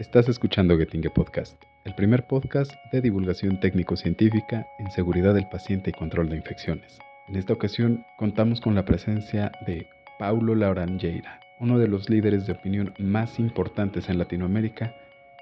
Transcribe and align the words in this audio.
Estás 0.00 0.30
escuchando 0.30 0.78
Getinge 0.78 1.10
Podcast, 1.10 1.62
el 1.84 1.94
primer 1.94 2.26
podcast 2.26 2.72
de 2.90 3.02
divulgación 3.02 3.60
técnico-científica 3.60 4.66
en 4.78 4.90
seguridad 4.92 5.34
del 5.34 5.46
paciente 5.50 5.90
y 5.90 5.92
control 5.92 6.30
de 6.30 6.36
infecciones. 6.36 6.98
En 7.28 7.36
esta 7.36 7.52
ocasión 7.52 8.02
contamos 8.16 8.62
con 8.62 8.74
la 8.74 8.86
presencia 8.86 9.52
de 9.66 9.86
Paulo 10.18 10.54
Lauranjeira, 10.54 11.38
uno 11.60 11.78
de 11.78 11.86
los 11.86 12.08
líderes 12.08 12.46
de 12.46 12.54
opinión 12.54 12.94
más 12.98 13.38
importantes 13.38 14.08
en 14.08 14.16
Latinoamérica 14.16 14.96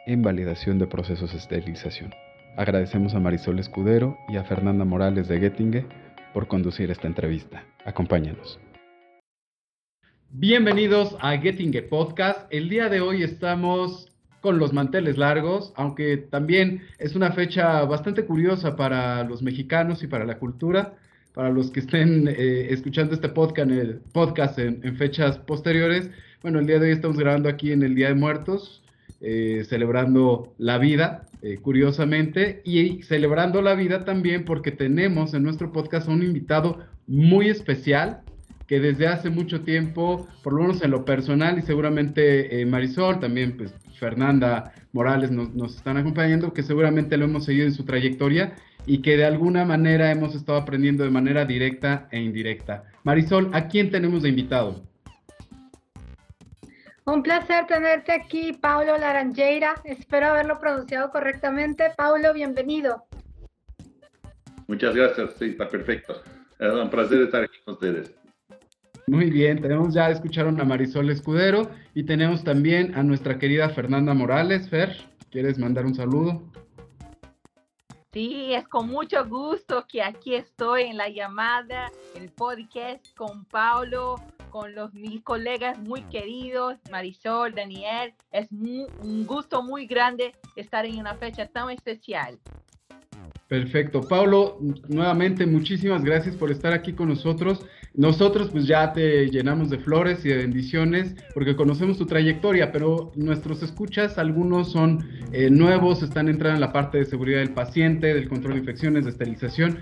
en 0.09 0.23
validación 0.23 0.81
de 0.81 0.89
procesos 0.89 1.31
de 1.31 1.39
esterilización. 1.39 2.13
Agradecemos 2.57 3.15
a 3.15 3.21
Marisol 3.21 3.61
Escudero 3.61 4.19
y 4.29 4.39
a 4.39 4.45
Fernanda 4.45 4.85
Morales 4.85 5.29
de 5.29 5.39
Gettinge 5.39 5.87
por 6.35 6.49
conducir 6.49 6.91
esta 6.91 7.07
entrevista. 7.07 7.65
Acompáñanos. 7.85 8.59
Bienvenidos 10.31 11.17
a 11.21 11.39
Gettinge 11.39 11.83
Podcast. 11.83 12.53
El 12.53 12.69
día 12.69 12.89
de 12.89 13.01
hoy 13.01 13.23
estamos 13.23 14.08
con 14.41 14.59
los 14.59 14.73
manteles 14.73 15.17
largos, 15.19 15.73
aunque 15.77 16.17
también 16.17 16.83
es 16.99 17.15
una 17.15 17.33
fecha 17.33 17.85
bastante 17.85 18.25
curiosa 18.25 18.77
para 18.77 19.25
los 19.25 19.43
mexicanos 19.43 20.03
y 20.03 20.07
para 20.07 20.25
la 20.25 20.39
cultura. 20.39 20.95
Para 21.35 21.51
los 21.51 21.71
que 21.71 21.81
estén 21.81 22.27
eh, 22.27 22.69
escuchando 22.71 23.15
este 23.15 23.29
podcast, 23.29 24.59
en, 24.59 24.97
fechas 24.97 25.39
posteriores, 25.39 26.11
bueno, 26.43 26.59
el 26.59 26.67
día 26.67 26.81
de 26.81 26.87
hoy 26.87 26.93
estamos 26.93 27.17
grabando 27.17 27.49
aquí 27.49 27.71
en 27.71 27.83
el 27.83 27.95
Día 27.95 28.09
de 28.09 28.15
Muertos, 28.15 28.83
eh, 29.21 29.65
celebrando 29.69 30.53
la 30.59 30.79
vida, 30.79 31.29
eh, 31.43 31.59
curiosamente, 31.59 32.61
y 32.65 33.03
celebrando 33.03 33.63
la 33.63 33.75
vida 33.75 34.05
también 34.05 34.45
porque 34.45 34.73
tenemos 34.73 35.33
en 35.35 35.45
nuestro 35.45 35.71
podcast 35.71 36.09
a 36.09 36.13
un 36.13 36.25
invitado 36.25 36.79
muy 37.07 37.49
especial, 37.49 38.23
que 38.69 38.79
desde 38.79 39.09
hace 39.09 39.31
mucho 39.31 39.63
tiempo, 39.63 40.29
por 40.43 40.53
lo 40.53 40.61
menos 40.61 40.83
en 40.83 40.91
lo 40.91 41.05
personal 41.05 41.59
y 41.59 41.63
seguramente 41.63 42.65
Marisol, 42.67 43.19
también 43.19 43.57
pues 43.57 43.75
Fernanda 43.99 44.73
Morales 44.93 45.31
nos, 45.31 45.75
están 45.75 45.97
acompañando, 45.97 46.53
que 46.53 46.63
seguramente 46.63 47.17
lo 47.17 47.25
hemos 47.25 47.47
seguido 47.47 47.67
en 47.67 47.73
su 47.73 47.85
trayectoria 47.85 48.55
y 48.87 49.01
que 49.01 49.17
de 49.17 49.25
alguna 49.25 49.65
manera 49.65 50.11
hemos 50.11 50.35
estado 50.35 50.59
aprendiendo 50.59 51.03
de 51.03 51.11
manera 51.11 51.47
directa 51.47 52.09
e 52.13 52.21
indirecta. 52.21 52.85
Marisol, 53.05 53.51
¿a 53.55 53.69
quién 53.69 53.91
tenemos 53.91 54.23
de 54.23 54.29
invitado? 54.29 54.83
Un 57.07 57.23
placer 57.23 57.67
tenerte 57.67 58.13
aquí, 58.13 58.53
Paulo 58.53 58.99
Laranjeira. 58.99 59.77
Espero 59.85 60.27
haberlo 60.27 60.59
pronunciado 60.61 61.11
correctamente. 61.11 61.91
Paulo, 61.97 62.35
bienvenido. 62.35 63.07
Muchas 64.67 64.95
gracias, 64.95 65.31
sí, 65.39 65.47
está 65.47 65.67
perfecto. 65.67 66.23
Es 66.59 66.71
un 66.71 66.91
placer 66.91 67.23
estar 67.23 67.45
aquí 67.45 67.57
con 67.65 67.75
ustedes. 67.75 68.18
Muy 69.09 69.31
bien, 69.31 69.63
tenemos 69.63 69.95
ya, 69.95 70.11
escucharon 70.11 70.61
a 70.61 70.65
Marisol 70.65 71.09
Escudero 71.09 71.71
y 71.95 72.03
tenemos 72.03 72.45
también 72.45 72.95
a 72.95 73.03
nuestra 73.03 73.39
querida 73.39 73.71
Fernanda 73.71 74.13
Morales. 74.13 74.69
Fer, 74.69 74.99
¿quieres 75.31 75.59
mandar 75.59 75.87
un 75.87 75.95
saludo? 75.95 76.43
Sí, 78.13 78.53
es 78.53 78.69
con 78.69 78.89
mucho 78.89 79.27
gusto 79.27 79.87
que 79.91 80.03
aquí 80.03 80.35
estoy 80.35 80.83
en 80.83 80.99
la 80.99 81.09
llamada, 81.09 81.91
el 82.17 82.29
podcast 82.29 83.03
con 83.17 83.47
Paulo, 83.47 84.17
con 84.51 84.75
los 84.75 84.93
mis 84.93 85.23
colegas 85.23 85.79
muy 85.79 86.03
queridos, 86.03 86.77
Marisol, 86.91 87.55
Daniel. 87.55 88.13
Es 88.31 88.49
un 88.53 89.25
gusto 89.27 89.63
muy 89.63 89.87
grande 89.87 90.35
estar 90.55 90.85
en 90.85 90.99
una 90.99 91.15
fecha 91.15 91.47
tan 91.47 91.71
especial. 91.71 92.39
Perfecto. 93.49 94.03
Paulo, 94.03 94.59
nuevamente 94.89 95.47
muchísimas 95.47 96.05
gracias 96.05 96.37
por 96.37 96.51
estar 96.51 96.75
aquí 96.75 96.93
con 96.93 97.09
nosotros. 97.09 97.65
Nosotros 97.99 98.51
pues 98.53 98.69
ya 98.69 98.93
te 98.93 99.29
llenamos 99.29 99.71
de 99.71 99.79
flores 99.79 100.25
y 100.25 100.29
de 100.29 100.37
bendiciones 100.37 101.17
porque 101.35 101.57
conocemos 101.57 101.99
tu 101.99 102.07
trayectoria, 102.07 102.71
pero 102.71 103.11
nuestros 103.17 103.61
escuchas, 103.65 104.19
algunos 104.19 104.71
son 104.71 105.05
eh, 105.33 105.51
nuevos, 105.51 106.05
están 106.05 106.29
entrando 106.29 106.55
en 106.55 106.61
la 106.61 106.73
parte 106.73 106.99
de 106.99 107.05
seguridad 107.07 107.41
del 107.41 107.55
paciente, 107.55 108.15
del 108.15 108.29
control 108.29 108.55
de 108.55 108.61
infecciones, 108.61 109.05
de 109.05 109.11
esterilización. 109.11 109.81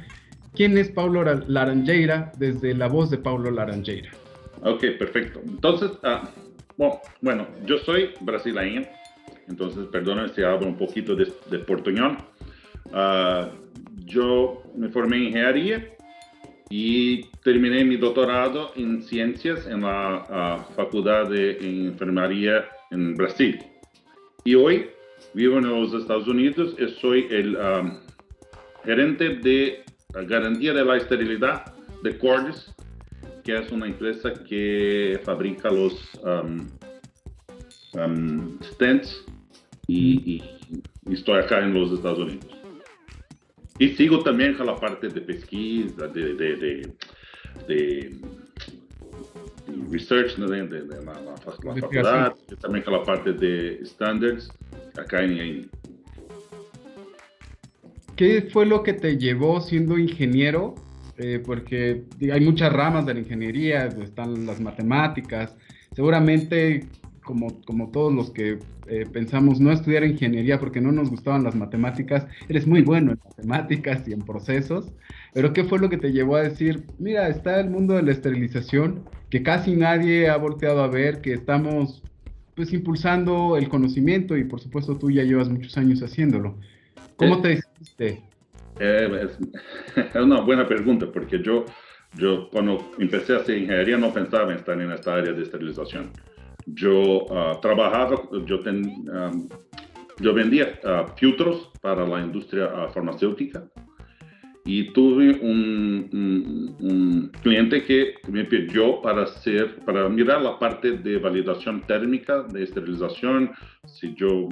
¿Quién 0.55 0.79
es 0.79 0.89
Paulo 0.89 1.25
Laranjeira 1.47 2.33
desde 2.39 2.73
la 2.73 2.89
voz 2.89 3.11
de 3.11 3.19
Paulo 3.19 3.51
Laranjeira? 3.51 4.11
Ok, 4.63 4.83
perfecto. 4.99 5.43
Entonces, 5.47 5.91
ah, 6.03 6.31
bueno, 7.21 7.47
yo 7.67 7.77
soy 7.77 8.13
brasileño, 8.23 8.81
entonces 9.47 9.89
perdona 9.93 10.29
si 10.29 10.43
hablo 10.43 10.67
un 10.69 10.79
poquito 10.79 11.15
de, 11.15 11.27
de. 11.51 11.59
Uh, 12.87 13.51
yo 14.07 14.63
me 14.75 14.89
formé 14.89 15.17
en 15.17 15.23
ingeniería 15.25 15.96
y 16.69 17.25
terminé 17.45 17.85
mi 17.85 17.97
doctorado 17.97 18.73
en 18.77 19.03
ciencias 19.03 19.67
en 19.67 19.83
la 19.83 20.67
uh, 20.69 20.75
Facultad 20.75 21.29
de 21.29 21.59
Enfermería 21.61 22.65
en 22.91 23.15
Brasil. 23.15 23.59
Y 24.45 24.55
hoy 24.55 24.91
vivo 25.35 25.59
en 25.59 25.69
los 25.69 25.95
Estados 25.95 26.27
Unidos 26.27 26.75
y 26.79 26.89
soy 27.01 27.27
el 27.31 27.57
um, 27.57 27.99
gerente 28.85 29.37
de 29.37 29.85
garantía 30.27 30.73
de 30.73 30.85
la 30.85 30.97
esterilidad 30.97 31.75
de 32.03 32.19
Cordis, 32.19 32.75
que 33.45 33.57
es 33.57 33.71
una 33.71 33.87
empresa 33.87 34.33
que 34.33 35.21
fabrica 35.25 35.71
los 35.71 35.95
um, 36.25 36.69
um, 37.95 38.59
stents 38.63 39.25
y, 39.87 40.43
y 41.07 41.13
estoy 41.13 41.39
acá 41.39 41.61
en 41.61 41.75
los 41.75 41.93
Estados 41.93 42.19
Unidos. 42.19 42.56
Y 43.79 43.91
sigo 43.91 44.21
también 44.21 44.55
con 44.55 44.67
la 44.67 44.77
parte 44.77 45.09
de 45.09 45.21
pesquisa, 45.21 46.09
de, 46.09 46.35
de, 46.35 46.57
de, 46.57 46.93
de 47.69 48.17
research 49.91 50.37
de, 50.37 50.85
la, 51.05 51.21
la, 51.21 51.37
facultad, 51.37 52.33
también 52.61 52.85
con 52.85 52.95
la 52.95 53.03
parte 53.03 53.33
de 53.33 53.85
standards 53.85 54.51
acá 54.97 55.23
en 55.23 55.69
¿Qué 58.17 58.49
fue 58.51 58.65
lo 58.65 58.83
que 58.83 58.95
te 58.95 59.19
llevó 59.19 59.61
siendo 59.61 59.99
ingeniero? 59.99 60.75
Eh, 61.19 61.43
porque 61.45 62.05
hay 62.33 62.41
muchas 62.41 62.73
ramas 62.73 63.05
de 63.05 63.15
la 63.15 63.21
ingeniería, 63.21 63.87
están 63.87 64.47
las 64.47 64.61
matemáticas. 64.61 65.55
Seguramente 65.95 66.89
como, 67.27 67.61
como 67.65 67.91
todos 67.91 68.15
los 68.15 68.31
que 68.31 68.61
eh, 68.87 69.05
pensamos 69.13 69.61
no 69.61 69.73
estudiar 69.73 70.05
ingeniería 70.05 70.61
porque 70.61 70.81
no 70.81 70.93
nos 70.93 71.11
gustaban 71.11 71.43
las 71.43 71.57
matemáticas, 71.57 72.25
eres 72.49 72.67
muy 72.69 72.83
bueno 72.83 73.13
en 73.13 73.19
matemáticas 73.19 74.07
y 74.07 74.13
en 74.13 74.21
procesos, 74.21 74.93
pero 75.35 75.53
¿qué 75.53 75.65
fue 75.65 75.81
lo 75.81 75.91
que 75.91 75.99
te 75.99 76.13
llevó 76.13 76.37
a 76.37 76.43
decir, 76.43 76.85
mira, 76.99 77.29
está 77.29 77.61
el 77.61 77.69
mundo 77.69 77.95
de 77.95 78.05
la 78.05 78.13
esterilización, 78.13 79.03
que 79.29 79.43
casi 79.43 79.75
nadie 79.75 80.31
ha 80.31 80.37
volteado 80.37 80.83
a 80.83 80.87
ver, 80.87 81.21
que 81.21 81.35
estamos 81.35 82.03
pues 82.55 82.73
impulsando 82.73 83.57
el 83.57 83.69
conocimiento 83.69 84.37
y 84.37 84.45
por 84.45 84.61
supuesto 84.61 84.97
tú 84.97 85.11
ya 85.11 85.25
llevas 85.25 85.49
muchos 85.49 85.77
años 85.77 86.03
haciéndolo. 86.03 86.55
¿Cómo 87.17 87.43
te 87.43 87.49
decidiste? 87.49 88.23
Eh, 88.79 89.29
es, 89.97 90.15
una 90.15 90.41
buena 90.43 90.67
pregunta 90.67 91.07
porque 91.13 91.43
yo, 91.43 91.65
yo 92.17 92.49
cuando 92.51 92.93
empecé 93.01 93.35
a 93.35 93.39
hacer 93.39 93.59
ingeniería 93.59 93.99
no 93.99 94.13
pensaba 94.13 94.53
en 94.53 94.59
estar 94.59 94.81
en 94.81 94.93
esta 94.93 95.17
área 95.17 95.33
de 95.33 95.43
esterilización 95.43 96.13
yo 96.67 97.25
uh, 97.25 97.61
trabajaba, 97.61 98.23
yo, 98.45 98.61
ten, 98.61 99.09
um, 99.09 99.49
yo 100.21 100.35
vendía 100.35 100.79
uh, 100.85 101.07
filtros 101.17 101.71
para 101.81 102.07
la 102.07 102.21
industria 102.21 102.67
uh, 102.67 102.93
farmacéutica 102.93 103.65
y 104.65 104.93
tuve 104.93 105.39
un, 105.41 106.09
un, 106.13 106.77
un, 106.81 107.33
cliente 107.41 107.85
que 107.85 108.15
me 108.29 108.45
pidió 108.45 109.01
para 109.01 109.23
hacer, 109.23 109.77
para 109.85 110.09
mirar 110.09 110.43
la 110.43 110.59
parte 110.59 110.99
de 110.99 111.19
validación 111.19 111.83
térmica 111.83 112.43
de 112.43 112.65
esterilización, 112.65 113.53
si 113.87 114.13
yo 114.17 114.49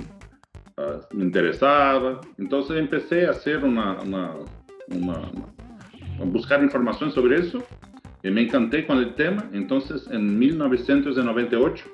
me 1.13 1.25
interesaba. 1.25 2.21
Entonces 2.39 2.77
empecé 2.77 3.27
a 3.27 3.31
hacer 3.31 3.65
una, 3.65 4.01
una, 4.03 4.35
una, 4.89 5.15
a 6.21 6.25
buscar 6.25 6.63
información 6.63 7.11
sobre 7.11 7.41
eso 7.41 7.65
y 8.23 8.31
me 8.31 8.43
encanté 8.43 8.87
con 8.87 8.99
el 8.99 9.17
tema. 9.17 9.51
Entonces 9.53 10.07
en 10.13 10.39
1998 10.39 11.85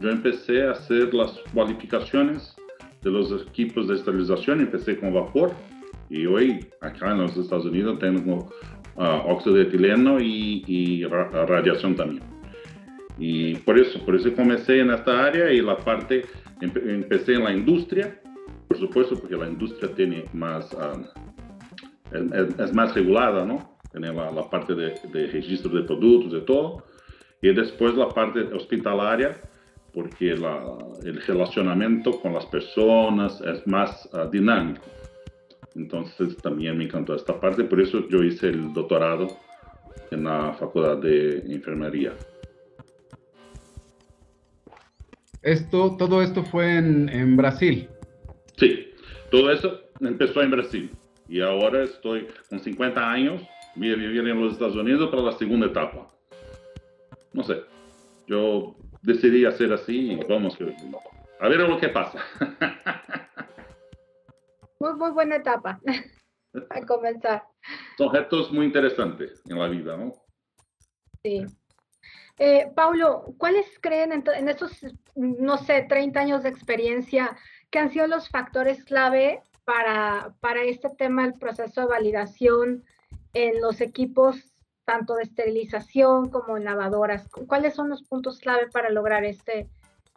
yo 0.00 0.10
empecé 0.10 0.64
a 0.64 0.72
hacer 0.72 1.12
las 1.12 1.38
cualificaciones 1.52 2.54
de 3.02 3.10
los 3.10 3.32
equipos 3.48 3.88
de 3.88 3.96
esterilización, 3.96 4.60
empecé 4.60 4.96
con 4.98 5.12
vapor 5.12 5.52
y 6.08 6.26
hoy 6.26 6.66
acá 6.80 7.12
en 7.12 7.22
los 7.22 7.36
Estados 7.36 7.66
Unidos 7.66 7.98
tengo 7.98 8.50
uh, 8.96 9.30
óxido 9.30 9.56
de 9.56 9.62
etileno 9.62 10.20
y, 10.20 11.04
radiación 11.04 11.94
también. 11.96 12.22
Y 13.18 13.56
por 13.56 13.78
eso, 13.78 13.98
por 14.04 14.14
eso 14.14 14.32
comencé 14.34 14.80
en 14.80 14.90
esta 14.90 15.24
área 15.24 15.52
y 15.52 15.60
la 15.60 15.76
parte, 15.76 16.24
empecé 16.60 17.34
en 17.34 17.44
la 17.44 17.52
industria, 17.52 18.20
por 18.68 18.78
supuesto, 18.78 19.18
porque 19.18 19.36
la 19.36 19.48
industria 19.48 19.92
tiene 19.94 20.24
más, 20.32 20.72
ah, 20.74 20.92
es, 22.12 22.72
más 22.72 22.94
regulada, 22.94 23.44
¿no? 23.44 23.76
Tiene 23.90 24.12
la, 24.12 24.30
la 24.30 24.48
parte 24.48 24.74
de, 24.74 24.94
de 25.12 25.26
registro 25.26 25.72
de 25.72 25.82
productos, 25.82 26.32
de 26.32 26.40
todo. 26.42 26.84
Y 27.42 27.52
después 27.52 27.94
la 27.94 28.08
parte 28.08 28.40
hospitalaria, 28.54 29.40
porque 29.92 30.32
el 30.32 31.22
relacionamiento 31.26 32.20
con 32.20 32.34
las 32.34 32.46
personas 32.46 33.40
es 33.40 33.66
más 33.66 34.08
ah, 34.12 34.28
dinámico. 34.30 34.82
Entonces 35.74 36.36
también 36.38 36.76
me 36.76 36.84
encantó 36.84 37.14
esta 37.14 37.38
parte, 37.38 37.64
por 37.64 37.80
eso 37.80 38.06
yo 38.08 38.22
hice 38.22 38.48
el 38.48 38.72
doctorado 38.72 39.28
en 40.10 40.24
la 40.24 40.52
Facultad 40.54 40.98
de 40.98 41.38
Enfermería. 41.46 42.14
Esto, 45.42 45.96
todo 45.96 46.20
esto 46.20 46.42
fue 46.42 46.76
en, 46.76 47.08
en 47.08 47.36
Brasil. 47.36 47.88
Sí, 48.56 48.88
todo 49.30 49.52
eso 49.52 49.80
empezó 50.00 50.42
en 50.42 50.50
Brasil. 50.50 50.90
Y 51.28 51.40
ahora 51.40 51.84
estoy 51.84 52.26
con 52.48 52.58
50 52.58 53.10
años, 53.10 53.42
voy 53.76 53.92
a 53.92 53.96
vivir 53.96 54.26
en 54.26 54.42
los 54.42 54.54
Estados 54.54 54.76
Unidos 54.76 55.10
para 55.10 55.22
la 55.22 55.32
segunda 55.32 55.66
etapa. 55.66 56.10
No 57.32 57.44
sé, 57.44 57.60
yo 58.26 58.74
decidí 59.02 59.44
hacer 59.44 59.72
así 59.72 60.12
y 60.12 60.16
vamos 60.24 60.56
a 61.40 61.48
ver 61.48 61.60
lo 61.60 61.78
que 61.78 61.88
pasa. 61.88 62.18
Muy, 64.80 64.94
muy 64.94 65.10
buena 65.10 65.34
etapa 65.36 65.80
a 66.70 66.86
comenzar. 66.86 67.42
Son 67.96 68.14
retos 68.14 68.52
muy 68.52 68.66
interesantes 68.66 69.42
en 69.48 69.58
la 69.58 69.66
vida, 69.66 69.96
¿no? 69.96 70.12
Sí. 71.24 71.44
Eh, 72.38 72.70
Paulo, 72.76 73.34
¿cuáles 73.38 73.66
creen 73.80 74.12
en, 74.12 74.22
en, 74.36 74.48
estos, 74.48 74.70
no 75.16 75.58
sé, 75.58 75.84
30 75.88 76.20
años 76.20 76.44
de 76.44 76.50
experiencia 76.50 77.36
que 77.70 77.80
han 77.80 77.90
sido 77.90 78.06
los 78.06 78.28
factores 78.28 78.84
clave 78.84 79.42
para, 79.64 80.36
para 80.38 80.62
este 80.62 80.90
tema 80.90 81.24
del 81.24 81.34
proceso 81.34 81.80
de 81.80 81.88
validación 81.88 82.84
en 83.34 83.60
los 83.60 83.80
equipos 83.80 84.36
tanto 84.88 85.16
de 85.16 85.24
esterilización 85.24 86.30
como 86.30 86.56
en 86.56 86.64
lavadoras? 86.64 87.28
¿Cuáles 87.46 87.74
son 87.74 87.90
los 87.90 88.02
puntos 88.04 88.38
clave 88.38 88.68
para 88.72 88.88
lograr 88.88 89.22
este, 89.22 89.68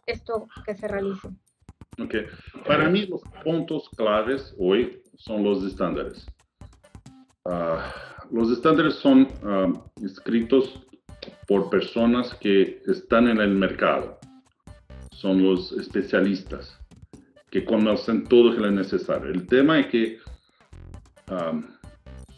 esto 0.06 0.48
que 0.64 0.74
se 0.74 0.88
realice? 0.88 1.28
Okay. 2.02 2.24
Para 2.66 2.88
mí 2.88 3.04
los 3.04 3.20
puntos 3.44 3.90
claves 3.90 4.54
hoy 4.58 5.02
son 5.18 5.44
los 5.44 5.62
estándares. 5.62 6.24
Uh, 7.44 7.80
los 8.30 8.50
estándares 8.50 8.94
son 8.94 9.28
uh, 9.42 10.06
escritos 10.06 10.80
por 11.46 11.68
personas 11.68 12.34
que 12.36 12.80
están 12.86 13.28
en 13.28 13.42
el 13.42 13.50
mercado. 13.50 14.18
Son 15.10 15.42
los 15.42 15.72
especialistas 15.72 16.78
que 17.50 17.62
conocen 17.66 18.24
todo 18.24 18.54
lo 18.54 18.70
necesario. 18.70 19.30
El 19.30 19.46
tema 19.46 19.80
es 19.80 19.86
que 19.88 20.18
um, 21.28 21.62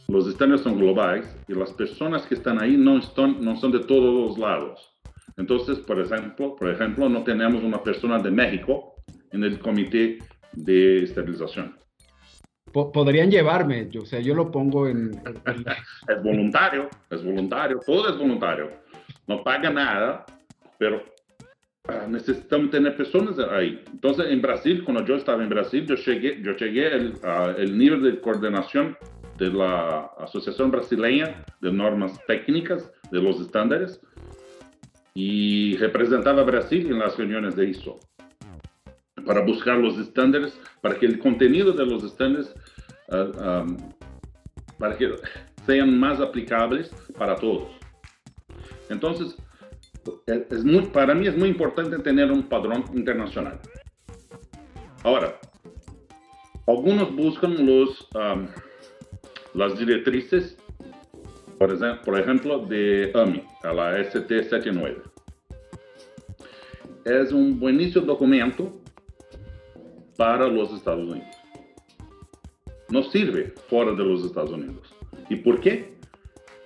los 0.09 0.29
estándares 0.29 0.62
son 0.62 0.79
globales 0.79 1.27
y 1.49 1.55
las 1.55 1.73
personas 1.73 2.27
que 2.27 2.35
están 2.35 2.61
ahí 2.62 2.77
no, 2.77 2.99
están, 2.99 3.43
no 3.43 3.56
son 3.56 3.73
de 3.73 3.81
todos 3.81 4.29
los 4.29 4.39
lados. 4.39 4.95
Entonces, 5.37 5.79
por 5.79 5.99
ejemplo, 6.01 6.55
por 6.55 6.71
ejemplo, 6.71 7.09
no 7.09 7.25
tenemos 7.25 7.62
una 7.62 7.83
persona 7.83 8.19
de 8.19 8.31
México 8.31 8.95
en 9.33 9.45
el 9.45 9.59
comité 9.59 10.19
de 10.53 11.05
esterilización. 11.05 11.77
podrían 12.73 13.31
llevarme, 13.31 13.89
o 14.01 14.05
sea, 14.05 14.21
yo 14.21 14.35
lo 14.35 14.51
pongo 14.51 14.87
en... 14.87 15.11
es 16.09 16.23
voluntario, 16.23 16.89
es 17.11 17.25
voluntario, 17.25 17.81
todo 17.85 18.09
es 18.11 18.19
voluntario. 18.19 18.71
No 19.27 19.43
paga 19.43 19.71
nada, 19.71 20.25
pero 20.79 21.03
ah, 21.89 22.06
necesitamos 22.09 22.71
tener 22.71 22.97
personas 22.97 23.39
ahí. 23.51 23.83
Entonces, 23.91 24.27
en 24.29 24.41
Brasil, 24.41 24.85
cuando 24.85 25.05
yo 25.05 25.17
estaba 25.17 25.43
en 25.43 25.49
Brasil, 25.49 25.87
yo 25.87 25.97
llegué, 25.97 26.41
yo 26.43 26.53
llegué 26.56 26.93
al 26.93 27.56
el 27.59 27.77
nivel 27.77 28.03
de 28.03 28.21
coordinación 28.21 28.97
de 29.38 29.52
la 29.52 30.10
Asociación 30.19 30.70
Brasileña 30.70 31.44
de 31.60 31.72
Normas 31.72 32.19
Técnicas 32.26 32.90
de 33.10 33.20
los 33.20 33.40
Estándares 33.40 34.00
y 35.14 35.76
representaba 35.76 36.42
a 36.42 36.44
Brasil 36.44 36.86
en 36.86 36.98
las 36.98 37.16
reuniones 37.16 37.56
de 37.56 37.69
ISO 37.69 37.98
para 39.25 39.40
buscar 39.40 39.78
los 39.78 39.98
estándares, 39.98 40.58
para 40.81 40.98
que 40.98 41.06
el 41.06 41.19
contenido 41.19 41.72
de 41.72 41.86
los 41.86 42.04
estándares 42.04 42.54
uh, 43.08 43.62
um, 43.62 43.76
para 44.78 44.96
que 44.96 45.14
sean 45.66 45.98
más 45.98 46.20
aplicables 46.20 46.90
para 47.16 47.36
todos. 47.36 47.69
Entonces, 48.90 49.36
es 50.26 50.64
muy, 50.64 50.82
para 50.86 51.14
mí 51.14 51.26
es 51.26 51.36
muy 51.36 51.48
importante 51.48 51.98
tener 51.98 52.31
un 52.31 52.42
padrón 52.42 52.84
internacional. 52.92 53.58
Ahora, 55.02 55.38
algunos 56.66 57.14
buscan 57.14 57.64
los, 57.64 58.08
um, 58.14 58.46
las 59.55 59.79
directrices, 59.79 60.56
por, 61.59 61.73
ejemplo, 61.73 62.03
por 62.05 62.21
ejemplo, 62.21 62.59
de 62.67 63.12
AMI, 63.15 63.43
a 63.62 63.73
la 63.73 63.99
ST79. 63.99 65.03
Es 67.05 67.33
un 67.33 67.59
buenísimo 67.59 68.05
documento 68.05 68.73
para 70.17 70.49
los 70.49 70.73
Estados 70.73 71.09
Unidos. 71.09 71.37
No 72.91 73.03
sirve 73.03 73.55
fuera 73.69 73.93
de 73.93 74.05
los 74.05 74.25
Estados 74.25 74.51
Unidos. 74.51 74.95
¿Y 75.29 75.37
por 75.37 75.61
qué? 75.61 75.95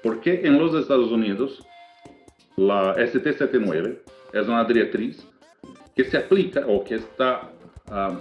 Porque 0.02 0.40
en 0.44 0.58
los 0.58 0.74
Estados 0.74 1.10
Unidos 1.10 1.64
la 2.56 2.96
ST79 2.96 4.00
es 4.32 4.48
una 4.48 4.64
directriz 4.64 5.26
que 5.94 6.04
se 6.04 6.16
aplica 6.16 6.64
o 6.66 6.84
que 6.84 6.96
está 6.96 7.52
um, 7.90 8.18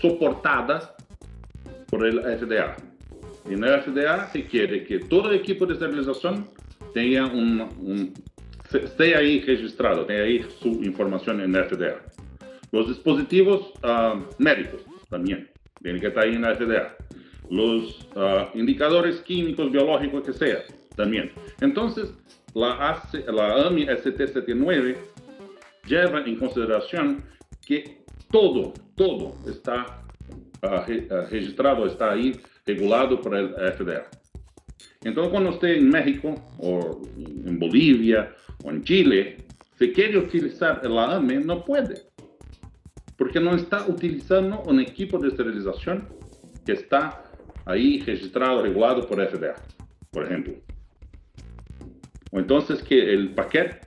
soportada 0.00 0.95
por 1.88 2.06
el 2.06 2.20
FDA. 2.20 2.76
Y 3.48 3.54
en 3.54 3.64
el 3.64 3.80
FDA 3.80 4.28
se 4.28 4.44
quiere 4.44 4.84
que 4.84 4.98
todo 4.98 5.32
equipo 5.32 5.66
de 5.66 5.74
esterilización 5.74 6.48
tenga 6.92 7.26
un, 7.26 7.60
un 7.60 8.14
esté 8.72 9.14
ahí 9.14 9.40
registrado, 9.40 10.04
tenga 10.06 10.22
ahí 10.22 10.44
su 10.60 10.68
información 10.82 11.40
en 11.40 11.54
el 11.54 11.64
FDA. 11.64 12.00
Los 12.72 12.88
dispositivos 12.88 13.72
uh, 13.84 14.20
médicos 14.38 14.82
también 15.08 15.48
tienen 15.82 16.00
que 16.00 16.08
estar 16.08 16.24
ahí 16.24 16.34
en 16.34 16.42
la 16.42 16.54
FDA. 16.54 16.96
Los 17.48 18.08
uh, 18.16 18.58
indicadores 18.58 19.20
químicos, 19.20 19.70
biológicos, 19.70 20.24
que 20.24 20.32
sea, 20.32 20.64
también. 20.96 21.30
Entonces, 21.60 22.12
la, 22.54 22.90
AC, 22.90 23.24
la 23.32 23.66
AMI 23.66 23.86
ST79 23.86 24.96
lleva 25.86 26.20
en 26.20 26.36
consideración 26.36 27.22
que 27.64 27.98
todo, 28.30 28.74
todo 28.96 29.36
está 29.48 30.02
registrado, 30.62 31.86
está 31.86 32.12
ahí 32.12 32.38
regulado 32.64 33.20
por 33.20 33.36
el 33.36 33.50
FDA. 33.50 34.06
Entonces, 35.02 35.30
cuando 35.30 35.50
esté 35.50 35.78
en 35.78 35.88
México, 35.88 36.34
o 36.58 37.02
en 37.18 37.58
Bolivia, 37.58 38.34
o 38.64 38.70
en 38.70 38.82
Chile, 38.82 39.44
si 39.78 39.92
quiere 39.92 40.18
utilizar 40.18 40.84
la 40.88 41.16
AMI, 41.16 41.36
no 41.44 41.64
puede 41.64 42.06
porque 43.16 43.40
no 43.40 43.54
está 43.54 43.86
utilizando 43.86 44.62
un 44.62 44.80
equipo 44.80 45.18
de 45.18 45.28
esterilización 45.28 46.06
que 46.64 46.72
está 46.72 47.24
ahí 47.64 48.02
registrado, 48.02 48.62
regulado 48.62 49.06
por 49.06 49.26
FDA, 49.26 49.54
por 50.10 50.24
ejemplo. 50.24 50.54
O 52.30 52.38
entonces 52.38 52.82
que 52.82 53.14
el 53.14 53.30
paquete, 53.30 53.80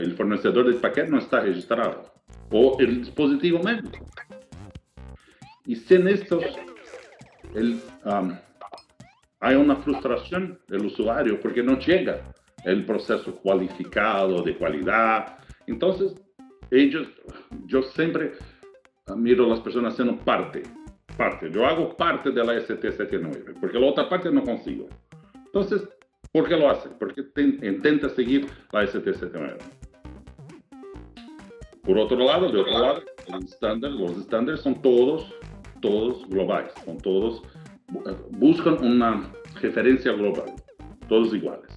el 0.00 0.14
fornecedor 0.14 0.66
del 0.66 0.76
paquete 0.76 1.08
no 1.08 1.18
está 1.18 1.40
registrado, 1.40 2.12
o 2.50 2.76
el 2.80 3.00
dispositivo 3.00 3.62
médico. 3.62 4.06
Y 5.68 5.76
sin 5.76 6.08
esto, 6.08 6.40
el, 7.54 7.78
um, 8.06 8.34
hay 9.38 9.54
una 9.54 9.76
frustración 9.76 10.58
del 10.66 10.86
usuario 10.86 11.38
porque 11.40 11.62
no 11.62 11.78
llega 11.78 12.22
el 12.64 12.86
proceso 12.86 13.36
cualificado 13.36 14.42
de 14.42 14.56
calidad. 14.56 15.36
Entonces, 15.66 16.14
ellos, 16.70 17.06
yo 17.66 17.82
siempre 17.82 18.32
miro 19.14 19.44
a 19.44 19.48
las 19.48 19.60
personas 19.60 19.94
siendo 19.94 20.16
parte, 20.16 20.62
parte. 21.18 21.50
Yo 21.52 21.66
hago 21.66 21.94
parte 21.94 22.30
de 22.30 22.42
la 22.42 22.54
ST79, 22.54 23.60
porque 23.60 23.78
la 23.78 23.88
otra 23.88 24.08
parte 24.08 24.30
no 24.30 24.42
consigo. 24.44 24.88
Entonces, 25.34 25.86
¿por 26.32 26.48
qué 26.48 26.56
lo 26.56 26.70
hace? 26.70 26.88
Porque 26.98 27.26
intenta 27.36 28.08
seguir 28.08 28.46
la 28.72 28.84
ST79. 28.84 29.58
Por 31.82 31.98
otro 31.98 32.16
lado, 32.16 32.50
de 32.50 32.58
otro 32.58 32.72
lado, 32.72 33.02
los 33.28 34.16
estándares 34.18 34.60
son 34.62 34.80
todos, 34.80 35.30
todos 35.80 36.28
globales, 36.28 36.72
son 36.84 36.98
todos, 36.98 37.42
buscan 38.30 38.84
una 38.84 39.30
referencia 39.60 40.12
global, 40.12 40.52
todos 41.08 41.34
iguales. 41.34 41.70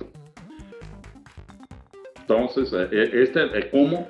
Entonces, 2.22 2.72
eh, 2.74 3.10
este 3.14 3.58
es 3.58 3.66
como 3.68 4.08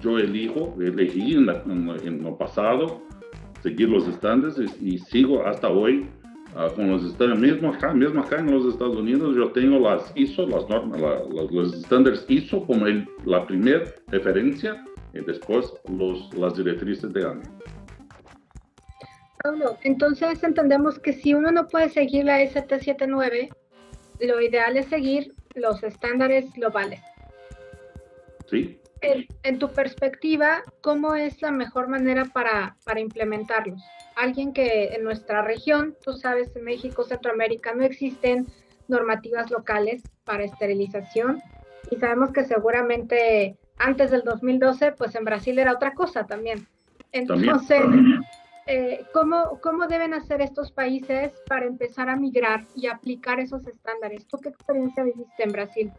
yo 0.00 0.18
elijo, 0.18 0.74
elegí 0.78 1.34
en, 1.34 1.48
en, 1.48 2.26
el 2.26 2.34
pasado 2.34 3.02
seguir 3.62 3.88
los 3.88 4.06
estándares 4.06 4.56
y, 4.80 4.98
sigo 4.98 5.44
hasta 5.44 5.68
hoy 5.68 6.06
uh, 6.54 6.72
con 6.74 6.90
los 6.90 7.04
estándares. 7.04 7.42
Mismo 7.42 7.72
acá, 7.72 7.92
mismo 7.92 8.20
acá 8.20 8.38
en 8.38 8.52
los 8.52 8.66
Estados 8.66 8.96
Unidos 8.96 9.34
yo 9.34 9.50
tengo 9.50 9.78
las 9.80 10.12
ISO, 10.14 10.46
las 10.46 10.68
normas, 10.68 11.00
la, 11.00 11.22
los 11.50 11.74
estándares 11.74 12.24
ISO 12.28 12.64
como 12.66 12.86
el, 12.86 13.08
la 13.24 13.44
primera 13.46 13.84
referencia 14.08 14.84
y 15.14 15.20
después 15.24 15.72
los, 15.88 16.32
las 16.34 16.56
directrices 16.56 17.12
de 17.12 17.26
año. 17.26 17.42
Entonces 19.82 20.42
entendemos 20.42 20.98
que 20.98 21.12
si 21.12 21.34
uno 21.34 21.50
no 21.50 21.68
puede 21.68 21.88
seguir 21.88 22.24
la 22.24 22.42
ST79, 22.42 23.54
lo 24.20 24.40
ideal 24.40 24.76
es 24.76 24.86
seguir 24.86 25.34
los 25.54 25.82
estándares 25.82 26.52
globales. 26.52 27.00
Sí, 28.48 28.80
en, 29.42 29.58
tu 29.58 29.72
perspectiva, 29.72 30.62
¿cómo 30.80 31.14
es 31.14 31.42
la 31.42 31.50
mejor 31.50 31.88
manera 31.88 32.24
para, 32.24 32.76
para, 32.84 33.00
implementarlos? 33.00 33.82
Alguien 34.16 34.52
que 34.52 34.94
en 34.94 35.04
nuestra 35.04 35.42
región, 35.42 35.94
tú 36.02 36.14
sabes, 36.14 36.54
en 36.56 36.64
México, 36.64 37.04
Centroamérica, 37.04 37.74
no 37.74 37.84
existen 37.84 38.46
normativas 38.88 39.50
locales 39.50 40.02
para 40.24 40.44
esterilización 40.44 41.42
y 41.90 41.96
sabemos 41.96 42.32
que 42.32 42.44
seguramente 42.44 43.56
antes 43.78 44.10
del 44.10 44.22
2012, 44.22 44.92
pues 44.92 45.14
en 45.14 45.24
Brasil 45.24 45.58
era 45.58 45.72
otra 45.72 45.92
cosa 45.92 46.26
también. 46.26 46.66
Entonces, 47.12 47.82
eh, 48.66 49.04
¿cómo, 49.12 49.60
¿cómo 49.62 49.86
deben 49.86 50.12
hacer 50.12 50.40
estos 50.40 50.72
países 50.72 51.32
para 51.48 51.66
empezar 51.66 52.08
a 52.08 52.16
migrar 52.16 52.64
y 52.74 52.88
aplicar 52.88 53.38
esos 53.38 53.66
estándares? 53.66 54.26
¿Tú 54.26 54.38
qué 54.42 54.48
experiencia 54.48 55.04
viviste 55.04 55.44
en 55.44 55.52
Brasil? 55.52 55.92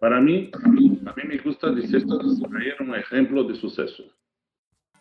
Para 0.00 0.20
mí, 0.20 0.50
a 0.54 0.68
mí 0.68 1.22
me 1.28 1.38
gusta 1.38 1.70
decir 1.70 1.96
esto, 1.96 2.18
traer 2.48 2.76
un 2.80 2.94
ejemplo 2.94 3.44
de 3.44 3.54
suceso. 3.54 4.04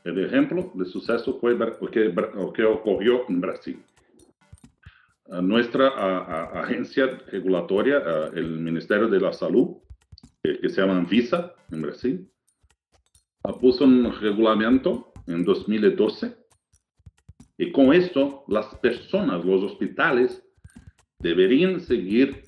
El 0.04 0.24
ejemplo 0.24 0.72
de 0.76 0.86
suceso 0.86 1.40
fue 1.40 1.56
lo 1.56 1.80
que, 1.90 2.14
que 2.54 2.64
ocurrió 2.64 3.22
en 3.30 3.42
Brasil. 3.42 3.84
nuestra 5.42 5.88
agencia 6.62 7.08
regulatoria, 7.32 8.30
el 8.34 8.60
Ministerio 8.60 9.08
de 9.08 9.20
la 9.20 9.34
Salud, 9.34 9.78
que 10.44 10.70
se 10.70 10.82
llama 10.82 10.98
Anvisa 10.98 11.54
en 11.72 11.82
Brasil, 11.82 12.30
puso 13.60 13.86
un 13.86 14.14
regulamento 14.20 15.12
en 15.28 15.44
2012 15.44 16.36
y 17.58 17.72
con 17.72 17.94
esto 17.94 18.44
las 18.48 18.68
personas, 18.76 19.46
los 19.46 19.64
hospitales, 19.64 20.44
deberían 21.20 21.80
seguir 21.80 22.44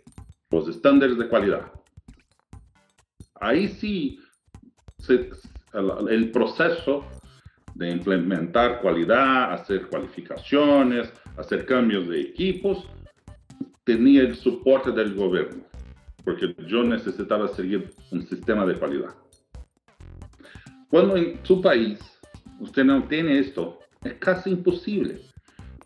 los 0.50 0.68
estándares 0.68 1.18
de 1.18 1.30
calidad 1.30 1.72
ahí 3.40 3.68
sí 3.68 4.20
el, 6.10 6.32
proceso 6.32 7.06
de 7.76 7.92
implementar 7.92 8.82
calidad, 8.82 9.54
hacer 9.54 9.88
cualificaciones, 9.88 11.12
hacer 11.38 11.66
cambios 11.66 12.08
de 12.10 12.22
equipos, 12.22 12.86
tenía 13.84 14.22
el 14.22 14.36
soporte 14.36 14.92
del 14.92 15.14
gobierno, 15.14 15.64
porque 16.24 16.56
yo 16.68 16.84
necesitaba 16.84 17.48
seguir 17.50 17.94
un 18.12 18.28
sistema 18.28 18.66
de 18.66 18.78
calidad. 18.80 19.16
Cuando 20.90 21.16
en 21.16 21.40
su 21.44 21.62
país 21.62 22.00
usted 22.60 22.84
no 22.84 23.04
tiene 23.08 23.40
esto, 23.40 23.80
es 24.04 24.14
casi 24.16 24.52
imposible, 24.52 25.22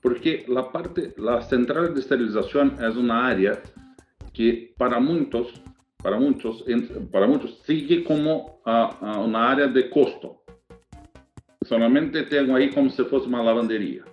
porque 0.01 0.45
la 0.47 0.71
parte, 0.71 1.13
la 1.17 1.41
central 1.41 1.93
de 1.93 2.01
esterilización 2.01 2.77
es 2.83 2.95
una 2.95 3.27
área 3.27 3.61
que 4.33 4.73
para 4.77 4.99
muchos 4.99 5.61
para 6.01 6.19
muchos, 6.19 6.63
para 7.11 7.27
muchos 7.27 7.59
sigue 7.65 8.03
como 8.03 8.59
una 8.65 9.51
área 9.51 9.67
de 9.67 9.89
costo. 9.89 10.43
Solamente 11.61 12.23
tengo 12.23 12.55
ahí 12.55 12.69
como 12.71 12.89
si 12.89 13.03
fuese 13.03 13.27
una 13.27 13.43
lavandería. 13.43 14.03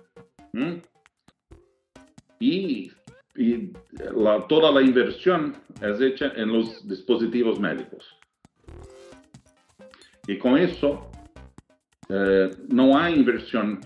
Y, 2.39 2.91
toda 4.47 4.71
la 4.71 4.81
inversión 4.81 5.55
es 5.81 6.01
hecha 6.01 6.31
en 6.35 6.53
los 6.53 6.87
dispositivos 6.87 7.59
médicos. 7.59 8.05
Y 10.27 10.37
con 10.37 10.57
eso 10.57 11.09
eh, 12.09 12.49
no 12.67 12.97
hay 12.97 13.15
inversión 13.15 13.79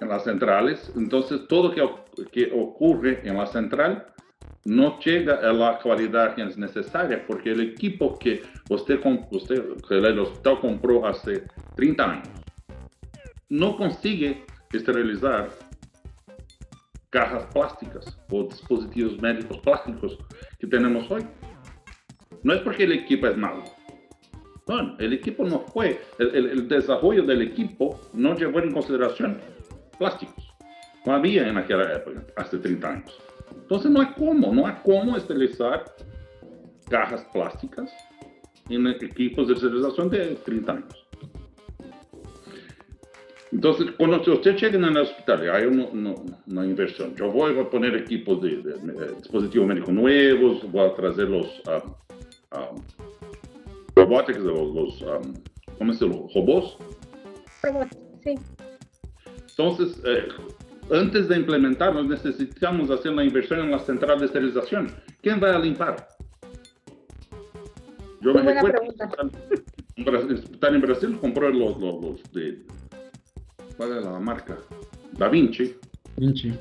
en 0.00 0.08
las 0.08 0.24
centrales, 0.24 0.92
entonces 0.96 1.46
todo 1.48 1.72
que, 1.72 1.82
que 2.30 2.52
ocurre 2.54 3.20
en 3.24 3.36
la 3.36 3.46
central 3.46 4.06
no 4.64 4.98
llega 5.00 5.36
a 5.36 5.52
la 5.52 5.78
calidad 5.78 6.34
que 6.34 6.42
es 6.42 6.56
necesaria 6.58 7.24
porque 7.26 7.52
el 7.52 7.60
equipo 7.60 8.18
que 8.18 8.42
usted, 8.68 9.00
usted 9.30 9.62
que 9.88 9.94
el 9.94 10.18
hospital 10.18 10.60
compró 10.60 11.06
hace 11.06 11.44
30 11.76 12.04
años 12.04 12.28
no 13.48 13.76
consigue 13.76 14.44
esterilizar 14.72 15.50
cajas 17.10 17.46
plásticas 17.52 18.18
o 18.30 18.44
dispositivos 18.44 19.20
médicos 19.20 19.58
plásticos 19.58 20.18
que 20.58 20.66
tenemos 20.66 21.10
hoy. 21.10 21.26
No 22.42 22.52
es 22.52 22.60
porque 22.60 22.84
el 22.84 22.92
equipo 22.92 23.26
es 23.26 23.36
malo. 23.36 23.64
No, 24.68 24.96
el 24.98 25.14
equipo 25.14 25.44
no 25.44 25.60
fue, 25.60 26.00
el, 26.18 26.34
el 26.34 26.68
desarrollo 26.68 27.22
del 27.24 27.42
equipo 27.42 27.98
no 28.12 28.36
llevó 28.36 28.60
en 28.60 28.72
consideración 28.72 29.38
plásticos. 29.98 30.54
No 31.06 31.14
había 31.14 31.48
en 31.48 31.56
aquella 31.56 31.94
época, 31.94 32.22
hace 32.36 32.58
30 32.58 32.88
años. 32.88 33.18
Entonces 33.62 33.90
no 33.90 34.00
hay 34.00 34.08
cómo, 34.16 34.52
no 34.52 34.66
hay 34.66 34.74
cómo 34.84 35.16
esterilizar 35.16 35.84
cajas 36.88 37.24
plásticas 37.32 37.90
en 38.68 38.86
equipos 38.86 39.48
de 39.48 39.54
esterilización 39.54 40.10
de 40.10 40.34
30 40.44 40.72
años. 40.72 41.06
Entonces, 43.50 43.90
cuando 43.96 44.20
usted 44.20 44.56
llega 44.56 44.76
en 44.76 44.84
el 44.84 44.98
hospital, 44.98 45.50
hay 45.50 45.64
una, 45.64 46.66
inversión. 46.66 47.14
Yo 47.16 47.30
voy 47.30 47.58
a 47.58 47.68
poner 47.68 47.96
equipos 47.96 48.42
de, 48.42 48.62
dispositivos 49.16 49.66
médicos 49.66 49.94
nuevos, 49.94 50.70
voy 50.70 50.86
a 50.86 50.94
traer 50.94 51.30
los 51.30 51.62
um, 51.66 53.07
robóticos, 53.98 54.42
los, 54.44 55.02
um, 55.02 55.34
¿cómo 55.76 55.92
se 55.92 56.06
llama? 56.06 56.20
Robots, 56.34 56.78
sí. 58.22 58.34
Entonces, 59.50 60.00
eh, 60.04 60.28
antes 60.92 61.28
de 61.28 61.36
implementarlos 61.36 62.06
necesitamos 62.06 62.90
hacer 62.90 63.12
una 63.12 63.24
inversión 63.24 63.60
en 63.60 63.72
la 63.72 63.80
central 63.80 64.20
de 64.20 64.26
esterilización. 64.26 64.94
¿Quién 65.20 65.42
va 65.42 65.56
a 65.56 65.58
limpar? 65.58 66.08
Yo 68.20 68.34
me 68.34 68.42
recuerdo 68.42 68.82
un 68.82 68.88
hospital 70.32 70.74
en 70.74 70.80
Brasil 70.80 71.18
compró 71.20 71.50
los, 71.50 71.78
los, 71.80 72.22
de 72.32 72.64
¿cuál 73.76 73.98
es 73.98 74.04
la 74.04 74.18
marca? 74.20 74.58
Da 75.12 75.28
Vinci. 75.28 75.74
Vinci. 76.16 76.52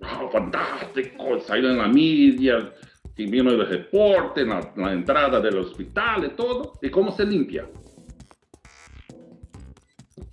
Wow, 0.00 0.30
fantástico, 0.32 1.40
salió 1.40 1.70
en 1.70 1.78
la 1.78 1.88
media, 1.88 2.72
y 3.20 3.26
vino 3.26 3.50
el 3.50 3.66
reporte, 3.66 4.44
la, 4.44 4.72
la 4.76 4.92
entrada 4.92 5.40
del 5.40 5.58
hospital 5.58 6.24
y 6.24 6.36
todo. 6.36 6.74
¿Y 6.82 6.90
cómo 6.90 7.12
se 7.12 7.24
limpia? 7.24 7.66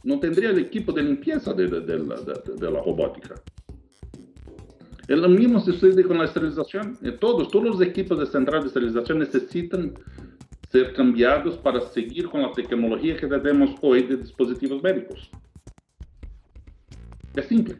no 0.07 0.21
tendría 0.21 0.51
el 0.51 0.59
equipo 0.59 0.93
de 0.93 1.03
limpieza 1.03 1.53
de, 1.53 1.67
la 1.67 2.81
robótica. 2.81 3.35
Es 5.05 5.17
lo 5.17 5.27
mismo 5.27 5.59
sucede 5.59 6.01
con 6.05 6.17
la 6.17 6.23
esterilización. 6.23 6.97
Eh, 7.01 7.11
todos, 7.11 7.49
todos 7.49 7.65
los 7.65 7.81
equipos 7.81 8.17
de 8.17 8.25
central 8.25 8.61
de 8.61 8.67
esterilización 8.67 9.19
necesitan 9.19 9.93
ser 10.71 10.93
cambiados 10.93 11.57
para 11.57 11.81
seguir 11.81 12.29
con 12.29 12.41
la 12.41 12.53
tecnología 12.53 13.17
que 13.17 13.27
tenemos 13.27 13.75
hoy 13.81 14.03
de 14.03 14.15
dispositivos 14.15 14.81
médicos. 14.81 15.29
Es 17.35 17.45
simple. 17.47 17.75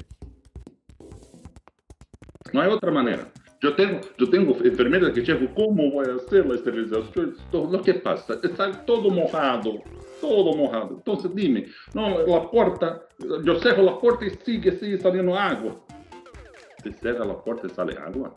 No 2.52 2.62
hay 2.62 2.70
otra 2.70 2.92
manera. 2.92 3.32
Yo 3.60 3.76
tengo, 3.76 4.02
yo 4.20 4.30
tengo 4.30 4.56
enfermeras 4.64 5.12
que 5.12 5.22
llegan, 5.22 5.48
¿cómo 5.56 5.92
voy 5.92 6.06
a 6.08 6.16
hacer 6.16 6.46
la 6.46 6.56
esterilización? 6.56 7.36
Lo 7.52 7.82
que 7.82 7.96
pasa, 7.96 8.36
está 8.44 8.72
todo 8.86 9.10
mojado, 9.10 9.82
todo 10.22 10.56
mojado. 10.56 10.96
Entonces 10.98 11.34
dime, 11.34 11.66
no, 11.94 12.20
la 12.20 12.52
puerta, 12.52 13.02
yo 13.44 13.60
cerro 13.60 13.82
la 13.82 13.98
puerta 13.98 14.26
y 14.26 14.30
sigue, 14.30 14.72
sigue 14.74 15.00
saliendo 15.00 15.36
agua. 15.36 15.76
Se 16.84 16.94
cierra 16.94 17.26
la 17.26 17.36
puerta 17.44 17.66
y 17.66 17.70
sale 17.72 17.98
agua. 17.98 18.32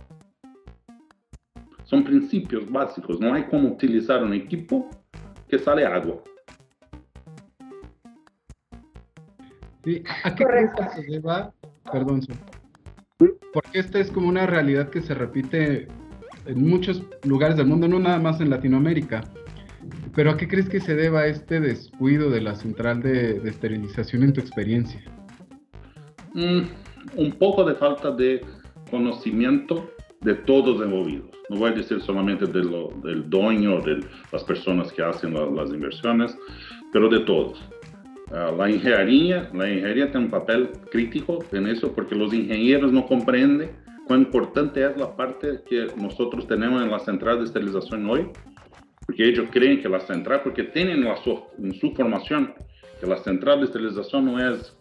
Son 1.84 2.02
principios 2.02 2.70
básicos. 2.70 3.20
No 3.20 3.34
hay 3.34 3.44
como 3.44 3.68
utilizar 3.68 4.22
un 4.22 4.32
equipo 4.32 4.88
que 5.48 5.58
sale 5.58 5.84
agua. 5.84 6.22
Sí, 9.84 10.02
¿a 10.24 10.34
qué 10.34 10.44
crees 10.44 10.70
que 10.74 10.88
se 10.88 11.10
deba? 11.10 11.52
Perdón, 11.90 12.20
porque 13.52 13.78
esta 13.78 13.98
es 13.98 14.10
como 14.10 14.28
una 14.28 14.46
realidad 14.46 14.90
que 14.90 15.02
se 15.02 15.14
repite 15.14 15.88
en 16.46 16.68
muchos 16.68 17.02
lugares 17.24 17.56
del 17.56 17.66
mundo, 17.66 17.88
no 17.88 17.98
nada 17.98 18.18
más 18.18 18.40
en 18.40 18.50
Latinoamérica. 18.50 19.24
Pero 20.14 20.30
¿a 20.30 20.36
qué 20.36 20.48
crees 20.48 20.68
que 20.68 20.80
se 20.80 20.94
deba 20.94 21.26
este 21.26 21.60
descuido 21.60 22.30
de 22.30 22.40
la 22.40 22.54
central 22.54 23.02
de, 23.02 23.40
esterilización 23.48 24.24
en 24.24 24.32
tu 24.32 24.40
experiencia? 24.40 25.02
Mm, 26.34 26.62
un 27.16 27.32
poco 27.32 27.64
de 27.64 27.74
falta 27.74 28.10
de 28.10 28.44
conocimiento 28.90 29.90
de 30.20 30.34
todos 30.34 30.78
los 30.78 30.86
envolvidos. 30.86 31.30
No 31.48 31.56
voy 31.56 31.70
a 31.70 31.74
decir 31.74 32.00
solamente 32.00 32.46
del 32.46 33.28
dueño, 33.28 33.80
de 33.80 34.04
las 34.32 34.44
personas 34.44 34.92
que 34.92 35.02
hacen 35.02 35.34
las 35.34 35.70
inversiones, 35.70 36.36
pero 36.92 37.08
de 37.08 37.20
todos. 37.20 37.60
Ah, 38.32 38.52
la 38.56 38.70
ingeniería, 38.70 39.50
la 39.52 39.68
ingeniería 39.68 40.10
tiene 40.10 40.26
un 40.26 40.30
papel 40.30 40.70
crítico 40.90 41.44
en 41.52 41.66
eso 41.66 41.92
porque 41.92 42.14
los 42.14 42.32
ingenieros 42.32 42.92
no 42.92 43.06
comprenden 43.06 43.72
cuán 44.06 44.20
importante 44.20 44.84
es 44.84 44.96
la 44.96 45.16
parte 45.16 45.62
que 45.68 45.88
nosotros 45.96 46.46
tenemos 46.46 46.82
en 46.82 46.90
la 46.90 47.00
central 47.00 47.38
de 47.38 47.44
esterilización 47.44 48.08
hoy 48.08 48.30
porque 49.10 49.28
ellos 49.28 49.48
creen 49.50 49.82
que 49.82 49.88
la 49.88 49.98
central, 49.98 50.42
porque 50.44 50.62
tienen 50.62 51.04
en 51.04 51.74
su 51.74 51.92
formación 51.96 52.54
que 53.00 53.06
la 53.08 53.16
central 53.16 53.58
de 53.58 53.64
esterilización 53.64 54.26
no 54.26 54.38
es 54.38 54.76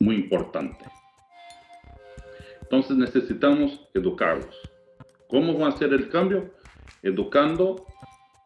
muy 0.00 0.16
importante. 0.16 0.84
Entonces 2.62 2.96
necesitamos 2.96 3.88
educarlos. 3.94 4.56
¿Cómo 5.28 5.54
van 5.54 5.70
a 5.70 5.74
hacer 5.74 5.92
el 5.92 6.08
cambio? 6.08 6.50
Educando 7.04 7.86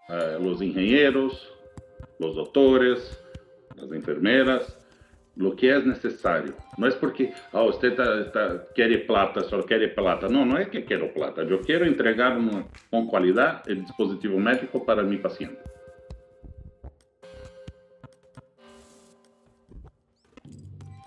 a 0.08 0.38
los 0.38 0.60
ingenieros, 0.60 1.50
los 2.18 2.34
doctores, 2.34 3.23
las 3.76 3.90
enfermeras, 3.92 4.76
lo 5.36 5.56
que 5.56 5.76
es 5.76 5.84
necesario. 5.84 6.54
No 6.78 6.86
es 6.86 6.94
porque 6.94 7.32
oh, 7.52 7.64
usted 7.64 7.96
quiere 8.74 8.98
plata, 8.98 9.40
solo 9.42 9.64
quiere 9.64 9.88
plata. 9.88 10.28
No, 10.28 10.44
no 10.44 10.58
es 10.58 10.68
que 10.68 10.84
quiero 10.84 11.12
plata. 11.12 11.44
Yo 11.44 11.60
quiero 11.60 11.84
entregar 11.84 12.38
con 12.90 13.10
calidad 13.10 13.62
el 13.66 13.82
dispositivo 13.82 14.38
médico 14.38 14.84
para 14.84 15.02
mi 15.02 15.16
paciente. 15.16 15.58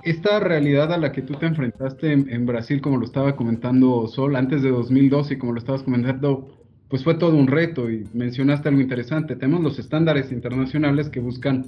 Esta 0.03 0.39
realidad 0.39 0.93
a 0.93 0.97
la 0.97 1.11
que 1.11 1.21
tú 1.21 1.33
te 1.33 1.47
enfrentaste 1.47 2.13
en, 2.13 2.45
Brasil, 2.45 2.79
como 2.79 2.95
lo 2.95 3.03
estaba 3.03 3.35
comentando 3.35 4.07
Sol, 4.07 4.37
antes 4.37 4.61
de 4.63 4.69
2012, 4.69 5.33
y 5.33 5.37
como 5.37 5.51
lo 5.51 5.59
estabas 5.59 5.83
comentando, 5.83 6.47
pues 6.87 7.03
fue 7.03 7.15
todo 7.15 7.35
un 7.35 7.47
reto 7.47 7.89
y 7.89 8.05
mencionaste 8.13 8.69
algo 8.69 8.79
interesante. 8.79 9.35
Tenemos 9.35 9.61
los 9.61 9.79
estándares 9.79 10.31
internacionales 10.31 11.09
que 11.09 11.19
buscan 11.19 11.65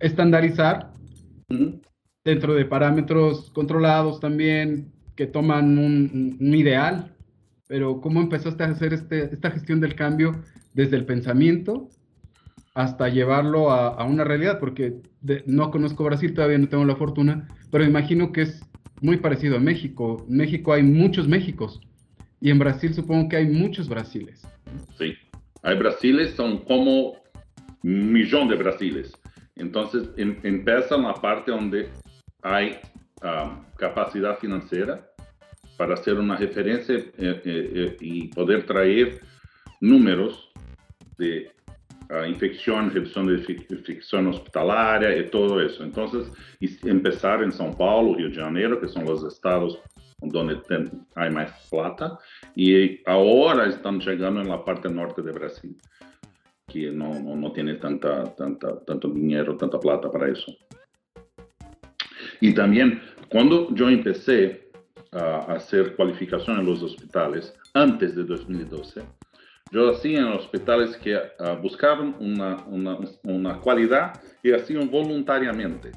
estandarizar 0.00 0.92
dentro 2.24 2.54
de 2.54 2.64
parámetros 2.64 3.50
controlados 3.50 4.20
también, 4.20 4.92
que 5.14 5.26
toman 5.26 5.78
un, 5.78 6.54
ideal, 6.54 7.14
pero 7.66 8.00
¿cómo 8.00 8.20
empezaste 8.20 8.64
a 8.64 8.68
hacer 8.68 8.94
este, 8.94 9.32
esta 9.32 9.50
gestión 9.50 9.80
del 9.80 9.94
cambio 9.94 10.42
desde 10.74 10.96
el 10.96 11.04
pensamiento 11.04 11.88
hasta 12.74 13.08
llevarlo 13.08 13.70
a, 13.70 14.02
una 14.04 14.24
realidad? 14.24 14.58
Porque 14.58 14.94
no 15.46 15.70
conozco 15.70 16.04
Brasil, 16.04 16.34
todavía 16.34 16.58
no 16.58 16.68
tengo 16.68 16.84
la 16.84 16.96
fortuna, 16.96 17.48
pero 17.70 17.84
imagino 17.84 18.32
que 18.32 18.42
es 18.42 18.62
muy 19.00 19.18
parecido 19.18 19.56
a 19.56 19.60
México. 19.60 20.24
En 20.28 20.36
México 20.36 20.72
hay 20.72 20.82
muchos 20.82 21.28
Méxicos 21.28 21.80
y 22.40 22.50
en 22.50 22.58
Brasil 22.58 22.94
supongo 22.94 23.28
que 23.28 23.36
hay 23.36 23.46
muchos 23.46 23.88
Brasiles. 23.88 24.46
Sí, 24.98 25.14
hay 25.62 25.76
Brasiles, 25.76 26.30
son 26.34 26.58
como 26.64 27.16
un 27.82 28.12
millón 28.12 28.48
de 28.48 28.56
Brasiles. 28.56 29.12
Entonces 29.56 30.08
em, 30.16 30.36
empieza 30.42 30.96
la 30.96 31.14
parte 31.14 31.50
donde 31.50 31.88
hay 32.42 32.78
um, 33.22 33.64
capacidad 33.76 34.38
financiera 34.38 35.06
para 35.76 35.94
hacer 35.94 36.18
una 36.18 36.36
referencia 36.36 36.94
eh, 36.96 37.10
eh, 37.18 37.40
eh, 37.44 37.96
y 38.00 38.28
poder 38.28 38.66
traer 38.66 39.20
números 39.80 40.52
de 41.16 41.50
uh, 42.10 42.24
infección, 42.26 42.90
reducción 42.90 43.26
de 43.26 43.64
infección 43.70 44.26
hospitalaria 44.26 45.16
y 45.16 45.30
todo 45.30 45.58
eso. 45.58 45.82
Entonces, 45.82 46.30
empezar 46.84 47.42
en 47.42 47.50
São 47.50 47.74
Paulo, 47.74 48.14
Rio 48.14 48.28
de 48.28 48.36
Janeiro, 48.36 48.78
que 48.78 48.88
son 48.88 49.06
los 49.06 49.24
estados 49.24 49.78
donde 50.20 50.60
hay 51.14 51.30
más 51.30 51.50
plata, 51.70 52.18
y 52.54 53.00
ahora 53.08 53.66
están 53.66 54.00
llegando 54.00 54.42
en 54.42 54.48
la 54.48 54.62
parte 54.62 54.90
norte 54.90 55.22
de 55.22 55.32
Brasil, 55.32 55.74
que 56.70 56.90
no, 56.90 57.18
no, 57.20 57.36
no 57.36 57.52
tiene 57.52 57.74
tanta, 57.74 58.24
tanta, 58.34 58.78
tanto 58.84 59.08
dinero, 59.08 59.56
tanta 59.56 59.78
plata 59.78 60.10
para 60.10 60.30
eso. 60.30 60.52
Y 62.40 62.54
también, 62.54 63.02
cuando 63.28 63.74
yo 63.74 63.88
empecé 63.88 64.70
a 65.12 65.52
hacer 65.52 65.96
cualificación 65.96 66.60
en 66.60 66.66
los 66.66 66.82
hospitales, 66.82 67.54
antes 67.74 68.14
de 68.14 68.24
2012, 68.24 69.02
yo 69.72 69.90
hacía 69.90 70.20
en 70.20 70.32
hospitales 70.32 70.96
que 70.96 71.16
uh, 71.16 71.56
buscaban 71.60 72.16
una, 72.18 72.64
una, 72.66 72.98
una, 73.22 73.58
cualidad 73.60 74.20
y 74.42 74.52
hacían 74.52 74.90
voluntariamente. 74.90 75.92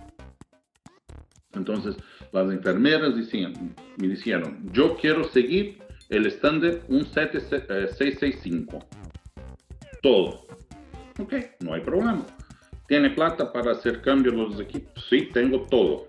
Entonces, 1.54 1.96
las 2.32 2.52
enfermeras 2.52 3.16
decían, 3.16 3.76
me 3.98 4.08
dijeron, 4.08 4.70
yo 4.72 4.96
quiero 4.96 5.24
seguir 5.26 5.80
el 6.10 6.26
estándar 6.28 6.82
17665. 6.88 8.80
Todo. 10.02 10.43
Ok, 11.20 11.34
no 11.60 11.74
hay 11.74 11.82
problema. 11.82 12.26
¿Tiene 12.88 13.12
plata 13.12 13.52
para 13.52 13.72
hacer 13.72 14.02
cambios 14.02 14.36
los 14.36 14.60
equipos? 14.60 15.06
Sí, 15.10 15.30
tengo 15.34 15.62
todo. 15.62 16.06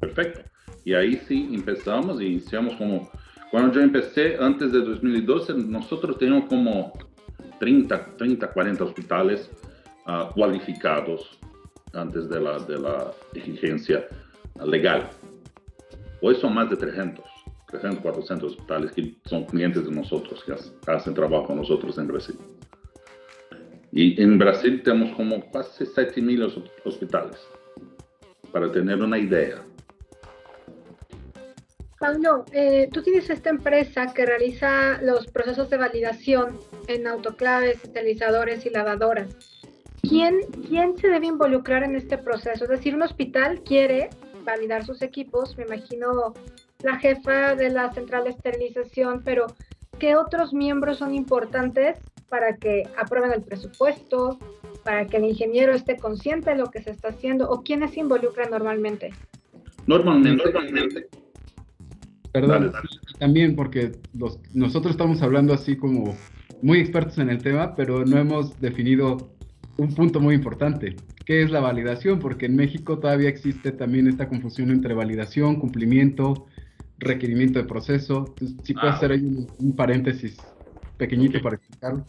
Perfecto. 0.00 0.40
Y 0.84 0.94
ahí 0.94 1.20
sí 1.26 1.50
empezamos 1.52 2.20
y 2.20 2.26
iniciamos 2.26 2.74
como, 2.76 3.10
cuando 3.50 3.74
yo 3.74 3.80
empecé 3.80 4.36
antes 4.40 4.72
de 4.72 4.80
2012, 4.80 5.54
nosotros 5.54 6.18
teníamos 6.18 6.48
como 6.48 6.92
30, 7.58 8.16
30 8.16 8.52
40 8.52 8.84
hospitales 8.84 9.50
uh, 10.06 10.32
cualificados 10.32 11.38
antes 11.92 12.28
de 12.28 12.40
la, 12.40 12.58
de 12.58 13.40
exigencia 13.40 14.06
legal. 14.64 15.10
Hoy 16.20 16.34
son 16.36 16.54
más 16.54 16.70
de 16.70 16.76
300, 16.76 17.24
300, 17.68 18.00
400 18.00 18.52
hospitales 18.52 18.92
que 18.92 19.14
son 19.24 19.44
clientes 19.44 19.84
de 19.84 19.90
nosotros, 19.90 20.42
que 20.44 20.54
hacen 20.90 21.14
trabajo 21.14 21.48
con 21.48 21.56
nosotros 21.56 21.98
en 21.98 22.08
Brasil. 22.08 22.36
Y 23.98 24.22
en 24.22 24.38
Brasil 24.38 24.80
tenemos 24.84 25.16
como 25.16 25.50
casi 25.50 25.82
7.000 25.82 26.70
hospitales, 26.84 27.36
para 28.52 28.70
tener 28.70 29.02
una 29.02 29.18
idea. 29.18 29.60
Pablo, 31.98 32.44
eh, 32.52 32.88
tú 32.92 33.02
tienes 33.02 33.28
esta 33.28 33.50
empresa 33.50 34.14
que 34.14 34.24
realiza 34.24 35.02
los 35.02 35.26
procesos 35.26 35.68
de 35.68 35.78
validación 35.78 36.60
en 36.86 37.08
autoclaves, 37.08 37.82
esterilizadores 37.82 38.64
y 38.66 38.70
lavadoras. 38.70 39.36
¿Quién, 40.08 40.42
¿Quién 40.68 40.96
se 40.96 41.08
debe 41.08 41.26
involucrar 41.26 41.82
en 41.82 41.96
este 41.96 42.18
proceso? 42.18 42.66
Es 42.66 42.70
decir, 42.70 42.94
un 42.94 43.02
hospital 43.02 43.62
quiere 43.64 44.10
validar 44.44 44.86
sus 44.86 45.02
equipos, 45.02 45.58
me 45.58 45.64
imagino 45.64 46.34
la 46.84 47.00
jefa 47.00 47.56
de 47.56 47.70
la 47.70 47.92
central 47.92 48.22
de 48.22 48.30
esterilización, 48.30 49.22
pero 49.24 49.48
¿qué 49.98 50.14
otros 50.14 50.54
miembros 50.54 50.98
son 50.98 51.16
importantes 51.16 51.98
para 52.28 52.56
que 52.56 52.84
aprueben 52.96 53.32
el 53.32 53.42
presupuesto, 53.42 54.38
para 54.84 55.06
que 55.06 55.16
el 55.16 55.24
ingeniero 55.24 55.72
esté 55.72 55.96
consciente 55.96 56.50
de 56.50 56.56
lo 56.56 56.70
que 56.70 56.82
se 56.82 56.90
está 56.90 57.08
haciendo 57.08 57.48
o 57.50 57.62
quiénes 57.62 57.92
se 57.92 58.00
involucran 58.00 58.50
normalmente? 58.50 59.10
Normalmente, 59.86 60.44
normalmente. 60.44 61.08
Perdón, 62.32 62.72
también 63.18 63.56
porque 63.56 63.92
los, 64.16 64.38
nosotros 64.52 64.92
estamos 64.92 65.22
hablando 65.22 65.54
así 65.54 65.76
como 65.76 66.14
muy 66.62 66.80
expertos 66.80 67.18
en 67.18 67.30
el 67.30 67.42
tema, 67.42 67.74
pero 67.74 68.04
no 68.04 68.18
hemos 68.18 68.60
definido 68.60 69.16
un 69.78 69.94
punto 69.94 70.20
muy 70.20 70.34
importante, 70.34 70.96
que 71.24 71.42
es 71.42 71.50
la 71.50 71.60
validación, 71.60 72.18
porque 72.18 72.46
en 72.46 72.56
México 72.56 72.98
todavía 72.98 73.28
existe 73.28 73.72
también 73.72 74.08
esta 74.08 74.28
confusión 74.28 74.70
entre 74.70 74.92
validación, 74.92 75.56
cumplimiento, 75.56 76.46
requerimiento 76.98 77.58
de 77.60 77.64
proceso. 77.64 78.34
si 78.62 78.74
puedes 78.74 78.92
ah, 78.92 78.96
hacer 78.96 79.12
ahí 79.12 79.46
un, 79.58 79.76
paréntesis 79.76 80.36
pequeñito 80.98 81.40
para 81.40 81.56
explicarlo. 81.56 82.04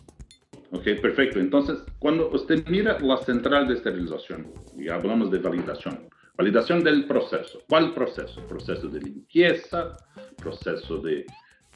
Ok, 0.72 0.84
perfecto. 1.02 1.40
Entonces, 1.40 1.80
cuando 1.98 2.30
usted 2.30 2.68
mira 2.68 3.00
la 3.00 3.18
central 3.18 3.68
de 3.68 3.76
esterilización 3.76 4.52
y 4.78 4.90
hablamos 4.90 5.32
de 5.32 5.40
validación, 5.40 6.08
validación 6.38 6.84
del 6.84 7.06
proceso. 7.06 7.62
¿Cuál 7.68 7.94
proceso? 7.94 8.46
Proceso 8.48 8.88
de 8.88 9.00
limpieza, 9.02 9.98
proceso 10.38 11.00
de 11.00 11.26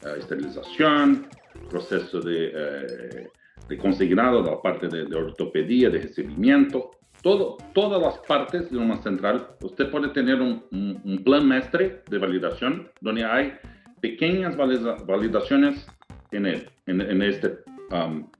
uh, 0.04 0.18
esterilización, 0.18 1.26
proceso 1.68 2.20
de, 2.20 2.48
uh, 2.48 3.68
de, 3.68 3.78
consignado 3.78 4.42
de 4.42 4.50
la 4.50 4.62
parte 4.62 4.86
de, 4.88 5.06
de, 5.06 5.16
ortopedia, 5.16 5.90
de 5.90 5.98
recibimiento, 5.98 6.92
todo, 7.20 7.56
todas 7.72 8.00
las 8.00 8.18
partes 8.18 8.70
de 8.70 8.78
una 8.78 9.02
central. 9.02 9.56
Usted 9.62 9.90
puede 9.90 10.08
tener 10.10 10.40
un, 10.40 10.64
un, 10.70 11.00
un 11.04 11.24
plan 11.24 11.48
mestre 11.48 12.02
de 12.08 12.18
validación 12.18 12.90
donde 13.00 13.24
hay 13.24 13.54
pequeñas 14.00 14.56
valida, 14.56 14.96
validaciones 15.06 15.86
en, 16.36 16.46
él, 16.46 16.68
en, 16.86 17.00
en 17.00 17.22
este 17.22 17.58
um, 17.90 18.30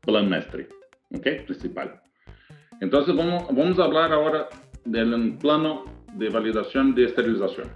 plan 0.00 0.28
mestre, 0.28 0.68
¿ok? 1.14 1.44
Principal. 1.46 2.00
Entonces 2.80 3.14
vamos, 3.14 3.46
vamos 3.48 3.78
a 3.78 3.84
hablar 3.84 4.12
ahora 4.12 4.48
del 4.84 5.36
plano 5.38 5.84
de 6.14 6.28
validación 6.28 6.94
de 6.94 7.04
esterilización. 7.04 7.68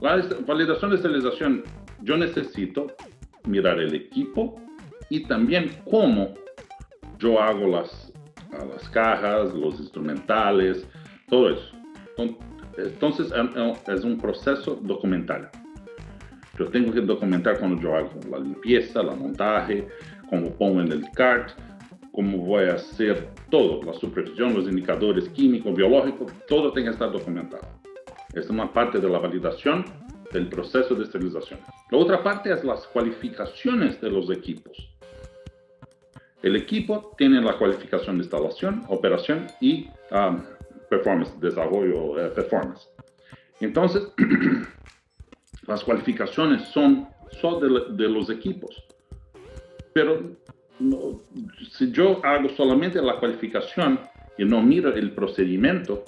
La 0.00 0.22
validación 0.46 0.90
de 0.90 0.96
esterilización, 0.96 1.64
yo 2.02 2.16
necesito 2.16 2.88
mirar 3.46 3.78
el 3.78 3.94
equipo 3.94 4.60
y 5.08 5.24
también 5.24 5.70
cómo 5.90 6.34
yo 7.18 7.40
hago 7.40 7.66
las, 7.68 8.12
las 8.50 8.88
cajas, 8.90 9.54
los 9.54 9.80
instrumentales, 9.80 10.86
todo 11.28 11.50
eso. 11.50 11.72
Entonces 12.76 13.32
es 13.88 14.04
un 14.04 14.18
proceso 14.18 14.78
documental. 14.82 15.50
Yo 16.58 16.66
tengo 16.66 16.92
que 16.92 17.00
documentar 17.00 17.58
cuando 17.58 17.80
yo 17.80 17.94
hago 17.94 18.10
la 18.30 18.38
limpieza, 18.38 19.02
la 19.02 19.14
montaje, 19.14 19.86
cómo 20.28 20.50
pongo 20.52 20.80
en 20.80 20.92
el 20.92 21.04
cart, 21.14 21.50
cómo 22.12 22.38
voy 22.38 22.64
a 22.64 22.74
hacer 22.74 23.28
todo, 23.50 23.82
la 23.82 23.92
supervisión, 23.92 24.54
los 24.54 24.66
indicadores 24.66 25.28
químicos, 25.30 25.74
biológicos, 25.74 26.32
todo 26.48 26.72
tiene 26.72 26.88
que 26.88 26.94
estar 26.94 27.12
documentado. 27.12 27.66
Es 28.32 28.48
una 28.48 28.72
parte 28.72 28.98
de 28.98 29.08
la 29.08 29.18
validación 29.18 29.84
del 30.32 30.48
proceso 30.48 30.94
de 30.94 31.04
esterilización. 31.04 31.60
La 31.90 31.98
otra 31.98 32.22
parte 32.22 32.52
es 32.52 32.64
las 32.64 32.86
cualificaciones 32.88 34.00
de 34.00 34.10
los 34.10 34.30
equipos. 34.30 34.76
El 36.42 36.56
equipo 36.56 37.14
tiene 37.18 37.40
la 37.40 37.58
cualificación 37.58 38.16
de 38.18 38.24
instalación, 38.24 38.82
operación 38.88 39.46
y 39.60 39.88
um, 40.10 40.40
performance, 40.88 41.38
desarrollo, 41.40 42.18
eh, 42.18 42.30
performance. 42.30 42.88
Entonces, 43.60 44.06
las 45.66 45.82
cualificaciones 45.82 46.68
son 46.68 47.08
solo 47.40 47.90
de, 47.90 48.08
los 48.08 48.30
equipos. 48.30 48.84
Pero 49.92 50.36
si 51.70 51.90
yo 51.90 52.24
hago 52.24 52.48
solamente 52.50 53.00
la 53.02 53.18
cualificación 53.18 53.98
y 54.38 54.44
no 54.44 54.62
miro 54.62 54.94
el 54.94 55.12
procedimiento, 55.12 56.04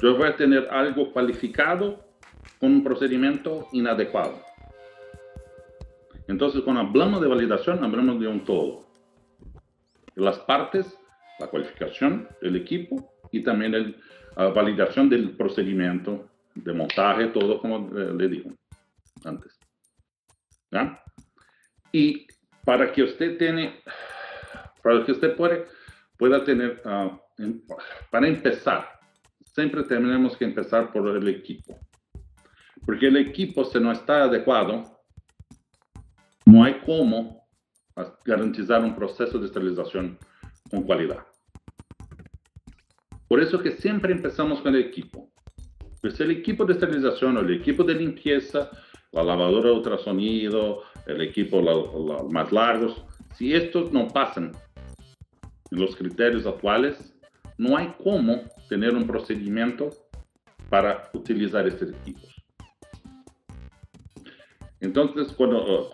yo 0.00 0.16
voy 0.16 0.28
a 0.28 0.36
tener 0.36 0.68
algo 0.70 1.12
cualificado 1.12 2.04
con 2.58 2.72
un 2.72 2.84
procedimiento 2.84 3.68
inadecuado. 3.72 4.40
Entonces, 6.28 6.62
cuando 6.62 6.82
hablamos 6.82 7.20
de 7.20 7.28
validación, 7.28 7.82
hablamos 7.84 8.20
de 8.20 8.26
un 8.26 8.44
todo. 8.44 8.84
Las 10.14 10.38
partes, 10.40 10.98
la 11.38 11.46
cualificación, 11.46 12.28
el 12.42 12.56
equipo 12.56 13.12
y 13.30 13.42
también 13.42 13.96
la 14.36 14.48
validación 14.48 15.08
del 15.08 15.30
procedimiento 15.30 16.26
de 16.54 16.72
montaje, 16.72 17.28
todo 17.28 17.58
como 17.60 17.88
eh, 17.98 18.12
le 18.14 18.28
digo 18.28 18.50
antes. 19.24 19.58
¿Ya? 20.70 21.02
Y 21.92 22.26
para 22.64 22.92
que 22.92 23.02
usted 23.02 23.38
tiene, 23.38 23.82
para 24.82 25.04
que 25.04 25.12
usted 25.12 25.36
puede, 25.36 25.66
pueda 26.16 26.44
tener, 26.44 26.80
ah, 26.84 27.20
para 28.10 28.28
empezar, 28.28 29.00
siempre 29.54 29.82
tenemos 29.84 30.36
que 30.36 30.44
empezar 30.44 30.92
por 30.92 31.08
el 31.08 31.28
equipo. 31.28 31.78
Porque 32.86 33.06
el 33.06 33.16
equipo, 33.16 33.64
si 33.64 33.78
no 33.78 33.92
está 33.92 34.24
adecuado, 34.24 34.98
no 36.46 36.64
hay 36.64 36.80
cómo 36.84 37.46
garantizar 38.24 38.82
un 38.82 38.96
proceso 38.96 39.38
de 39.38 39.46
esterilización 39.46 40.18
con 40.70 40.86
calidad. 40.86 41.26
Por 43.28 43.40
eso 43.40 43.62
que 43.62 43.72
siempre 43.72 44.12
empezamos 44.12 44.60
con 44.60 44.74
el 44.74 44.82
equipo. 44.82 45.30
Pues 46.00 46.18
el 46.20 46.32
equipo 46.32 46.64
de 46.64 46.74
esterilización, 46.74 47.36
el 47.38 47.60
equipo 47.60 47.84
de 47.84 47.94
limpieza, 47.94 48.70
la 49.12 49.22
lavadora 49.22 49.70
de 49.70 49.76
ultrasonido, 49.76 50.82
el 51.06 51.20
equipo 51.20 51.62
más 52.30 52.50
largos, 52.50 53.04
si 53.36 53.54
estos 53.54 53.92
no 53.92 54.08
pasan 54.08 54.52
en 55.70 55.80
los 55.80 55.94
criterios 55.96 56.46
actuales, 56.46 57.14
no 57.58 57.76
hay 57.76 57.94
cómo 58.02 58.42
tener 58.68 58.94
un 58.94 59.06
procedimiento 59.06 59.90
para 60.70 61.10
utilizar 61.12 61.66
estos 61.66 61.90
equipos. 61.90 62.32
Entonces, 64.80 65.32
cuando, 65.34 65.90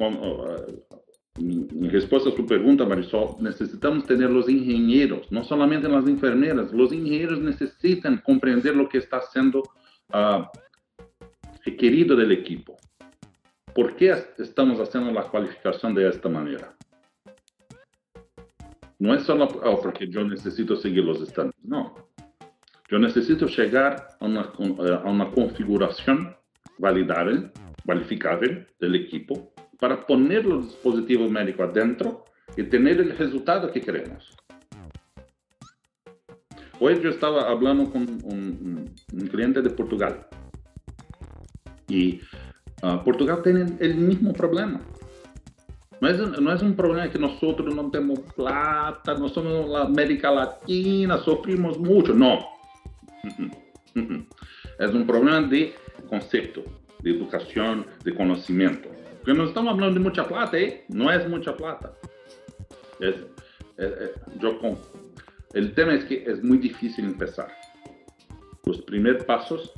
mi, 1.39 1.89
respuesta 1.89 2.31
a 2.31 2.33
su 2.33 2.47
pregunta, 2.47 2.87
Marisol, 2.87 3.37
necesitamos 3.41 4.07
tener 4.07 4.31
los 4.31 4.49
ingenieros, 4.49 5.31
no 5.31 5.45
solamente 5.45 5.89
las 5.89 6.07
enfermeras, 6.07 6.73
los 6.73 6.93
ingenieros 6.93 7.41
necesitan 7.41 8.19
comprender 8.25 8.77
lo 8.77 8.89
que 8.89 8.99
está 8.99 9.21
siendo 9.33 9.63
requerido 11.65 12.17
del 12.17 12.33
equipo. 12.33 12.77
¿Por 13.79 13.95
qué 13.95 14.13
estamos 14.39 14.81
haciendo 14.81 15.13
la 15.13 15.23
cualificación 15.23 15.95
de 15.95 16.09
esta 16.09 16.29
manera? 16.29 16.75
No 18.99 19.15
es 19.15 19.23
solo 19.23 19.45
oh, 19.45 19.81
porque 19.81 20.09
yo 20.09 20.25
necesito 20.25 20.75
seguir 20.75 21.05
los 21.05 21.23
estándares, 21.23 21.63
no. 21.63 21.95
Yo 22.91 22.99
necesito 22.99 23.47
llegar 23.47 24.09
a 24.19 24.25
una, 24.25 24.41
a 24.41 25.09
una 25.09 25.31
configuración 25.31 26.35
validable 26.77 27.53
cualificable 27.87 28.67
del 28.81 28.97
equipo 28.97 29.55
para 29.79 30.05
poner 30.05 30.45
los 30.45 30.65
dispositivos 30.71 31.31
médicos 31.31 31.71
adentro 31.71 32.25
y 32.57 32.65
tener 32.65 33.01
el 33.01 33.17
resultado 33.17 33.71
que 33.71 33.81
queremos. 33.81 34.37
Hoy 36.81 37.01
yo 37.01 37.11
estaba 37.11 37.49
hablando 37.49 37.89
con 37.93 38.03
un, 38.25 38.93
cliente 39.31 39.63
de 39.63 39.71
Portugal 39.71 40.27
y 41.87 42.21
uh, 42.83 43.03
Portugal 43.05 43.43
tiene 43.43 43.67
el 43.81 43.95
mismo 43.97 44.33
problema. 44.33 44.81
No 46.01 46.09
es, 46.09 46.19
no 46.19 46.53
es 46.53 46.63
un 46.63 46.75
problema 46.77 47.11
que 47.11 47.19
nosotros 47.19 47.75
no 47.75 47.91
tenemos 47.91 48.21
plata, 48.37 49.15
no 49.15 49.29
somos 49.29 49.69
la 49.69 49.83
América 49.83 50.31
Latina, 50.31 51.19
sufrimos 51.19 51.79
mucho. 51.79 52.15
No. 52.15 52.39
Es 54.79 54.95
un 54.95 55.07
problema 55.07 55.41
de 55.41 55.75
concepto 56.09 56.63
de 57.01 57.11
educación, 57.11 57.87
de 58.05 58.15
conocimiento. 58.15 58.89
Porque 59.19 59.35
no 59.35 59.45
estamos 59.45 59.75
hablando 59.75 59.95
de 59.95 60.01
mucha 60.01 60.27
plata, 60.27 60.57
¿eh? 60.57 60.85
No 60.89 61.11
es 61.11 61.29
mucha 61.29 61.57
plata. 61.57 61.93
Es, 63.01 63.17
yo 64.39 64.59
el 65.55 65.75
tema 65.75 65.95
es 65.95 66.05
que 66.05 66.25
es 66.25 66.43
muy 66.43 66.59
difícil 66.59 67.05
empezar. 67.05 67.49
Los 68.65 68.83
primeros 68.83 69.25
pasos 69.25 69.73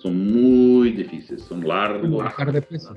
son 0.00 0.32
muy 0.32 0.92
difíciles, 0.92 1.42
son 1.42 1.66
largos. 1.66 2.10
Bajar 2.10 2.52
de 2.52 2.62
peso. 2.62 2.96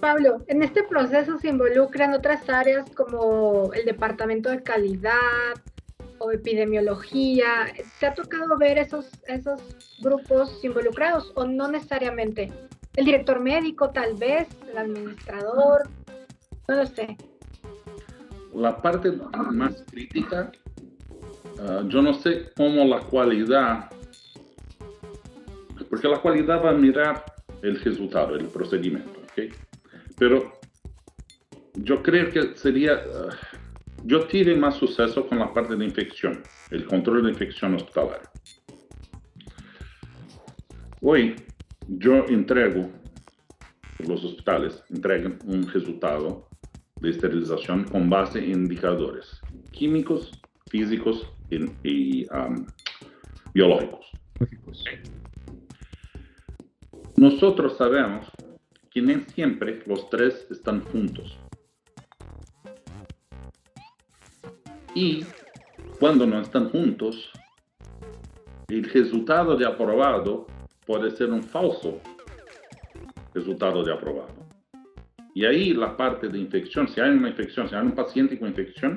Pablo, 0.00 0.44
en 0.46 0.62
este 0.62 0.82
proceso 0.84 1.38
se 1.38 1.48
involucran 1.48 2.12
otras 2.12 2.48
áreas 2.48 2.88
como 2.90 3.72
el 3.72 3.84
departamento 3.84 4.50
de 4.50 4.62
calidad, 4.62 5.54
o 6.18 6.32
epidemiología. 6.32 7.72
¿Te 8.00 8.06
ha 8.06 8.14
tocado 8.14 8.56
ver 8.58 8.78
esos, 8.78 9.08
esos 9.26 9.60
grupos 10.00 10.64
involucrados 10.64 11.32
o 11.34 11.44
no 11.44 11.68
necesariamente? 11.68 12.52
El 12.94 13.04
director 13.04 13.40
médico 13.40 13.90
tal 13.90 14.14
vez, 14.14 14.48
el 14.70 14.78
administrador, 14.78 15.88
no 16.68 16.74
lo 16.74 16.86
sé. 16.86 17.16
La 18.54 18.80
parte 18.80 19.12
más 19.52 19.84
crítica, 19.90 20.50
ah, 21.60 21.82
yo 21.88 22.02
no 22.02 22.14
sé 22.14 22.52
cómo 22.56 22.84
la 22.84 23.00
cualidad, 23.00 23.90
porque 25.88 26.08
la 26.08 26.18
cualidad 26.18 26.64
va 26.64 26.70
a 26.70 26.74
mirar 26.74 27.24
el 27.62 27.80
resultado, 27.80 28.36
el 28.36 28.46
procedimiento, 28.46 29.20
¿ok? 29.20 29.52
Pero 30.18 30.52
yo 31.74 32.02
creo 32.02 32.30
que 32.30 32.54
sería... 32.56 32.94
Ah, 32.94 33.36
yo 34.04 34.26
tive 34.28 34.54
más 34.54 34.76
suceso 34.76 35.26
con 35.26 35.40
la 35.40 35.52
parte 35.52 35.74
de 35.74 35.84
infección, 35.84 36.40
el 36.70 36.84
control 36.86 37.24
de 37.24 37.30
infección 37.30 37.74
hospitalaria. 37.74 38.30
Hoy 41.00 41.34
yo 41.88 42.24
entrego, 42.28 42.88
los 44.06 44.24
hospitales 44.24 44.82
entregan 44.90 45.38
un 45.44 45.66
resultado 45.68 46.48
de 47.00 47.10
esterilización 47.10 47.84
con 47.84 48.08
base 48.08 48.38
en 48.38 48.52
indicadores 48.52 49.40
químicos, 49.72 50.30
físicos 50.70 51.26
y, 51.50 52.26
um, 52.30 52.66
biológicos. 53.54 54.10
Nosotros 57.16 57.76
sabemos 57.76 58.26
que 58.90 59.00
no 59.00 59.20
siempre 59.28 59.82
los 59.86 60.08
tres 60.10 60.46
están 60.50 60.82
juntos. 60.86 61.38
y 64.96 65.22
cuando 66.00 66.26
no 66.26 66.40
están 66.40 66.70
juntos, 66.70 67.30
el 68.68 68.82
resultado 68.84 69.54
de 69.54 69.66
aprobado 69.66 70.46
puede 70.86 71.10
ser 71.10 71.30
un 71.30 71.42
falso 71.42 72.00
resultado 73.34 73.84
de 73.84 73.92
aprobado. 73.92 74.34
Y 75.34 75.44
ahí 75.44 75.74
la 75.74 75.94
parte 75.94 76.28
de 76.28 76.38
infección, 76.38 76.88
si 76.88 76.98
hay 76.98 77.10
una 77.10 77.28
infección, 77.28 77.68
si 77.68 77.74
hay 77.74 77.82
un 77.82 77.92
paciente 77.92 78.38
con 78.38 78.48
infección, 78.48 78.96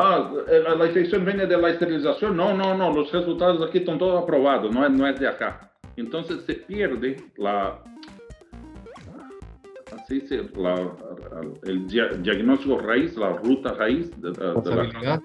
ah, 0.00 0.32
la, 0.78 0.86
infección 0.86 1.24
viene 1.24 1.46
de 1.46 1.56
la 1.56 1.70
esterilización, 1.70 2.36
no, 2.36 2.54
no, 2.54 2.76
no, 2.76 2.92
los 2.92 3.12
resultados 3.12 3.66
aquí 3.68 3.78
están 3.78 3.98
todos 3.98 4.22
aprobados, 4.22 4.72
no 4.74 4.84
es, 4.84 4.92
no 4.92 5.06
es 5.06 5.18
de 5.18 5.28
acá. 5.28 5.70
Entonces 5.96 6.42
se 6.46 6.54
pierde 6.54 7.16
la, 7.36 7.82
así 9.92 10.20
se, 10.22 10.48
la, 10.56 10.74
el 11.64 11.86
diagnóstico 12.22 12.78
raíz, 12.78 13.16
la 13.16 13.30
ruta 13.30 13.74
raíz 13.74 14.10
de, 14.20 14.30
la 14.30 15.20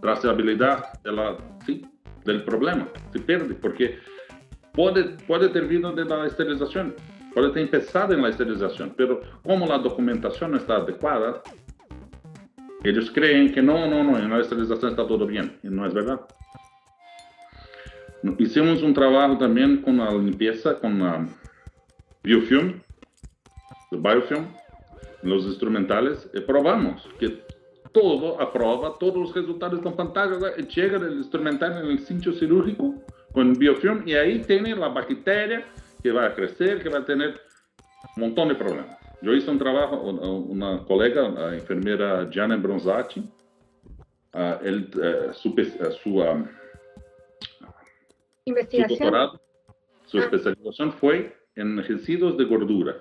trazabilidad 0.00 1.02
de 1.02 1.12
la, 1.12 1.36
sí, 1.66 1.84
del 2.24 2.44
problema. 2.44 2.88
Se 3.12 3.20
pierde 3.20 3.54
porque 3.54 3.98
puede, 4.72 5.16
puede 5.26 5.48
ter 5.48 5.66
vindo 5.66 5.92
de 5.92 6.04
la 6.04 6.26
esterilización, 6.26 6.94
puede 7.34 7.50
ter 7.50 7.62
empezado 7.62 8.14
en 8.14 8.22
la 8.22 8.28
esterilización, 8.28 8.94
pero 8.96 9.20
como 9.42 9.66
la 9.66 9.78
documentación 9.78 10.52
no 10.52 10.56
está 10.56 10.76
adecuada, 10.76 11.42
ellos 12.84 13.10
creen 13.10 13.52
que 13.52 13.62
no, 13.62 13.86
no, 13.86 14.04
no, 14.04 14.18
en 14.18 14.30
la 14.30 14.40
esterilización 14.40 14.92
está 14.92 15.06
todo 15.06 15.26
bien, 15.26 15.58
y 15.62 15.68
no 15.68 15.86
es 15.86 15.94
verdad. 15.94 16.20
Hicimos 18.38 18.82
un 18.82 18.94
trabajo 18.94 19.38
también 19.38 19.82
con 19.82 19.98
la 19.98 20.10
limpieza, 20.12 20.78
con 20.78 20.98
la 20.98 21.26
biofilm, 22.22 22.80
el 23.90 23.98
biofilm, 23.98 24.46
los 25.22 25.44
instrumentales, 25.44 26.30
y 26.34 26.40
probamos 26.40 27.08
que 27.18 27.42
todo 27.92 28.40
aprueba, 28.40 28.96
todos 28.98 29.16
los 29.16 29.34
resultados 29.34 29.78
están 29.78 29.94
fantásticos, 29.94 30.68
llega 30.74 30.98
el 30.98 31.18
instrumental 31.18 31.84
en 31.84 31.90
el 31.90 31.98
sitio 32.00 32.32
cirúrgico 32.32 32.94
con 33.32 33.54
biofilm 33.54 34.06
y 34.06 34.14
ahí 34.14 34.40
tiene 34.40 34.74
la 34.74 34.88
bacteria 34.88 35.64
que 36.02 36.12
va 36.12 36.26
a 36.26 36.34
crecer, 36.34 36.82
que 36.82 36.88
va 36.88 36.98
a 36.98 37.04
tener 37.04 37.40
un 38.16 38.22
montón 38.22 38.48
de 38.48 38.54
problemas. 38.54 38.96
Yo 39.20 39.34
hice 39.34 39.50
un 39.50 39.58
trabajo, 39.58 40.00
una 40.00 40.84
colega, 40.84 41.28
la 41.28 41.54
enfermera 41.54 42.28
Gianna 42.30 42.56
Bronzati, 42.56 43.20
uh, 43.20 44.64
el, 44.64 44.90
uh, 44.94 45.32
su, 45.34 45.48
uh, 45.48 45.92
su, 46.02 46.24
¿Investigación? 48.44 48.98
su 48.98 49.04
doctorado, 49.04 49.40
su 50.06 50.18
ah. 50.18 50.20
especialización 50.20 50.92
fue 50.92 51.36
en 51.56 51.82
residuos 51.82 52.36
de 52.38 52.44
gordura 52.44 52.96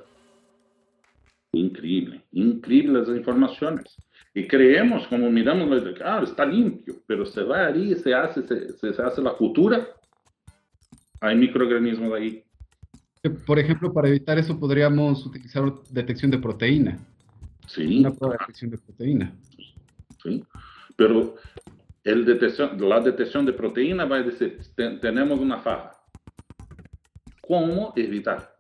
Increíble, 1.54 2.22
increíble 2.34 3.00
las 3.00 3.10
informaciones. 3.10 3.96
Y 4.34 4.48
creemos, 4.48 5.08
como 5.08 5.32
miramos, 5.32 5.70
ah, 6.04 6.22
está 6.24 6.46
limpio, 6.46 6.96
pero 7.08 7.26
se 7.26 7.42
va 7.42 7.68
ahí, 7.68 7.96
se 7.96 8.14
hace, 8.14 8.44
se, 8.44 8.94
se 8.94 9.02
hace 9.02 9.22
la 9.22 9.32
cultura, 9.32 9.88
hay 11.22 11.36
microorganismos 11.36 12.14
ahí. 12.14 12.44
Por 13.30 13.60
ejemplo, 13.60 13.94
para 13.94 14.08
evitar 14.08 14.38
eso 14.38 14.60
podríamos 14.60 15.26
utilizar 15.26 15.64
detección 15.90 16.32
de 16.32 16.38
proteína. 16.38 16.98
Sí. 17.68 18.00
Una 18.00 18.12
prueba 18.12 18.36
de 18.36 18.40
detección 18.40 18.72
de 18.72 18.78
proteína. 18.78 19.34
Sí. 20.24 20.44
Pero 20.96 21.36
el 22.04 22.26
detección, 22.26 22.78
la 22.90 23.00
detección 23.00 23.46
de 23.46 23.54
proteína 23.54 24.06
va 24.06 24.18
a 24.18 24.24
decir, 24.24 24.60
tenemos 25.02 25.40
una 25.40 25.60
faja. 25.60 25.92
¿Cómo 27.42 27.94
evitar? 27.96 28.56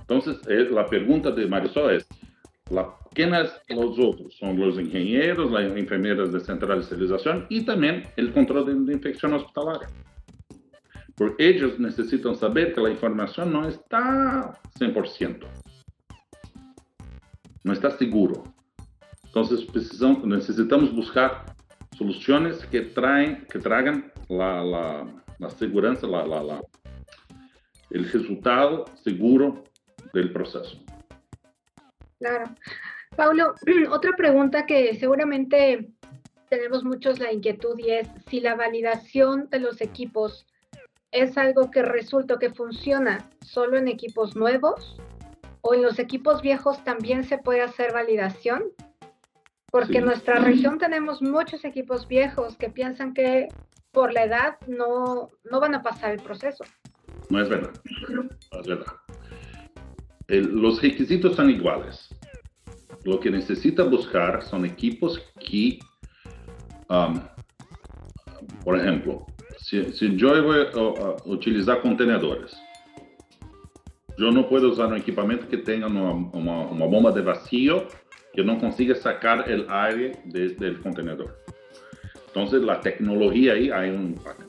Entonces, 0.00 0.38
eh, 0.48 0.68
la 0.70 0.86
pregunta 0.86 1.30
de 1.30 1.46
Marisol 1.46 1.94
es, 1.94 2.06
la, 2.70 2.94
¿quiénes 3.12 3.50
los 3.68 3.98
otros? 3.98 4.34
Son 4.36 4.58
los 4.58 4.78
ingenieros, 4.78 5.50
las 5.50 5.70
enfermeras 5.76 6.32
de 6.32 6.40
central 6.40 6.78
de 6.78 6.84
esterilización 6.84 7.46
y 7.48 7.62
también 7.64 8.04
el 8.16 8.32
control 8.32 8.66
de, 8.66 8.74
de 8.74 8.92
infección 8.94 9.34
hospitalaria. 9.34 9.88
Porque 11.18 11.48
ellos 11.48 11.78
necesitan 11.80 12.36
saber 12.36 12.72
que 12.72 12.80
la 12.80 12.90
información 12.90 13.52
no 13.52 13.68
está 13.68 14.58
100%. 14.78 15.46
No 17.64 17.72
está 17.72 17.90
seguro. 17.90 18.44
Entonces 19.24 19.66
necesitamos 20.24 20.94
buscar 20.94 21.44
soluciones 21.96 22.64
que, 22.66 22.82
traen, 22.82 23.44
que 23.50 23.58
traigan 23.58 24.12
la, 24.28 24.64
la, 24.64 25.06
la 25.38 25.50
seguridad, 25.50 26.00
la, 26.02 26.24
la, 26.24 26.62
el 27.90 28.10
resultado 28.10 28.84
seguro 29.02 29.64
del 30.14 30.32
proceso. 30.32 30.78
Claro. 32.20 32.54
Paulo, 33.16 33.54
otra 33.90 34.12
pregunta 34.16 34.66
que 34.66 34.94
seguramente 34.94 35.90
tenemos 36.48 36.84
muchos 36.84 37.18
la 37.18 37.32
inquietud 37.32 37.78
y 37.78 37.90
es 37.90 38.08
si 38.28 38.40
la 38.40 38.54
validación 38.54 39.48
de 39.50 39.58
los 39.58 39.80
equipos 39.80 40.46
es 41.12 41.38
algo 41.38 41.70
que 41.70 41.82
resulta 41.82 42.38
que 42.38 42.50
funciona 42.50 43.28
solo 43.40 43.78
en 43.78 43.88
equipos 43.88 44.36
nuevos 44.36 44.96
o 45.62 45.74
en 45.74 45.82
los 45.82 45.98
equipos 45.98 46.42
viejos 46.42 46.82
también 46.84 47.24
se 47.24 47.38
puede 47.38 47.62
hacer 47.62 47.92
validación. 47.92 48.64
Porque 49.70 49.98
en 49.98 50.06
nuestra 50.06 50.38
región 50.38 50.78
tenemos 50.78 51.20
muchos 51.20 51.64
equipos 51.64 52.08
viejos 52.08 52.56
que 52.56 52.70
piensan 52.70 53.12
que 53.12 53.48
por 53.92 54.14
la 54.14 54.24
edad 54.24 54.56
no, 54.66 55.30
no 55.44 55.60
van 55.60 55.74
a 55.74 55.82
pasar 55.82 56.12
el 56.12 56.20
proceso. 56.20 56.64
No 57.28 57.42
es 57.42 57.48
verdad. 57.50 57.72
No 58.08 58.22
es 58.60 58.66
verdad 58.66 58.86
los 60.28 60.80
requisitos 60.82 61.36
son 61.36 61.50
iguales. 61.50 62.08
Lo 63.04 63.18
que 63.18 63.30
necesita 63.30 63.82
buscar 63.84 64.42
son 64.42 64.66
equipos 64.66 65.20
que, 65.40 65.78
um, 66.90 67.20
por 68.64 68.78
ejemplo, 68.78 69.26
si, 69.68 70.16
yo 70.16 70.42
voy 70.42 70.60
a, 70.60 71.16
utilizar 71.26 71.82
contenedores, 71.82 72.56
yo 74.16 74.30
no 74.30 74.48
puedo 74.48 74.70
usar 74.70 74.86
un 74.86 74.96
equipamiento 74.96 75.46
que 75.46 75.58
tenga 75.58 75.86
una, 75.86 76.86
bomba 76.86 77.12
de 77.12 77.20
vacío 77.20 77.86
que 78.32 78.42
no 78.42 78.58
consiga 78.58 78.94
sacar 78.94 79.50
el 79.50 79.66
aire 79.68 80.12
desde 80.24 80.68
el 80.68 80.80
contenedor. 80.80 81.38
Entonces, 82.28 82.62
la 82.62 82.80
tecnología 82.80 83.54
ahí 83.54 83.70
hay 83.70 83.90
un 83.90 84.06
impacto. 84.08 84.44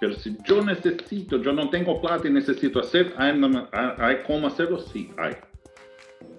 Pero 0.00 0.14
si 0.14 0.36
yo 0.44 0.64
necesito, 0.64 1.40
yo 1.40 1.52
no 1.52 1.70
tengo 1.70 2.00
plata 2.00 2.26
y 2.26 2.32
necesito 2.32 2.80
hacer, 2.80 3.14
hay, 3.16 3.40
hay 3.98 4.16
cómo 4.26 4.48
hacerlo, 4.48 4.80
sí, 4.80 5.10
hay. 5.16 5.34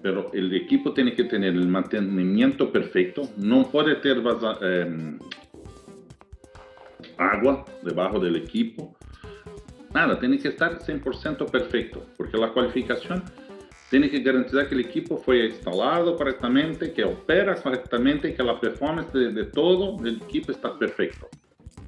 Pero 0.02 0.30
el 0.34 0.54
equipo 0.54 0.92
tiene 0.92 1.14
que 1.14 1.24
tener 1.24 1.54
el 1.54 1.66
mantenimiento 1.66 2.70
perfecto, 2.70 3.22
no 3.38 3.70
puede 3.70 3.94
tener 3.96 4.22
eh, 4.60 5.16
agua 7.18 7.64
debajo 7.82 8.18
del 8.18 8.36
equipo, 8.36 8.96
nada, 9.92 10.18
tiene 10.18 10.38
que 10.38 10.48
estar 10.48 10.78
100% 10.78 11.50
perfecto, 11.50 12.04
porque 12.16 12.36
la 12.36 12.52
cualificación 12.52 13.22
tiene 13.90 14.10
que 14.10 14.20
garantizar 14.20 14.68
que 14.68 14.74
el 14.74 14.80
equipo 14.80 15.16
fue 15.18 15.46
instalado 15.46 16.16
correctamente, 16.16 16.92
que 16.92 17.04
opera 17.04 17.54
correctamente, 17.54 18.34
que 18.34 18.42
la 18.42 18.58
performance 18.58 19.12
de, 19.12 19.44
todo 19.44 20.04
el 20.04 20.16
equipo 20.16 20.50
está 20.50 20.76
perfecto. 20.76 21.28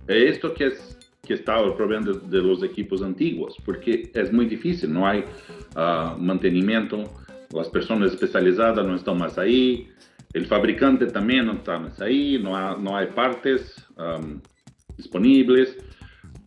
Es 0.06 0.34
esto 0.34 0.54
que 0.54 0.66
es 0.66 0.98
que 1.22 1.34
estaba 1.34 1.66
el 1.66 1.74
problema 1.74 2.06
de, 2.06 2.38
los 2.38 2.62
equipos 2.62 3.02
antiguos, 3.02 3.56
porque 3.64 4.10
es 4.14 4.32
muy 4.32 4.46
difícil, 4.46 4.92
no 4.92 5.04
hay 5.04 5.24
uh, 5.74 6.16
mantenimiento, 6.16 7.02
las 7.52 7.68
personas 7.68 8.12
especializadas 8.12 8.86
no 8.86 8.94
están 8.94 9.18
más 9.18 9.36
ahí, 9.36 9.88
el 10.32 10.46
fabricante 10.46 11.06
también 11.06 11.46
no 11.46 11.54
está 11.54 11.80
más 11.80 12.00
ahí, 12.00 12.38
no, 12.40 12.76
no 12.76 12.96
hay 12.96 13.08
partes 13.08 13.74
disponibles. 14.96 15.76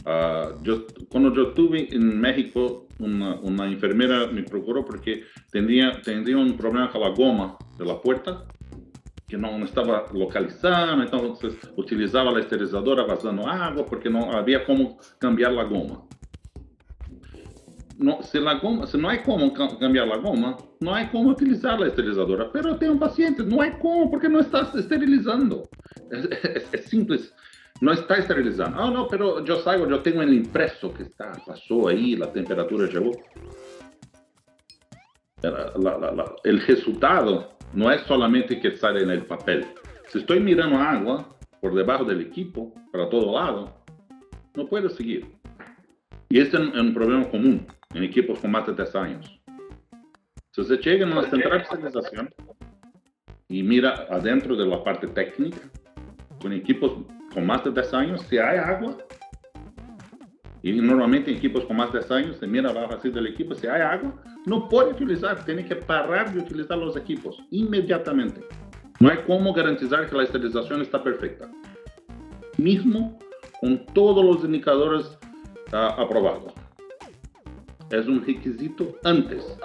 Uh, 0.05 0.61
yo, 0.63 0.87
cuando 1.09 1.33
yo 1.33 1.49
estuve 1.49 1.93
en 1.93 2.19
México, 2.19 2.87
una, 2.99 3.67
enfermera 3.67 4.27
me 4.27 4.43
procuró 4.43 4.85
porque 4.85 5.23
tenía, 5.51 6.01
tenía 6.01 6.37
un 6.37 6.57
problema 6.57 6.91
con 6.91 7.01
la 7.01 7.09
goma 7.09 7.57
de 7.77 7.85
la 7.85 8.01
puerta 8.01 8.45
que 9.27 9.37
não 9.37 9.63
estava 9.63 10.07
localizando, 10.11 11.03
então 11.03 11.19
você 11.19 11.55
utilizava 11.77 12.35
a 12.35 12.39
esterilizadora 12.39 13.05
vazando 13.05 13.47
água 13.47 13.83
porque 13.83 14.09
não 14.09 14.31
havia 14.31 14.59
como 14.65 14.97
cambiar 15.19 15.57
a 15.57 15.63
goma. 15.63 16.03
Não, 17.99 18.23
se, 18.23 18.37
a 18.39 18.53
goma, 18.55 18.87
se 18.87 18.97
não 18.97 19.09
há 19.09 19.17
como 19.17 19.51
cambiar 19.51 20.09
a 20.09 20.17
goma, 20.17 20.57
não 20.81 20.95
há 20.95 21.05
como 21.05 21.29
utilizar 21.29 21.79
a 21.79 21.87
esterilizadora. 21.87 22.45
Pero 22.45 22.75
tem 22.75 22.89
um 22.89 22.97
paciente, 22.97 23.43
não 23.43 23.61
há 23.61 23.69
como 23.69 24.09
porque 24.09 24.27
não 24.27 24.39
está 24.39 24.61
esterilizando. 24.73 25.63
É 26.73 26.77
simples. 26.77 27.31
Não 27.81 27.93
está 27.93 28.19
esterilizando. 28.19 28.79
Ah, 28.79 28.91
não, 28.91 29.07
pero 29.07 29.39
eu 29.45 29.59
saigo, 29.61 29.85
eu 29.85 30.01
tenho 30.01 30.19
um 30.19 30.33
impresso 30.33 30.89
que 30.89 31.03
está, 31.03 31.31
passou 31.45 31.87
aí, 31.87 32.21
a 32.21 32.27
temperatura 32.27 32.91
chegou. 32.91 33.13
O 35.41 36.57
resultado 36.67 37.47
no 37.73 37.89
es 37.89 38.01
solamente 38.01 38.59
que 38.59 38.75
sale 38.75 39.03
en 39.03 39.11
el 39.11 39.25
papel. 39.25 39.65
Si 40.09 40.17
estoy 40.17 40.41
mirando 40.41 40.77
agua 40.77 41.37
por 41.61 41.73
debajo 41.73 42.03
del 42.03 42.19
equipo, 42.19 42.73
para 42.91 43.07
todo 43.09 43.33
lado, 43.33 43.73
no 44.55 44.67
puedo 44.67 44.89
seguir. 44.89 45.25
Y 46.27 46.39
este 46.39 46.57
es 46.57 46.63
un 46.75 46.93
problema 46.93 47.29
común 47.29 47.65
en 47.93 48.03
equipos 48.03 48.39
con 48.39 48.51
más 48.51 48.67
de 48.67 48.73
10 48.73 48.95
años. 48.95 49.39
Si 50.51 50.63
se 50.65 50.77
llega 50.77 51.07
a 51.07 51.11
una 51.11 51.29
central 51.29 51.59
de 51.59 51.63
estabilización 51.63 52.29
y 53.47 53.63
mira 53.63 54.07
adentro 54.09 54.55
de 54.55 54.65
la 54.65 54.83
parte 54.83 55.07
técnica, 55.07 55.59
con 56.41 56.51
equipos 56.51 57.05
con 57.33 57.45
más 57.45 57.63
de 57.63 57.71
10 57.71 57.93
años, 57.93 58.21
si 58.29 58.37
hay 58.37 58.57
agua, 58.57 58.97
y 60.61 60.73
normalmente 60.73 61.31
en 61.31 61.37
equipos 61.37 61.63
con 61.65 61.77
más 61.77 61.91
de 61.93 61.99
10 61.99 62.11
años, 62.11 62.37
se 62.37 62.47
mira 62.47 62.69
abajo 62.69 62.95
así 62.95 63.09
del 63.09 63.27
equipo, 63.27 63.55
si 63.55 63.67
hay 63.67 63.81
agua, 63.81 64.13
no 64.45 64.67
puede 64.67 64.91
utilizar, 64.91 65.43
tiene 65.45 65.65
que 65.65 65.75
parar 65.75 66.33
de 66.33 66.39
utilizar 66.39 66.77
los 66.77 66.95
equipos 66.97 67.41
inmediatamente. 67.51 68.41
No 68.99 69.09
hay 69.09 69.17
cómo 69.25 69.53
garantizar 69.53 70.09
que 70.09 70.15
la 70.15 70.23
esterilización 70.23 70.81
está 70.81 71.01
perfecta. 71.01 71.49
Mismo 72.57 73.17
con 73.61 73.85
todos 73.93 74.23
los 74.23 74.43
indicadores 74.43 75.17
uh, 75.71 76.01
aprobados. 76.01 76.53
Es 77.91 78.07
un 78.07 78.25
requisito 78.25 78.95
antes. 79.03 79.57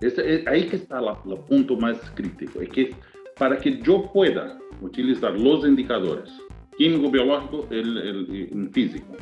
Ese, 0.00 0.34
es, 0.34 0.46
ahí 0.46 0.66
que 0.66 0.76
está 0.76 0.98
el 0.98 1.38
punto 1.48 1.76
más 1.76 1.98
crítico. 2.14 2.60
Es 2.60 2.68
que 2.70 2.94
para 3.38 3.56
que 3.58 3.80
yo 3.80 4.10
pueda 4.12 4.58
utilizar 4.80 5.32
los 5.38 5.66
indicadores 5.66 6.30
químico, 6.76 7.10
biológico, 7.10 7.66
el, 7.70 7.98
el, 7.98 8.48
el 8.52 8.70
físico, 8.70 9.16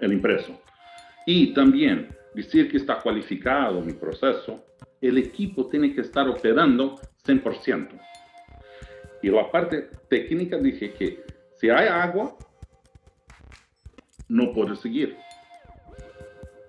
el 0.00 0.12
impreso, 0.12 0.58
y 1.26 1.52
también 1.52 2.08
decir 2.34 2.70
que 2.70 2.76
está 2.76 3.00
cualificado 3.00 3.80
mi 3.80 3.92
proceso, 3.92 4.64
el 5.00 5.18
equipo 5.18 5.66
tiene 5.66 5.94
que 5.94 6.02
estar 6.02 6.28
operando 6.28 6.96
100%. 7.26 7.88
Y 9.22 9.30
la 9.30 9.50
parte 9.50 9.90
técnica 10.08 10.56
dije 10.58 10.92
que 10.92 11.24
si 11.54 11.68
hay 11.70 11.88
agua, 11.88 12.36
no 14.28 14.52
puedo 14.52 14.74
seguir. 14.76 15.16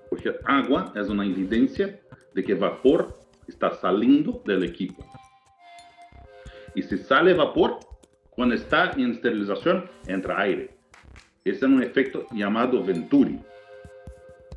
Porque 0.10 0.33
agua 0.45 0.93
es 0.95 1.10
una 1.10 1.25
evidencia 1.25 1.99
de 2.33 2.43
que 2.43 2.53
vapor 2.53 3.19
está 3.47 3.71
saliendo 3.75 4.41
del 4.45 4.63
equipo. 4.63 5.05
Y 6.78 6.84
si 6.84 6.96
sale 7.00 7.34
vapor, 7.34 7.80
cuando 8.30 8.54
está 8.54 8.92
en 8.92 9.13
esterilización, 9.13 9.90
entra 10.06 10.40
aire. 10.40 10.78
Ese 11.44 11.58
es 11.58 11.63
un 11.63 11.82
efecto 11.82 12.28
llamado 12.32 12.84
Venturi. 12.84 13.40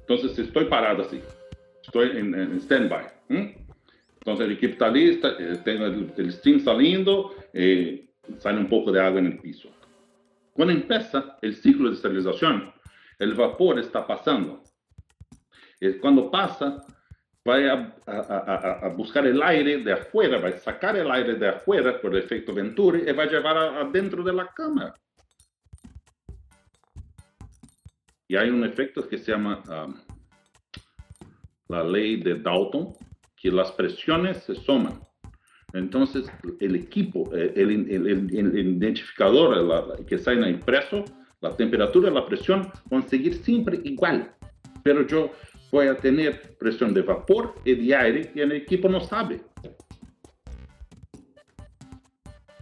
Entonces, 0.01 0.39
estoy 0.39 0.67
parado 0.67 1.05
así, 1.05 1.23
estoy 1.83 2.11
en, 2.19 2.35
en 2.35 2.61
stand-by. 2.61 3.07
Entonces, 3.31 4.47
el 4.47 4.53
equipo 4.53 4.73
está 4.75 4.91
listo, 4.91 5.29
eh, 5.29 5.63
tengo 5.65 5.87
el, 5.87 6.13
el, 6.15 6.31
steam 6.31 6.61
saliendo, 6.61 7.35
eh, 7.55 8.07
sale 8.37 8.59
un 8.59 8.69
poco 8.69 8.93
de 8.93 9.01
agua 9.01 9.21
en 9.21 9.27
el 9.27 9.39
piso. 9.39 9.71
Cuando 10.53 10.75
empieza 10.75 11.39
el 11.41 11.55
ciclo 11.55 11.89
de 11.89 11.95
esterilización, 11.95 12.71
el 13.19 13.33
vapor 13.33 13.79
está 13.79 14.07
pasando. 14.07 14.63
Cuando 16.03 16.31
pasa, 16.31 16.85
va 17.51 17.95
a, 18.07 18.89
buscar 18.89 19.27
el 19.27 19.43
aire 19.43 19.79
de 19.79 19.93
afuera, 19.93 20.39
va 20.41 20.49
a 20.49 20.59
sacar 20.59 20.97
el 20.97 21.11
aire 21.11 21.35
de 21.35 21.49
afuera 21.49 22.01
por 22.01 22.15
el 22.15 22.23
efecto 22.23 22.55
Venturi 22.55 23.03
y 23.09 23.13
va 23.13 23.25
a 23.25 23.27
llevar 23.27 23.57
adentro 23.57 24.23
de 24.23 24.33
la 24.33 24.47
cámara. 24.47 24.95
Y 28.29 28.37
hay 28.37 28.49
un 28.49 28.65
efecto 28.65 29.09
que 29.09 29.19
se 29.19 29.33
llama 29.33 29.61
um, 29.69 29.95
la 31.69 31.83
ley 31.83 32.23
de 32.23 32.37
Dalton, 32.37 32.95
que 33.37 33.51
las 33.51 33.73
presiones 33.73 34.45
se 34.45 34.55
suman. 34.55 35.01
Entonces, 35.73 36.31
el 36.61 36.77
equipo, 36.77 37.31
eh, 37.35 37.53
el, 37.57 37.71
identificador 38.33 40.05
que 40.05 40.17
está 40.17 40.33
en 40.33 40.45
el 40.45 40.51
impreso, 40.51 41.05
la 41.41 41.57
temperatura 41.57 42.11
y 42.11 42.15
la 42.15 42.27
presión 42.27 42.71
van 42.91 43.03
a 43.03 43.09
seguir 43.09 43.35
siempre 43.35 43.81
igual. 43.85 44.33
Pero 44.83 45.07
yo 45.07 45.31
voy 45.71 45.87
a 45.87 45.97
tener 45.97 46.57
presión 46.59 46.95
de 46.95 47.03
vapor 47.03 47.55
y 47.65 47.75
de 47.75 47.95
aire 47.95 48.33
y 48.35 48.41
el 48.41 48.53
equipo 48.53 48.89
no 48.89 49.01
sabe. 49.01 49.41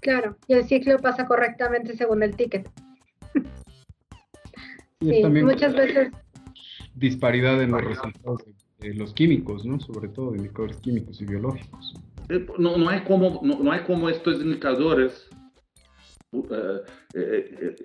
Claro, 0.01 0.37
y 0.47 0.55
el 0.55 0.64
ciclo 0.64 0.99
pasa 0.99 1.27
correctamente 1.27 1.97
según 1.97 2.23
el 2.23 2.35
ticket. 2.37 2.71
sí, 5.01 5.25
muchas 5.25 5.75
veces. 5.75 6.12
Disparidad 6.94 7.62
en 7.62 7.73
los 7.73 7.85
resultados 7.85 8.42
de, 8.79 8.94
los 8.94 9.12
químicos, 9.12 9.64
¿no? 9.64 9.79
Sobre 9.81 10.09
todo 10.09 10.33
de 10.33 10.38
indicadores 10.38 10.77
químicos 10.79 11.21
y 11.21 11.27
biológicos. 11.27 11.94
Eh, 12.29 12.47
no, 12.59 12.77
no, 12.77 12.88
hay 12.88 13.03
como, 13.03 13.40
no, 13.42 13.59
no 13.59 13.73
hay 13.73 13.81
como 13.81 14.09
estos 14.09 14.40
indicadores 14.40 15.29
uh, 16.33 16.47
eh, 16.53 16.83
eh, 17.14 17.77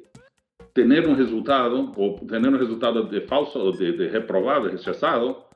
tener 0.73 1.07
un 1.07 1.17
resultado 1.17 1.91
o 1.95 2.15
tener 2.27 2.49
un 2.49 2.59
resultado 2.59 3.03
de 3.03 3.21
falso 3.21 3.63
o 3.63 3.71
de, 3.71 3.93
de 3.93 4.09
reprobado, 4.09 4.67
rechazado, 4.67 5.49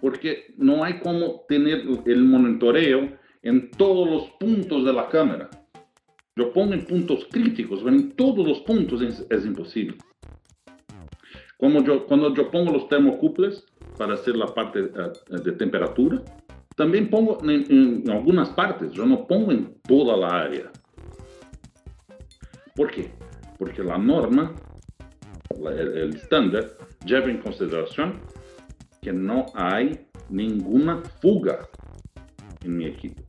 porque 0.00 0.54
no 0.56 0.84
hay 0.84 1.00
como 1.00 1.44
tener 1.48 1.84
el 2.04 2.24
monitoreo 2.24 3.16
en 3.42 3.70
todos 3.70 4.08
los 4.08 4.30
puntos 4.38 4.84
de 4.84 4.92
la 4.92 5.08
cámara. 5.08 5.50
Yo 6.36 6.52
pongo 6.52 6.74
en 6.74 6.84
puntos 6.84 7.26
críticos, 7.30 7.80
pero 7.82 7.96
en 7.96 8.12
todos 8.12 8.46
los 8.46 8.60
puntos 8.60 9.00
es, 9.00 9.46
imposible. 9.46 9.96
Como 11.58 11.82
yo, 11.82 12.06
cuando 12.06 12.34
yo 12.34 12.50
pongo 12.50 12.72
los 12.72 12.88
termocuples 12.88 13.64
para 13.96 14.14
hacer 14.14 14.36
la 14.36 14.46
parte 14.46 14.82
de 14.82 15.52
temperatura, 15.52 16.22
también 16.76 17.08
pongo 17.08 17.38
en, 17.42 18.04
algunas 18.10 18.50
partes, 18.50 18.92
yo 18.92 19.06
no 19.06 19.26
pongo 19.26 19.52
en 19.52 19.80
toda 19.88 20.14
la 20.16 20.42
área. 20.42 20.70
¿Por 22.74 22.90
qué? 22.90 23.10
Porque 23.58 23.82
la 23.82 23.98
norma, 23.98 24.54
el 25.50 26.14
estándar, 26.14 26.76
lleva 27.04 27.30
en 27.30 27.38
consideración 27.38 28.20
que 29.00 29.12
no 29.12 29.46
hay 29.54 30.06
ninguna 30.28 31.02
fuga 31.20 31.68
en 32.64 32.76
mi 32.76 32.86
equipo. 32.86 33.22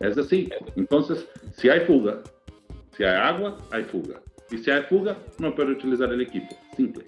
Es 0.00 0.18
así. 0.18 0.48
Entonces, 0.76 1.26
si 1.56 1.68
hay 1.68 1.80
fuga, 1.80 2.22
si 2.96 3.04
hay 3.04 3.16
agua, 3.16 3.56
hay 3.70 3.84
fuga. 3.84 4.20
Y 4.50 4.58
si 4.58 4.70
hay 4.70 4.82
fuga, 4.82 5.16
no 5.38 5.54
puedo 5.54 5.70
utilizar 5.70 6.12
el 6.12 6.20
equipo. 6.20 6.54
Simple. 6.76 7.04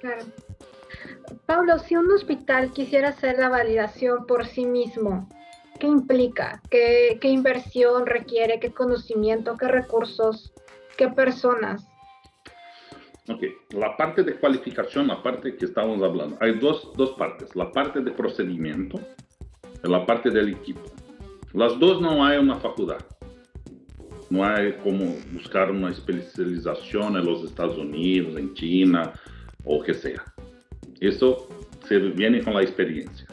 Claro. 0.00 0.24
Pablo, 1.46 1.78
si 1.78 1.96
un 1.96 2.10
hospital 2.10 2.72
quisiera 2.72 3.10
hacer 3.10 3.38
la 3.38 3.48
validación 3.48 4.26
por 4.26 4.46
sí 4.46 4.64
mismo, 4.64 5.28
¿qué 5.82 5.88
implica? 5.88 6.62
¿Qué, 6.70 7.18
inversión 7.24 8.06
requiere? 8.06 8.60
¿Qué 8.60 8.72
conocimiento? 8.72 9.56
¿Qué 9.56 9.66
recursos? 9.66 10.52
¿Qué 10.96 11.08
personas? 11.08 11.84
Ok, 13.28 13.42
la 13.70 13.96
parte 13.96 14.22
de 14.22 14.36
cualificación, 14.36 15.08
la 15.08 15.20
parte 15.20 15.56
que 15.56 15.64
estamos 15.64 16.00
hablando, 16.00 16.36
hay 16.40 16.56
dos, 16.60 16.92
dos 16.96 17.10
partes, 17.14 17.56
la 17.56 17.72
parte 17.72 18.00
de 18.00 18.12
procedimiento 18.12 19.00
y 19.82 19.90
la 19.90 20.06
parte 20.06 20.30
del 20.30 20.50
equipo. 20.50 20.82
Las 21.52 21.76
dos 21.80 22.00
no 22.00 22.24
hay 22.24 22.38
una 22.38 22.60
facultad. 22.60 23.04
No 24.30 24.44
hay 24.44 24.74
como 24.84 25.16
buscar 25.32 25.72
una 25.72 25.90
especialización 25.90 27.16
en 27.16 27.26
los 27.26 27.42
Estados 27.42 27.76
Unidos, 27.76 28.36
en 28.36 28.54
China 28.54 29.12
o 29.64 29.82
que 29.82 29.94
sea. 29.94 30.22
Eso 31.00 31.48
se 31.88 31.98
viene 31.98 32.40
con 32.40 32.54
la 32.54 32.62
experiencia. 32.62 33.31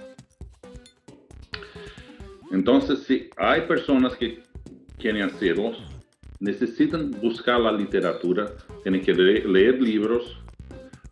Entonces, 2.52 3.04
si 3.04 3.30
hay 3.38 3.62
personas 3.62 4.16
que 4.16 4.40
quieren 4.98 5.24
hacerlo, 5.24 5.72
necesitan 6.40 7.12
buscar 7.22 7.60
la 7.60 7.72
literatura, 7.72 8.52
tienen 8.84 9.02
que 9.02 9.14
leer, 9.14 9.82
libros. 9.82 10.42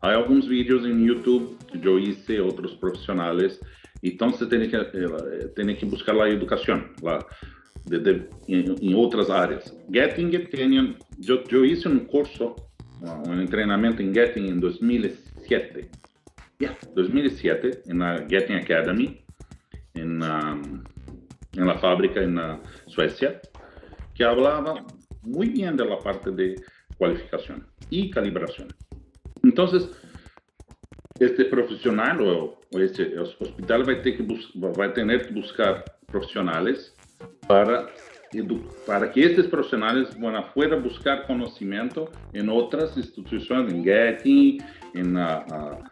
Hay 0.02 0.15
algunos 0.15 0.47
vídeos 0.47 0.86
en 0.86 1.06
YouTube 1.06 1.58
que 1.71 1.80
yo 1.80 1.97
hice, 2.00 2.39
otros 2.39 2.76
profesionales, 2.76 3.60
entonces 4.02 4.47
tienen 4.50 4.69
que, 4.69 4.78
eh, 4.78 5.78
que 5.78 5.86
buscar 5.86 6.15
la 6.15 6.30
educación 6.30 6.93
la, 7.02 7.26
en, 8.47 8.95
otras 8.95 9.30
áreas. 9.30 9.76
Getting 9.91 10.34
It, 10.34 10.50
yo, 11.17 11.43
yo 11.45 11.65
hice 11.65 11.89
curso, 12.06 12.56
un 13.26 13.39
entrenamiento 13.39 14.02
en 14.02 14.13
Getting 14.13 14.45
en 14.47 14.60
2007 14.60 15.89
yeah, 16.60 16.78
2007, 16.95 17.84
en 17.88 18.00
la 18.00 18.26
Getting 18.28 18.56
Academy, 18.58 19.23
en, 19.93 20.21
um, 20.21 20.84
en 21.58 21.67
la 21.67 21.78
fábrica 21.80 22.22
en 22.22 22.38
uh, 22.38 22.60
Suecia, 22.86 23.41
que 24.13 24.24
hablaba 24.24 24.86
muy 25.24 25.50
bien 25.50 25.76
de 25.76 25.86
la 25.86 25.98
parte 26.00 26.32
de 26.32 26.56
cualificación 26.98 27.67
y 27.89 28.10
calibración. 28.10 28.67
Entonces, 29.43 29.89
este 31.20 31.46
profesional 31.46 32.22
o, 32.22 32.60
este 32.72 33.17
hospital 33.17 33.88
va 33.88 33.93
a, 33.93 34.02
tener 34.02 34.17
que 34.17 34.60
va 34.60 34.86
a 34.86 34.93
tener 34.93 35.28
que 35.28 35.34
buscar 35.34 35.84
profesionales 36.06 36.93
para, 37.48 37.88
para 38.86 39.12
que 39.12 39.26
estos 39.26 39.48
profesionales 39.48 40.10
van 40.20 40.36
afuera 40.36 40.76
a 40.76 40.80
buscar 40.80 41.26
conocimiento 41.26 42.12
en 42.34 42.50
otras 42.50 42.96
instituciones, 42.98 43.74
en 43.74 43.84
Getting, 43.84 44.63
en 44.93 45.17
uh, 45.17 45.39
uh, 45.50 45.84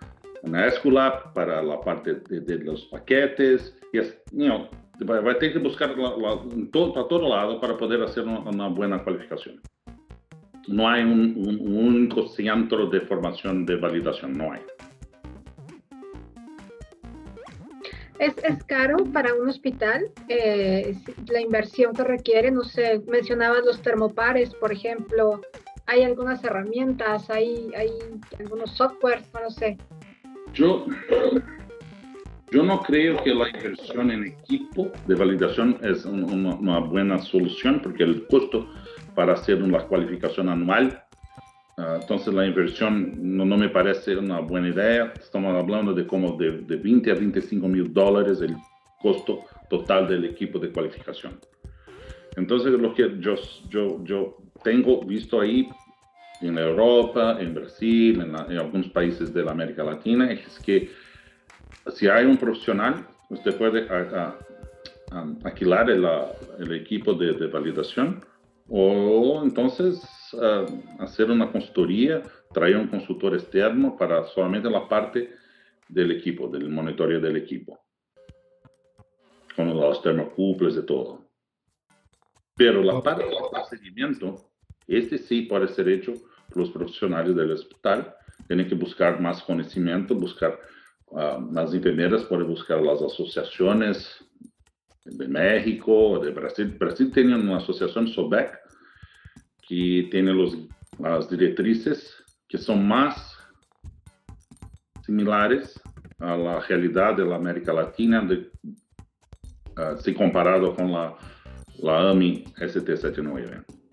una 0.43 0.67
Escolab 0.67 1.34
para 1.34 1.62
la 1.63 1.80
parte 1.82 2.15
de, 2.30 2.58
los 2.60 2.86
paquetes. 2.86 3.75
Y 3.93 3.99
es, 3.99 4.21
va, 5.03 5.31
a 5.31 5.39
tener 5.39 5.53
que 5.53 5.60
buscar 5.60 5.95
todo, 6.71 6.99
a 6.99 7.08
todo 7.08 7.29
lado 7.29 7.60
para 7.60 7.77
poder 7.77 8.01
hacer 8.03 8.23
una, 8.23 8.67
buena 8.67 9.03
cualificación. 9.03 9.62
No 10.67 10.89
hay 10.89 11.03
un, 11.03 11.36
único 11.62 12.27
centro 12.27 12.88
de 12.88 13.01
formación 13.01 13.65
de 13.65 13.75
validación, 13.75 14.34
no 14.34 14.53
hay. 14.53 14.62
¿Es, 18.17 18.38
¿Es, 18.43 18.63
caro 18.63 18.97
para 19.12 19.34
un 19.34 19.49
hospital 19.49 20.05
eh, 20.29 20.95
la 21.27 21.41
inversión 21.41 21.93
que 21.93 22.03
requiere? 22.03 22.49
No 22.49 22.63
sé, 22.63 23.01
mencionabas 23.08 23.65
los 23.65 23.81
termopares, 23.81 24.55
por 24.55 24.71
ejemplo. 24.71 25.41
¿Hay 25.88 26.01
algunas 26.03 26.43
herramientas? 26.43 27.29
¿Hay, 27.29 27.69
hay 27.75 27.89
algunos 28.39 28.71
softwares? 28.71 29.25
No 29.34 29.49
sé. 29.51 29.77
Yo, 30.53 30.86
yo 32.51 32.63
no 32.63 32.81
creo 32.81 33.21
que 33.23 33.34
la 33.34 33.49
inversión 33.49 34.12
en 34.12 34.25
equipo 34.25 34.91
de 35.08 35.15
validación 35.15 35.77
es 35.81 36.05
una, 36.05 36.79
buena 36.79 37.19
solución 37.19 37.79
porque 37.81 38.03
el 38.03 38.25
costo 38.27 38.69
para 39.15 39.34
hacer 39.34 39.62
una 39.63 39.79
cualificación 39.79 40.49
anual, 40.49 41.03
ah, 41.77 41.97
entonces 42.01 42.34
la 42.34 42.45
inversión 42.45 43.13
no, 43.17 43.45
no, 43.45 43.58
me 43.58 43.69
parece 43.69 44.15
una 44.17 44.39
buena 44.39 44.69
idea. 44.69 45.13
Estamos 45.19 45.55
hablando 45.55 45.93
de 45.93 46.05
como 46.05 46.38
de, 46.38 46.60
de 46.62 46.75
20 46.75 47.12
a 47.12 47.15
25 47.15 47.67
mil 47.67 47.93
dólares 47.93 48.41
el 48.41 48.55
costo 49.01 49.41
total 49.69 50.08
del 50.08 50.25
equipo 50.25 50.60
de 50.60 50.69
cualificación. 50.69 51.39
Entonces 52.36 52.71
lo 52.73 52.93
que 52.93 53.17
yo, 53.19 53.36
yo, 53.69 54.03
yo 54.03 54.38
tengo 54.63 55.03
visto 55.05 55.39
ahí 55.39 55.69
en 56.41 56.58
Europa, 56.58 57.38
en 57.39 57.53
Brasil, 57.53 58.21
en, 58.21 58.36
algunos 58.36 58.89
países 58.89 59.34
de 59.34 59.43
la 59.43 59.51
América 59.51 59.84
Latina, 59.84 60.31
es 60.31 60.60
que 60.60 60.89
si 61.93 62.07
hay 62.07 62.25
un 62.25 62.37
profesional, 62.37 63.07
usted 63.29 63.57
puede 63.57 63.87
alquilar 65.43 65.89
el, 65.89 66.73
equipo 66.73 67.13
de, 67.13 67.47
validación 67.47 68.23
o 68.67 69.41
entonces 69.43 70.01
hacer 70.99 71.29
una 71.29 71.51
consultoría, 71.51 72.23
traer 72.53 72.77
un 72.77 72.88
consultor 72.88 73.36
externo 73.36 73.95
para 73.97 74.25
solamente 74.27 74.69
la 74.69 74.88
parte 74.88 75.33
del 75.88 76.11
equipo, 76.11 76.47
del 76.47 76.69
monitoreo 76.69 77.19
del 77.19 77.38
equipo, 77.38 77.79
con 79.55 79.75
los 79.75 80.01
termocuples 80.01 80.75
y 80.77 80.86
todo. 80.86 81.21
Pero 82.55 82.81
la 82.81 83.01
parte 83.01 83.23
del 83.23 83.36
procedimiento 83.51 84.49
este 84.88 85.17
sí 85.17 85.43
puede 85.43 85.67
ser 85.67 85.89
hecho 85.89 86.13
por 86.47 86.57
los 86.57 86.71
profesionales 86.71 87.36
del 87.36 87.51
hospital. 87.51 88.15
Tienen 88.47 88.67
que 88.67 88.75
buscar 88.75 89.19
más 89.19 89.41
conocimiento, 89.43 90.15
buscar 90.15 90.59
uh, 91.16 91.51
las 91.51 91.74
enfermeras, 91.74 92.24
pueden 92.26 92.47
buscar 92.47 92.82
las 92.82 93.01
asociaciones 93.01 94.24
de 95.05 95.28
México, 95.28 96.20
de 96.20 96.32
Brasil. 96.32 96.76
Brasil 96.80 97.11
tiene 97.11 97.36
una 97.36 97.57
asociación 97.57 98.07
SOBEC 98.07 98.57
que 99.68 100.07
tiene 100.11 100.34
los, 100.34 100.57
las 100.99 101.30
directrices 101.30 102.13
que 102.47 102.57
son 102.57 102.88
más 102.88 103.38
similares 105.03 105.80
a 106.20 106.36
la 106.36 106.61
de 107.16 107.26
la 107.26 107.36
América 107.36 107.74
Latina 107.74 108.22
de, 108.22 108.49
uh, 109.78 110.16
comparado 110.18 110.76
la, 110.91 111.16
la 111.80 112.09
AMI 112.11 112.45
ST79. 112.57 113.84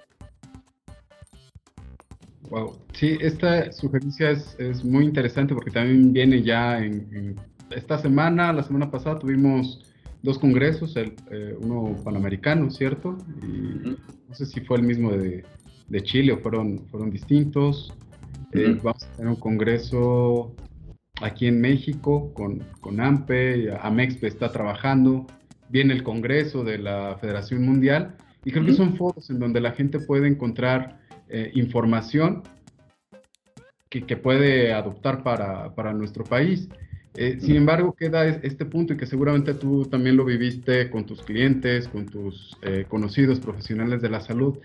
Wow, 2.53 2.76
sí, 2.92 3.16
esta 3.22 3.72
sugerencia 3.72 4.30
es, 4.30 4.55
es, 4.59 4.84
muy 4.84 5.07
interesante 5.07 5.55
porque 5.55 5.70
también 5.70 6.12
viene 6.12 6.42
ya 6.42 6.84
en, 6.84 7.09
en, 7.11 7.36
esta 7.70 7.96
semana, 7.96 8.53
la 8.53 8.62
semana 8.62 8.90
pasada 8.90 9.18
tuvimos 9.18 9.90
dos 10.22 10.38
congresos, 10.38 10.94
el, 10.96 11.14
eh, 11.30 11.57
uno 11.59 11.96
panamericano, 12.05 12.70
¿cierto? 12.70 13.16
Y 13.42 13.96
no 14.28 14.34
sé 14.34 14.44
si 14.44 14.61
fue 14.61 14.76
el 14.76 14.82
mismo 14.82 15.12
de, 15.12 15.46
de 15.88 16.03
Chile 16.03 16.34
o 16.34 16.40
fueron, 16.40 16.80
fueron 16.90 17.11
distintos. 17.11 17.90
Eh, 18.53 18.78
vamos 18.82 19.03
a 19.03 19.16
tener 19.16 19.30
un 19.30 19.40
congreso 19.40 20.55
aquí 21.22 21.46
en 21.46 21.59
México 21.59 22.34
con, 22.34 22.59
con 22.82 23.00
AMPE, 23.00 23.78
AMEXPE 23.80 24.26
está 24.26 24.53
trabajando, 24.53 25.26
viene 25.70 25.94
el 25.94 26.03
congreso 26.03 26.64
de 26.64 26.76
la 26.76 27.16
Federación 27.18 27.64
Mundial 27.64 28.18
y 28.44 28.50
creo 28.50 28.66
que 28.66 28.74
son 28.74 28.94
foros 28.98 29.30
en 29.30 29.38
donde 29.38 29.62
la 29.62 29.72
gente 29.72 30.00
puede 30.00 30.28
encontrar 30.28 31.00
eh, 31.35 31.51
información 31.55 32.43
que, 33.89 34.16
puede 34.16 34.72
adoptar 34.72 35.22
para, 35.22 35.93
nuestro 35.95 36.24
país. 36.24 36.68
Eh, 37.14 37.39
sin 37.41 37.57
embargo, 37.57 37.95
queda 37.95 38.26
este 38.26 38.66
punto 38.66 38.93
y 38.93 38.97
que 38.99 39.07
seguramente 39.07 39.55
tú 39.55 39.87
también 39.87 40.16
lo 40.16 40.26
viviste 40.26 40.91
con 40.91 41.05
tus 41.05 41.22
clientes, 41.22 41.89
con 41.89 42.07
tus 42.07 42.57
eh, 42.62 42.85
conocidos 42.87 43.41
profesionales 43.41 44.03
de 44.03 44.11
la 44.11 44.20
salud, 44.20 44.59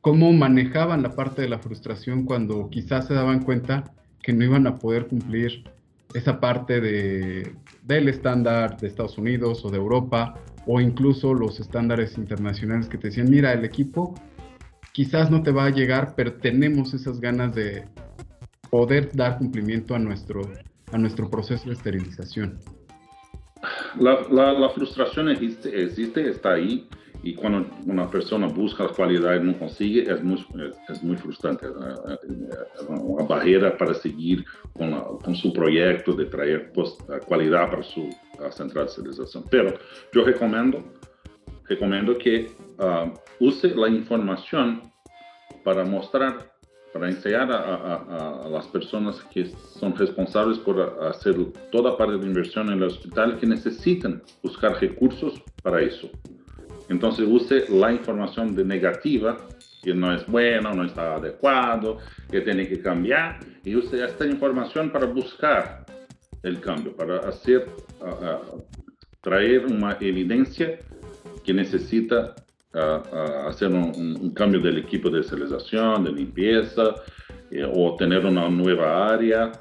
cómo 0.00 0.32
manejaban 0.32 1.02
la 1.02 1.14
parte 1.14 1.42
de 1.42 1.48
la 1.48 1.58
frustración 1.60 2.24
cuando 2.24 2.68
quizás 2.70 3.06
se 3.06 3.14
daban 3.14 3.44
cuenta 3.44 3.84
que 4.20 4.32
no 4.32 4.44
iban 4.44 4.66
a 4.66 4.76
poder 4.76 5.06
cumplir 5.06 5.64
esa 6.12 6.40
parte 6.40 6.80
de, 6.80 7.54
del 7.84 8.08
estándar 8.08 8.78
de 8.78 8.88
Estados 8.88 9.16
Unidos 9.16 9.64
o 9.64 9.70
de 9.70 9.78
Europa 9.78 10.40
o 10.66 10.80
incluso 10.80 11.34
los 11.34 11.60
estándares 11.60 12.18
internacionales 12.18 12.88
que 12.88 12.98
te 12.98 13.08
decían, 13.08 13.30
mira, 13.30 13.52
el 13.52 13.64
equipo 13.64 14.14
quizás 14.94 15.30
no 15.30 15.42
te 15.42 15.50
va 15.50 15.66
a 15.66 15.70
llegar, 15.70 16.14
pero 16.16 16.32
tenemos 16.32 16.94
esas 16.94 17.20
ganas 17.20 17.54
de 17.54 17.84
poder 18.70 19.10
dar 19.12 19.36
cumplimiento 19.36 19.94
a 19.94 19.98
nuestro 19.98 20.40
a 20.92 20.98
nuestro 20.98 21.28
proceso 21.28 21.66
de 21.66 21.74
esterilización? 21.74 22.58
La, 23.98 24.20
la, 24.30 24.52
la 24.52 24.70
frustración 24.70 25.28
existe, 25.30 25.82
existe, 25.82 26.28
está 26.30 26.52
ahí, 26.52 26.86
y 27.22 27.34
cuando 27.34 27.66
una 27.86 28.08
persona 28.10 28.46
busca 28.46 28.86
calidad 28.94 29.40
y 29.40 29.44
no 29.44 29.58
consigue, 29.58 30.02
es 30.02 30.22
muy, 30.22 30.44
es, 30.88 31.02
muy 31.02 31.16
frustrante. 31.16 31.66
Una 32.88 33.24
barrera 33.24 33.76
para 33.78 33.94
seguir 33.94 34.44
con, 34.74 34.90
la, 34.90 35.02
con 35.22 35.34
su 35.34 35.52
proyecto 35.52 36.12
de 36.12 36.26
traer 36.26 36.70
pues, 36.72 36.94
calidad 37.28 37.70
para 37.70 37.82
su 37.82 38.10
central 38.50 38.84
de 38.84 38.90
esterilización. 38.90 39.44
Pero 39.50 39.74
yo 40.12 40.22
recomiendo, 40.22 40.84
recomiendo 41.66 42.18
que 42.18 42.50
uh, 42.78 43.12
use 43.40 43.74
la 43.74 43.88
información 43.88 44.82
para 45.64 45.84
mostrar 45.84 46.54
para 46.92 47.08
enseñar 47.08 47.50
a, 47.50 47.56
a, 47.56 48.40
a, 48.44 48.48
las 48.48 48.68
personas 48.68 49.20
que 49.24 49.46
son 49.80 49.96
responsables 49.96 50.58
por 50.60 50.80
hacer 51.02 51.34
toda 51.72 51.98
parte 51.98 52.18
de 52.18 52.24
inversión 52.24 52.68
en 52.68 52.74
el 52.74 52.84
hospital 52.84 53.36
que 53.36 53.48
necesitan 53.48 54.22
buscar 54.44 54.80
recursos 54.80 55.42
para 55.60 55.82
eso. 55.82 56.08
Entonces 56.88 57.26
use 57.28 57.64
la 57.68 57.92
información 57.92 58.54
de 58.54 58.64
negativa, 58.64 59.38
que 59.82 59.92
no 59.92 60.14
es 60.14 60.24
bueno, 60.28 60.72
no 60.72 60.84
está 60.84 61.16
adecuado, 61.16 61.98
que 62.30 62.42
tiene 62.42 62.68
que 62.68 62.80
cambiar, 62.80 63.40
y 63.64 63.74
use 63.74 64.04
esta 64.04 64.24
información 64.24 64.90
para 64.90 65.06
buscar 65.06 65.84
el 66.44 66.60
cambio, 66.60 66.94
para 66.94 67.18
hacer, 67.28 67.66
traer 69.20 69.66
una 69.66 69.96
evidencia 70.00 70.78
que 71.42 71.52
necesita 71.52 72.34
hacer 72.74 73.70
un, 73.72 74.30
cambio 74.30 74.60
del 74.60 74.78
equipo 74.78 75.08
de 75.10 75.20
esterilización, 75.20 76.04
de 76.04 76.12
limpieza, 76.12 76.94
eh, 77.50 77.64
o 77.64 77.94
tener 77.96 78.26
una 78.26 78.48
nueva 78.48 79.12
área, 79.12 79.52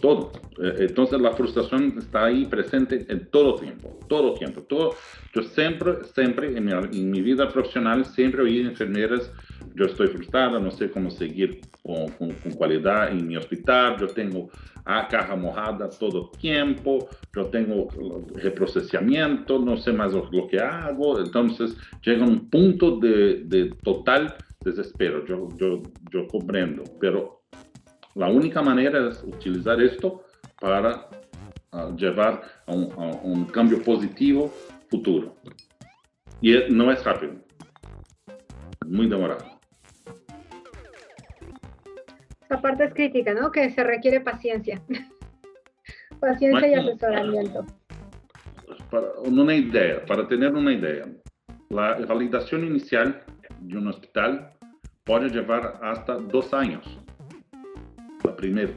todo. 0.00 0.32
Eh, 0.62 0.86
entonces 0.88 1.20
la 1.20 1.32
frustración 1.32 1.94
está 1.98 2.26
ahí 2.26 2.46
presente 2.46 3.06
en 3.08 3.30
todo 3.30 3.56
tiempo, 3.56 3.98
todo 4.08 4.34
tiempo. 4.34 4.62
Todo. 4.62 4.94
Yo 5.34 5.42
siempre, 5.42 6.04
siempre 6.14 6.56
en 6.56 6.64
mi, 6.64 6.72
en 6.72 7.10
mi 7.10 7.20
vida 7.20 7.48
profesional, 7.48 8.04
siempre 8.04 8.42
oí 8.42 8.60
enfermeras, 8.60 9.30
yo 9.74 9.86
estoy 9.86 10.08
frustrada, 10.08 10.58
no 10.58 10.70
sé 10.70 10.90
cómo 10.90 11.10
seguir 11.10 11.60
con, 11.82 12.08
con, 12.10 12.32
con 12.32 12.52
qualidade 12.52 13.16
em 13.16 13.22
meu 13.22 13.38
hospital, 13.38 13.96
eu 14.00 14.08
tenho 14.08 14.48
a 14.84 15.04
caja 15.04 15.36
mojada 15.36 15.88
todo 15.88 16.30
tiempo, 16.38 17.08
eu 17.34 17.44
tenho 17.46 17.88
reprocessamento, 18.36 19.58
não 19.58 19.76
sei 19.76 19.92
mais 19.92 20.14
o, 20.14 20.22
que 20.48 20.58
hago, 20.58 21.20
então 21.20 21.46
chega 22.02 22.24
um 22.24 22.38
ponto 22.38 22.98
de, 23.00 23.70
total 23.82 24.36
desespero, 24.64 25.24
eu, 25.28 25.48
eu, 25.58 25.82
eu 26.12 26.26
compreendo, 26.26 26.84
pero 26.98 27.40
a 28.18 28.28
única 28.28 28.62
maneira 28.62 28.98
é 28.98 29.26
utilizar 29.26 29.80
isto 29.80 30.20
para 30.60 31.08
uh, 31.72 31.94
levar 31.98 32.62
a 32.66 32.72
a 32.72 33.26
um 33.26 33.44
cambio 33.44 33.82
positivo 33.82 34.52
futuro. 34.90 35.32
E 36.42 36.68
não 36.70 36.90
é 36.90 36.94
rápido, 36.94 37.40
muito 38.86 39.10
demorado. 39.10 39.49
Esta 42.50 42.62
parte 42.62 42.84
es 42.86 42.94
crítica, 42.94 43.32
¿no? 43.32 43.52
Que 43.52 43.70
se 43.70 43.84
requiere 43.84 44.20
paciencia. 44.20 44.82
paciencia 46.20 46.66
y 46.66 46.74
asesoramiento. 46.74 47.64
Para 48.90 49.06
una 49.24 49.54
idea, 49.54 50.04
para 50.04 50.26
tener 50.26 50.52
una 50.52 50.72
idea, 50.72 51.06
la 51.68 51.94
validación 52.08 52.64
inicial 52.64 53.22
de 53.60 53.78
un 53.78 53.86
hospital 53.86 54.52
puede 55.04 55.28
llevar 55.28 55.78
hasta 55.80 56.14
dos 56.14 56.52
años. 56.52 56.98
La 58.24 58.34
primera. 58.34 58.72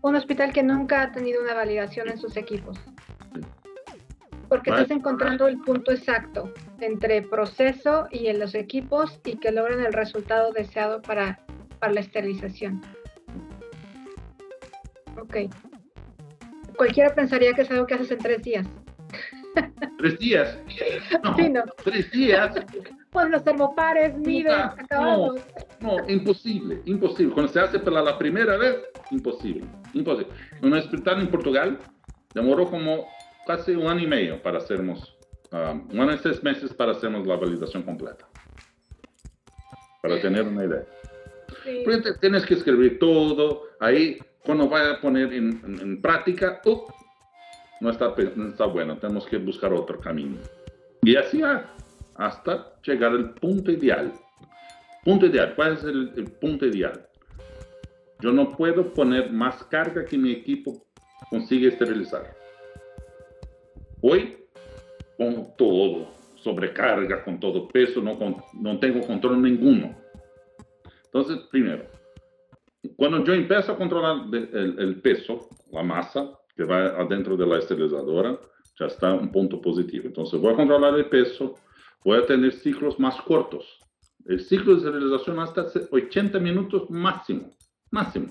Un 0.00 0.16
hospital 0.16 0.50
que 0.50 0.62
nunca 0.62 1.02
ha 1.02 1.12
tenido 1.12 1.42
una 1.42 1.52
validación 1.52 2.08
en 2.08 2.16
sus 2.16 2.34
equipos. 2.38 2.80
Porque 4.48 4.70
estás 4.70 4.90
encontrando 4.90 5.48
el 5.48 5.58
punto 5.58 5.92
exacto 5.92 6.50
entre 6.80 7.20
proceso 7.20 8.08
y 8.10 8.28
en 8.28 8.38
los 8.38 8.54
equipos 8.54 9.20
y 9.26 9.36
que 9.36 9.52
logren 9.52 9.80
el 9.80 9.92
resultado 9.92 10.50
deseado 10.52 11.02
para 11.02 11.40
para 11.80 11.94
la 11.94 12.00
esterilización. 12.00 12.80
Ok. 15.20 15.36
Cualquiera 16.76 17.14
pensaría 17.14 17.52
que 17.52 17.62
es 17.62 17.70
algo 17.70 17.86
que 17.86 17.94
haces 17.94 18.10
en 18.10 18.18
tres 18.18 18.42
días. 18.42 18.66
¿Tres 19.98 20.18
días? 20.18 20.58
No, 21.22 21.36
sí, 21.36 21.48
no. 21.48 21.62
¿Tres 21.84 22.10
días? 22.12 22.54
Pues 23.10 23.28
los 23.28 23.42
termopares, 23.42 24.16
mides, 24.16 24.52
acabamos. 24.52 25.40
No, 25.80 25.96
no, 25.96 26.08
imposible, 26.08 26.80
imposible. 26.84 27.34
Cuando 27.34 27.52
se 27.52 27.60
hace 27.60 27.78
para 27.80 28.02
la 28.02 28.16
primera 28.16 28.56
vez, 28.56 28.76
imposible, 29.10 29.66
imposible. 29.92 30.32
Un 30.62 30.74
hospital 30.74 31.20
en 31.20 31.28
Portugal 31.28 31.78
demoró 32.32 32.70
como 32.70 33.08
casi 33.46 33.72
un 33.72 33.88
año 33.88 34.04
y 34.04 34.06
medio 34.06 34.42
para 34.42 34.58
hacernos, 34.58 35.16
um, 35.52 35.88
un 35.90 36.00
año 36.00 36.14
y 36.14 36.18
seis 36.18 36.42
meses 36.42 36.72
para 36.72 36.92
hacernos 36.92 37.26
la 37.26 37.36
validación 37.36 37.82
completa. 37.82 38.28
Para 40.02 40.20
tener 40.20 40.46
una 40.46 40.64
idea. 40.64 40.84
Sí. 41.64 41.84
tienes 42.20 42.46
que 42.46 42.54
escribir 42.54 42.98
todo. 42.98 43.64
Ahí, 43.80 44.18
cuando 44.44 44.68
vaya 44.68 44.92
a 44.92 45.00
poner 45.00 45.32
en, 45.32 45.60
en, 45.64 45.80
en 45.80 46.02
práctica, 46.02 46.60
uh, 46.64 46.84
no, 47.80 47.90
está, 47.90 48.14
no 48.36 48.48
está 48.48 48.66
bueno. 48.66 48.96
Tenemos 48.98 49.26
que 49.26 49.38
buscar 49.38 49.72
otro 49.72 49.98
camino. 50.00 50.36
Y 51.02 51.16
así 51.16 51.42
hasta 52.16 52.74
llegar 52.82 53.12
al 53.12 53.34
punto 53.34 53.70
ideal. 53.70 54.12
Punto 55.04 55.26
ideal. 55.26 55.54
¿Cuál 55.56 55.74
es 55.74 55.84
el, 55.84 56.12
el 56.16 56.30
punto 56.32 56.66
ideal? 56.66 57.06
Yo 58.20 58.32
no 58.32 58.50
puedo 58.50 58.92
poner 58.92 59.30
más 59.32 59.64
carga 59.64 60.04
que 60.04 60.18
mi 60.18 60.32
equipo 60.32 60.82
consigue 61.30 61.68
esterilizar. 61.68 62.34
Hoy, 64.02 64.36
con 65.16 65.56
todo, 65.56 66.08
sobrecarga, 66.36 67.22
con 67.24 67.40
todo 67.40 67.68
peso, 67.68 68.00
no, 68.00 68.18
con, 68.18 68.36
no 68.54 68.78
tengo 68.78 69.06
control 69.06 69.42
ninguno. 69.42 69.94
Entonces, 71.12 71.40
primero, 71.50 71.86
cuando 72.96 73.24
yo 73.24 73.34
empiezo 73.34 73.72
a 73.72 73.76
controlar 73.76 74.26
el, 74.32 74.78
el, 74.78 75.00
peso, 75.00 75.48
la 75.72 75.82
masa 75.82 76.30
que 76.56 76.64
va 76.64 76.86
adentro 77.00 77.36
de 77.36 77.46
la 77.46 77.58
esterilizadora, 77.58 78.38
ya 78.78 78.86
está 78.86 79.12
un 79.12 79.32
punto 79.32 79.60
positivo. 79.60 80.06
Entonces, 80.06 80.40
voy 80.40 80.52
a 80.52 80.56
controlar 80.56 80.94
el 80.94 81.06
peso, 81.06 81.56
voy 82.04 82.18
a 82.18 82.26
tener 82.26 82.52
ciclos 82.52 82.98
más 83.00 83.20
cortos. 83.22 83.66
El 84.24 84.40
ciclo 84.40 84.76
de 84.76 84.86
esterilización 84.86 85.40
hasta 85.40 85.66
80 85.90 86.38
minutos 86.38 86.88
máximo, 86.90 87.50
máximo. 87.90 88.28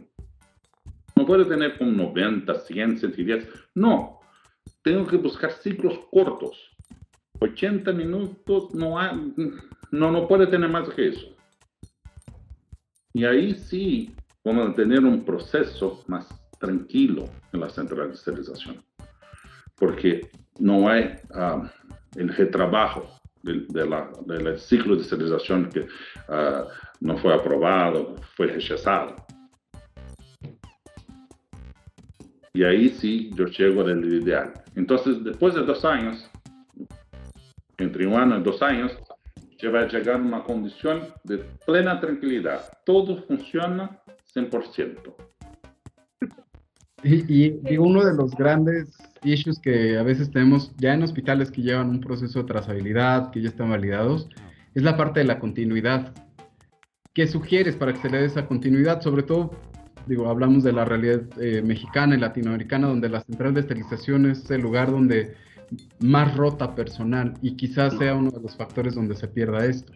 No 1.16 1.26
puedo 1.26 1.46
tener 1.46 1.78
con 1.78 1.98
90, 1.98 2.56
100, 2.56 2.98
110. 3.00 3.50
No, 3.76 4.20
tengo 4.84 5.06
que 5.06 5.18
buscar 5.18 5.52
ciclos 5.52 6.00
cortos. 6.12 6.72
80 7.42 7.92
minutos 7.92 8.74
no, 8.74 8.98
hay, 8.98 9.34
no, 9.92 10.12
no 10.12 10.28
puede 10.28 10.48
tener 10.48 10.70
más 10.70 10.90
que 10.90 11.10
eso. 11.10 11.36
Y 13.20 13.26
ahí 13.26 13.54
sí 13.54 14.16
vamos 14.46 14.70
a 14.70 14.74
tener 14.74 15.04
un 15.04 15.26
proceso 15.26 16.06
más 16.08 16.26
tranquilo 16.58 17.26
en 17.52 17.60
la 17.60 17.70
central 17.70 18.08
de 18.08 18.14
esterilización, 18.14 18.82
porque 19.76 20.32
no 20.58 20.88
hay 20.88 21.18
uh, 21.32 21.68
el 22.16 22.30
retrabajo 22.30 23.10
del 23.44 23.68
de 23.68 24.58
ciclo 24.58 24.96
de 24.96 25.02
esterilización 25.02 25.68
que 25.70 25.82
uh, 25.82 26.64
no 27.02 27.18
fue 27.18 27.34
aprobado, 27.34 28.16
fue 28.38 28.48
rechazado. 28.48 29.18
Y 32.54 32.64
ahí 32.64 32.88
sí 32.88 33.32
yo 33.36 33.48
llego 33.48 33.82
al 33.82 34.06
ideal. 34.06 34.54
Entonces, 34.76 35.22
después 35.26 35.56
de 35.56 35.64
dos 35.64 35.84
años, 35.84 36.32
entre 37.80 38.08
un 38.08 38.14
año 38.14 38.40
y 38.40 38.44
dos 38.44 38.62
años, 38.62 38.98
ya 39.60 39.70
va 39.70 39.82
a 39.82 39.88
llegar 39.88 40.16
a 40.16 40.24
una 40.24 40.44
condición 40.44 41.02
de 41.24 41.40
plena 41.66 42.00
tranquilidad. 42.00 42.62
Todo 42.86 43.24
funciona 43.24 44.00
100%. 44.34 45.14
Y, 47.04 47.74
y, 47.74 47.78
uno 47.78 48.04
de 48.04 48.14
los 48.14 48.36
grandes 48.36 48.98
issues 49.24 49.58
que 49.60 49.98
a 49.98 50.04
veces 50.04 50.32
tenemos 50.32 50.74
ya 50.78 50.94
en 50.94 51.04
hospitales 51.04 51.50
que 51.50 51.62
llevan 51.62 51.90
un 51.90 52.02
proceso 52.02 52.40
de 52.40 52.46
trazabilidad, 52.46 53.32
que 53.32 53.42
ya 53.42 53.50
están 53.50 53.70
validados, 53.70 54.28
es 54.76 54.84
la 54.84 54.98
parte 54.98 55.22
de 55.22 55.26
la 55.26 55.40
continuidad. 55.40 56.14
¿Qué 57.14 57.26
sugieres 57.28 57.76
para 57.76 57.94
que 57.94 58.00
se 58.00 58.10
le 58.10 58.20
dé 58.20 58.26
esa 58.26 58.46
continuidad? 58.46 59.02
Sobre 59.02 59.24
todo, 59.24 59.52
digo, 60.08 60.28
hablamos 60.28 60.64
de 60.64 60.74
la 60.74 60.84
realidad 60.84 61.22
eh, 61.40 61.62
mexicana 61.62 62.16
y 62.16 62.20
latinoamericana, 62.20 62.88
donde 62.88 63.08
la 63.08 63.22
central 63.22 63.54
de 63.54 63.62
esterilización 63.62 64.30
es 64.30 64.50
el 64.52 64.62
lugar 64.62 64.92
donde 64.92 65.36
más 66.00 66.36
rota 66.36 66.76
personal 66.76 67.34
y 67.42 67.56
quizás 67.56 67.98
sea 67.98 68.16
uno 68.16 68.32
de 68.32 68.42
los 68.42 68.56
factores 68.56 68.96
donde 68.96 69.16
se 69.16 69.28
pierda 69.28 69.66
esto. 69.66 69.94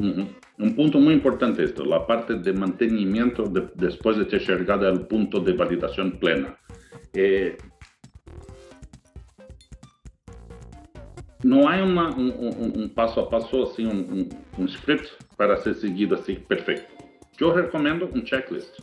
Un 0.00 0.76
punto 0.76 1.00
muy 1.00 1.14
importante 1.14 1.64
esto, 1.64 1.84
la 1.84 2.06
parte 2.06 2.34
de 2.34 2.52
mantenimiento 2.52 3.44
después 3.74 4.16
de 4.16 4.26
ter 4.26 4.40
llegado 4.46 4.86
al 4.86 5.06
punto 5.08 5.40
de 5.40 5.54
validación 5.54 6.18
plena. 6.20 6.56
Eh, 7.14 7.56
no 11.42 11.68
hay 11.68 11.82
un, 11.82 12.92
paso 12.94 13.22
a 13.22 13.30
paso, 13.30 13.70
así, 13.70 13.84
un, 13.84 14.28
un, 14.56 14.68
script 14.68 15.06
para 15.36 15.56
ser 15.56 15.74
seguido 15.74 16.16
así 16.16 16.34
perfecto. 16.34 16.92
Yo 17.38 17.52
recomiendo 17.52 18.08
un 18.12 18.24
checklist. 18.24 18.80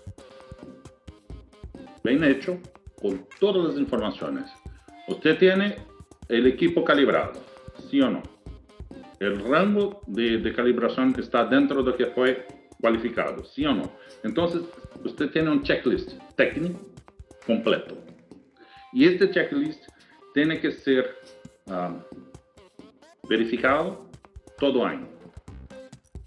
Bien 2.04 2.24
hecho, 2.24 2.60
con 3.02 3.26
todas 3.40 3.70
las 3.70 3.80
informaciones. 3.80 4.52
Usted 5.08 5.38
tiene 5.38 5.76
el 6.30 6.48
equipo 6.48 6.84
calibrado, 6.84 7.34
¿sí 7.90 8.02
o 8.02 8.10
no? 8.10 8.24
El 9.20 9.40
rango 9.40 10.02
de, 10.08 10.54
calibración 10.54 11.16
está 11.18 11.46
dentro 11.46 11.84
de 11.84 11.92
lo 11.92 11.98
que 11.98 12.08
fue 12.08 12.48
cualificado, 12.82 13.44
¿sí 13.46 13.66
o 13.66 13.74
no? 13.74 13.92
Entonces, 14.24 14.62
usted 15.04 15.30
tiene 15.32 15.52
un 15.52 15.64
checklist 15.64 16.14
técnico 16.36 16.80
completo. 17.46 17.98
Y 18.92 19.06
este 19.06 19.30
checklist 19.30 19.88
tiene 20.34 20.60
que 20.60 20.72
ser 20.72 21.16
um, 21.68 22.02
verificado 23.30 24.10
todo 24.58 24.86
año. 24.86 25.08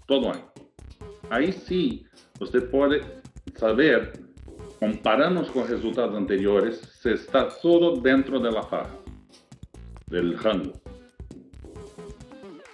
Todo 0.07 0.31
año. 0.31 0.51
Ahí 1.29 1.51
sí, 1.51 2.05
usted 2.39 2.69
puede 2.71 3.01
saber, 3.55 4.13
comparando 4.79 5.45
con 5.51 5.67
resultados 5.67 6.15
anteriores, 6.15 6.79
si 7.01 7.09
está 7.09 7.49
todo 7.61 7.97
dentro 8.01 8.39
de 8.39 8.51
la 8.51 8.63
faja 8.63 8.98
del 10.09 10.37
rango. 10.37 10.73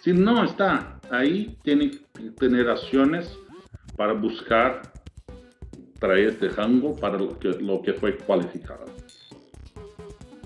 Si 0.01 0.13
no 0.13 0.43
está, 0.43 0.99
ahí 1.09 1.57
tiene 1.63 1.91
que 1.91 2.29
tener 2.37 2.69
acciones 2.69 3.37
para 3.95 4.13
buscar 4.13 4.81
traer 5.99 6.29
este 6.29 6.49
rango 6.49 6.95
para 6.95 7.17
lo 7.17 7.81
que, 7.81 7.93
fue 7.93 8.17
cualificado. 8.17 8.85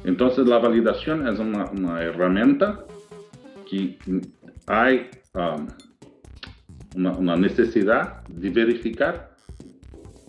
Entonces 0.06 0.48
la 0.48 0.60
validación 0.60 1.28
es 1.28 1.40
una, 1.40 2.02
herramienta 2.02 2.86
que 3.70 3.98
hay 4.68 5.10
um, 5.34 5.68
una, 6.96 7.36
necesidad 7.36 8.24
de 8.28 8.50
verificar 8.50 9.36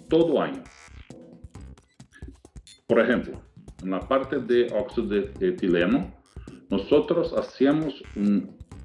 todo 0.08 0.42
año. 0.42 0.64
Por 2.88 2.98
ejemplo, 2.98 3.40
en 3.82 3.90
la 3.92 4.00
parte 4.00 4.38
de 4.40 4.66
óxido 4.72 5.06
de 5.06 5.48
etileno, 5.48 6.19
nosotros 6.70 7.32
hacemos 7.32 8.02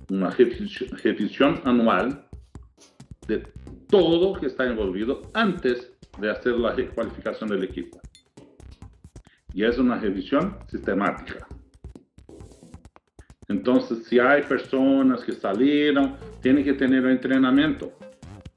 una 0.10 0.30
revisión 0.32 1.62
anual 1.64 2.28
de 3.28 3.44
todo 3.90 4.34
que 4.40 4.48
está 4.48 4.66
envolvido 4.66 5.22
antes 5.34 5.92
de 6.20 6.32
hacer 6.32 6.54
la 6.54 6.74
recualificación 6.74 7.50
del 7.50 7.64
equipo. 7.64 8.00
Y 9.54 9.64
es 9.64 9.78
una 9.78 9.98
revisión 10.00 10.58
sistemática. 10.68 11.48
Entonces, 13.48 14.06
si 14.06 14.20
hay 14.20 14.42
personas 14.42 15.24
que 15.24 15.32
salieron, 15.32 16.16
tiene 16.42 16.64
que 16.64 16.74
tener 16.74 17.04
un 17.04 17.12
entrenamiento. 17.12 17.94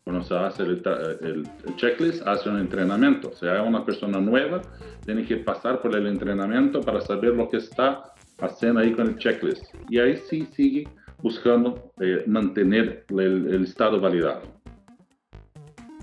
Cuando 0.03 0.25
se 0.25 0.35
hace 0.35 0.63
el, 0.63 0.83
el, 1.21 1.77
checklist, 1.77 2.27
hace 2.27 2.49
un 2.49 2.59
entrenamiento. 2.59 3.31
Si 3.35 3.47
hay 3.47 3.61
una 3.61 3.85
persona 3.85 4.19
nueva, 4.19 4.63
tiene 5.05 5.25
que 5.27 5.37
pasar 5.37 5.83
por 5.83 5.95
el 5.95 6.07
entrenamiento 6.07 6.81
para 6.81 7.03
saber 7.03 7.35
lo 7.35 7.49
que 7.49 7.59
está 7.59 8.15
haciendo 8.41 8.81
ahí 8.81 8.93
con 8.93 9.09
el 9.09 9.17
checklist. 9.17 9.65
Y 9.89 9.99
ahí 9.99 10.17
sí 10.29 10.47
sigue 10.53 10.89
buscando 11.23 11.93
eh, 12.01 12.25
mantener 12.27 13.05
el, 13.11 13.55
el, 13.55 13.65
estado 13.65 14.01
validado. 14.01 14.43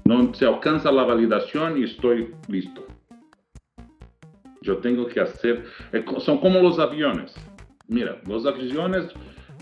No 0.03 0.33
se 0.33 0.45
alcanza 0.45 0.91
la 0.91 1.03
validación 1.03 1.77
y 1.77 1.83
estoy 1.83 2.33
listo. 2.47 2.85
Yo 4.61 4.77
tengo 4.77 5.07
que 5.07 5.21
hacer, 5.21 5.63
eh, 5.93 6.03
son 6.19 6.39
como 6.39 6.59
los 6.59 6.79
aviones. 6.79 7.33
Mira, 7.87 8.19
los 8.27 8.45
aviones 8.45 9.07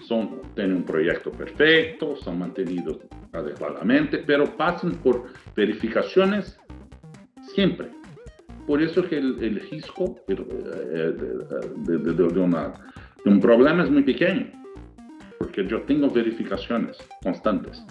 son, 0.07 0.41
tienen 0.55 0.77
un 0.77 0.83
proyecto 0.83 1.31
perfecto, 1.31 2.15
son 2.15 2.39
mantenidos 2.39 2.99
adecuadamente, 3.31 4.19
pero 4.19 4.45
pasan 4.57 4.91
por 4.95 5.25
verificaciones 5.55 6.59
siempre 7.53 7.89
por 8.65 8.81
eso 8.81 9.07
que 9.07 9.17
el, 9.17 9.43
el 9.43 9.59
riesgo 9.69 10.17
eh, 10.27 10.35
de, 10.35 12.39
una, 12.39 12.73
un 13.25 13.39
problema 13.39 13.83
es 13.83 13.91
muy 13.91 14.03
pequeño, 14.03 14.51
porque 15.39 15.67
yo 15.67 15.81
tengo 15.83 16.09
verificaciones 16.09 16.97
constantes. 17.21 17.83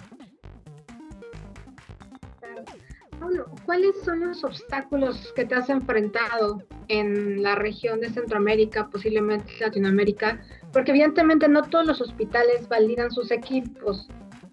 ¿Cuáles 3.65 3.95
son 4.03 4.19
los 4.19 4.43
obstáculos 4.43 5.31
que 5.35 5.45
te 5.45 5.55
has 5.55 5.69
enfrentado 5.69 6.61
en 6.89 7.41
la 7.41 7.55
región 7.55 8.01
de 8.01 8.09
Centroamérica, 8.09 8.89
posiblemente 8.89 9.51
Latinoamérica? 9.59 10.41
Porque 10.73 10.91
evidentemente 10.91 11.47
no 11.47 11.63
todos 11.63 11.85
los 11.85 12.01
hospitales 12.01 12.67
validan 12.67 13.11
sus 13.11 13.31
equipos. 13.31 14.09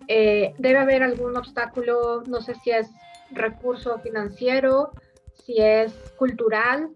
Eh, 0.07 0.55
debe 0.59 0.79
haber 0.79 1.03
algún 1.03 1.37
obstáculo, 1.37 2.23
no 2.29 2.41
sé 2.41 2.55
si 2.63 2.71
es 2.71 2.89
recurso 3.33 3.99
financiero, 3.99 4.93
si 5.45 5.57
es 5.59 5.93
cultural, 6.17 6.91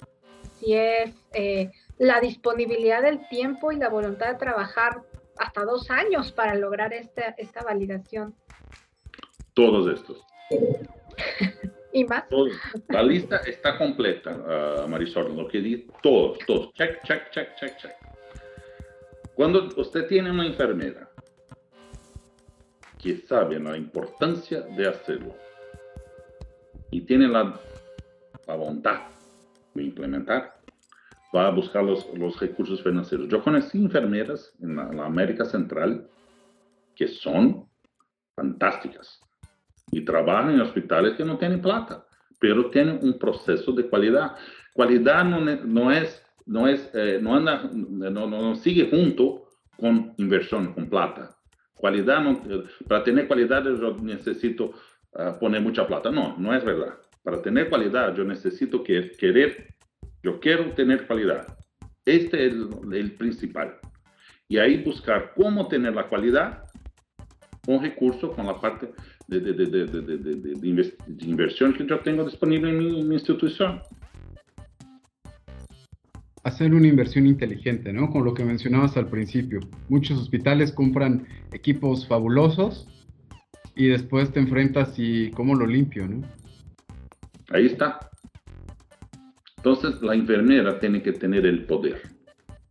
si 0.58 0.74
es 0.74 1.14
eh, 1.32 1.70
la 1.98 2.20
disponibilidad 2.20 3.02
del 3.02 3.26
tiempo 3.28 3.72
y 3.72 3.76
la 3.76 3.88
voluntad 3.88 4.32
de 4.32 4.38
trabajar 4.38 5.02
hasta 5.36 5.64
dos 5.64 5.90
años 5.90 6.32
para 6.32 6.54
lograr 6.54 6.92
esta, 6.92 7.34
esta 7.38 7.62
validación. 7.62 8.34
Todos 9.54 9.92
estos. 9.92 10.22
¿Y 11.92 12.04
más? 12.04 12.24
La 12.88 13.02
lista 13.04 13.36
está 13.46 13.78
completa, 13.78 14.82
uh, 14.84 14.88
Marisol, 14.88 15.36
lo 15.36 15.46
que 15.46 15.60
di, 15.60 15.86
todos, 16.02 16.38
todos. 16.44 16.72
Check, 16.74 17.04
check, 17.04 17.30
check, 17.30 17.54
check, 17.54 17.76
check. 17.76 17.92
Cuando 19.36 19.68
usted 19.76 20.06
tiene 20.08 20.30
una 20.32 20.44
enfermera 20.44 21.08
que 23.00 23.18
sabe 23.18 23.60
la 23.60 23.76
importancia 23.76 24.62
de 24.62 24.88
hacerlo 24.88 25.36
y 26.90 27.02
tiene 27.02 27.28
la 27.28 27.60
la 28.46 28.56
voluntad 28.56 29.00
de 29.74 29.82
implementar, 29.82 30.54
va 31.34 31.48
a 31.48 31.50
buscar 31.50 31.82
los, 31.82 32.06
los 32.16 32.38
recursos 32.38 32.82
financieros. 32.82 33.28
Yo 33.28 33.42
conocí 33.42 33.78
enfermeras 33.78 34.52
en 34.60 34.76
la, 34.76 35.04
América 35.04 35.44
Central 35.44 36.06
que 36.94 37.08
son 37.08 37.68
fantásticas 38.36 39.20
y 39.90 40.04
trabajan 40.04 40.54
en 40.54 40.60
hospitales 40.60 41.16
que 41.16 41.24
no 41.24 41.36
tienen 41.38 41.60
plata, 41.60 42.06
pero 42.38 42.70
tienen 42.70 43.00
un 43.02 43.18
proceso 43.18 43.72
de 43.72 43.88
calidad. 43.88 44.36
Calidad 44.76 45.24
no, 45.24 45.40
no 45.40 45.90
es, 45.90 46.22
no 46.46 46.68
es, 46.68 46.90
eh, 46.94 47.18
no 47.20 47.34
anda, 47.34 47.68
no, 47.72 48.26
no, 48.28 48.54
sigue 48.54 48.88
junto 48.88 49.48
con 49.76 50.14
inversión, 50.18 50.72
con 50.72 50.88
plata. 50.88 51.36
Calidad, 51.80 52.20
no, 52.22 52.40
para 52.88 53.02
tener 53.02 53.28
calidad 53.28 53.64
yo 53.64 53.96
necesito 54.00 54.72
uh, 55.12 55.38
poner 55.38 55.60
mucha 55.60 55.86
plata. 55.86 56.10
No, 56.10 56.36
no 56.38 56.54
es 56.54 56.64
verdad. 56.64 56.94
Para 57.24 57.40
tener 57.40 57.70
calidad, 57.70 58.14
yo 58.14 58.22
necesito 58.22 58.84
que, 58.84 59.12
querer, 59.12 59.74
yo 60.22 60.38
quiero 60.40 60.70
tener 60.72 61.06
calidad. 61.06 61.56
Este 62.04 62.46
es 62.46 62.52
el, 62.52 63.12
principal. 63.12 63.78
Y 64.46 64.58
ahí 64.58 64.84
buscar 64.84 65.32
cómo 65.34 65.66
tener 65.66 65.94
la 65.94 66.06
calidad 66.10 66.64
con 67.64 67.80
recursos, 67.80 68.34
con 68.36 68.44
la 68.44 68.60
parte 68.60 68.90
de, 69.26 69.40
de, 69.40 69.54
de, 69.54 69.86
de, 69.86 71.26
inversión 71.26 71.72
que 71.72 71.86
yo 71.86 71.98
tengo 72.00 72.24
disponible 72.24 72.68
en 72.68 73.08
mi, 73.08 73.14
institución. 73.14 73.80
Hacer 76.42 76.74
una 76.74 76.88
inversión 76.88 77.26
inteligente, 77.26 77.90
¿no? 77.90 78.10
Con 78.10 78.26
lo 78.26 78.34
que 78.34 78.44
mencionabas 78.44 78.98
al 78.98 79.08
principio. 79.08 79.60
Muchos 79.88 80.18
hospitales 80.18 80.72
compran 80.72 81.26
equipos 81.54 82.06
fabulosos 82.06 82.86
y 83.74 83.86
después 83.86 84.30
te 84.30 84.40
enfrentas 84.40 84.92
y 84.98 85.30
cómo 85.30 85.54
lo 85.54 85.66
limpio, 85.66 86.06
¿no? 86.06 86.20
Ahí 87.54 87.66
está. 87.66 88.00
Entonces 89.58 90.02
la 90.02 90.14
enfermera 90.14 90.80
tiene 90.80 91.00
que 91.00 91.12
tener 91.12 91.46
el 91.46 91.64
poder, 91.66 92.02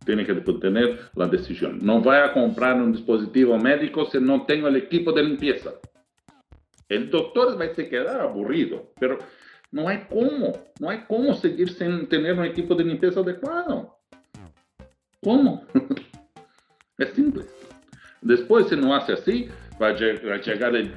tiene 0.04 0.26
que 0.26 0.34
tener 0.34 1.10
la 1.14 1.26
decisión. 1.26 1.78
No 1.80 2.02
voy 2.02 2.16
a 2.16 2.34
comprar 2.34 2.76
un 2.76 2.92
dispositivo 2.92 3.56
médico 3.56 4.04
si 4.04 4.20
no 4.20 4.44
tengo 4.44 4.68
el 4.68 4.76
equipo 4.76 5.10
de 5.12 5.24
limpieza. 5.24 5.72
El 6.86 7.08
doctor 7.08 7.58
va 7.58 7.64
a 7.64 7.72
quedar 7.72 8.20
aburrido, 8.20 8.92
pero 9.00 9.16
no 9.72 9.88
hay 9.88 10.04
cómo, 10.10 10.52
no 10.78 10.90
hay 10.90 10.98
cómo 11.08 11.32
seguir 11.32 11.70
sin 11.70 12.06
tener 12.06 12.38
un 12.38 12.44
equipo 12.44 12.74
de 12.74 12.84
limpieza 12.84 13.20
adecuado. 13.20 13.96
¿Cómo? 15.22 15.64
es 16.98 17.08
simple. 17.14 17.44
Después, 18.24 18.68
si 18.68 18.76
no 18.76 18.94
hace 18.94 19.12
así, 19.12 19.48
va 19.80 19.88
a 19.88 19.92
llegar 19.92 20.74
el, 20.74 20.92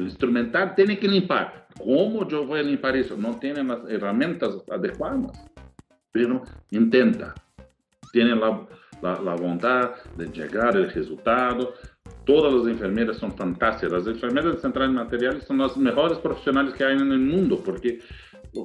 instrumental, 0.00 0.74
tiene 0.74 0.98
que 0.98 1.08
limpar. 1.08 1.66
¿Cómo 1.78 2.26
yo 2.26 2.46
voy 2.46 2.60
a 2.60 2.62
limpar 2.62 2.96
eso? 2.96 3.16
No 3.16 3.38
tiene 3.38 3.62
las 3.62 3.80
herramientas 3.88 4.56
adecuadas, 4.70 5.46
pero 6.12 6.42
intenta. 6.70 7.34
Tiene 8.12 8.34
la, 8.34 8.66
la, 9.02 9.20
la 9.20 9.92
de 10.16 10.26
llegar 10.26 10.76
al 10.76 10.90
resultado, 10.90 11.74
Todas 12.24 12.52
las 12.52 12.66
enfermeras 12.66 13.16
son 13.16 13.32
fantásticas. 13.32 13.92
Las 13.92 14.06
enfermeras 14.06 14.54
de 14.54 14.60
centrales 14.60 14.94
materiales 14.94 15.44
son 15.44 15.58
las 15.58 15.76
mejores 15.76 16.18
profesionales 16.18 16.74
que 16.74 16.84
hay 16.84 16.94
en 16.94 17.12
el 17.12 17.18
mundo 17.18 17.60
porque 17.64 17.98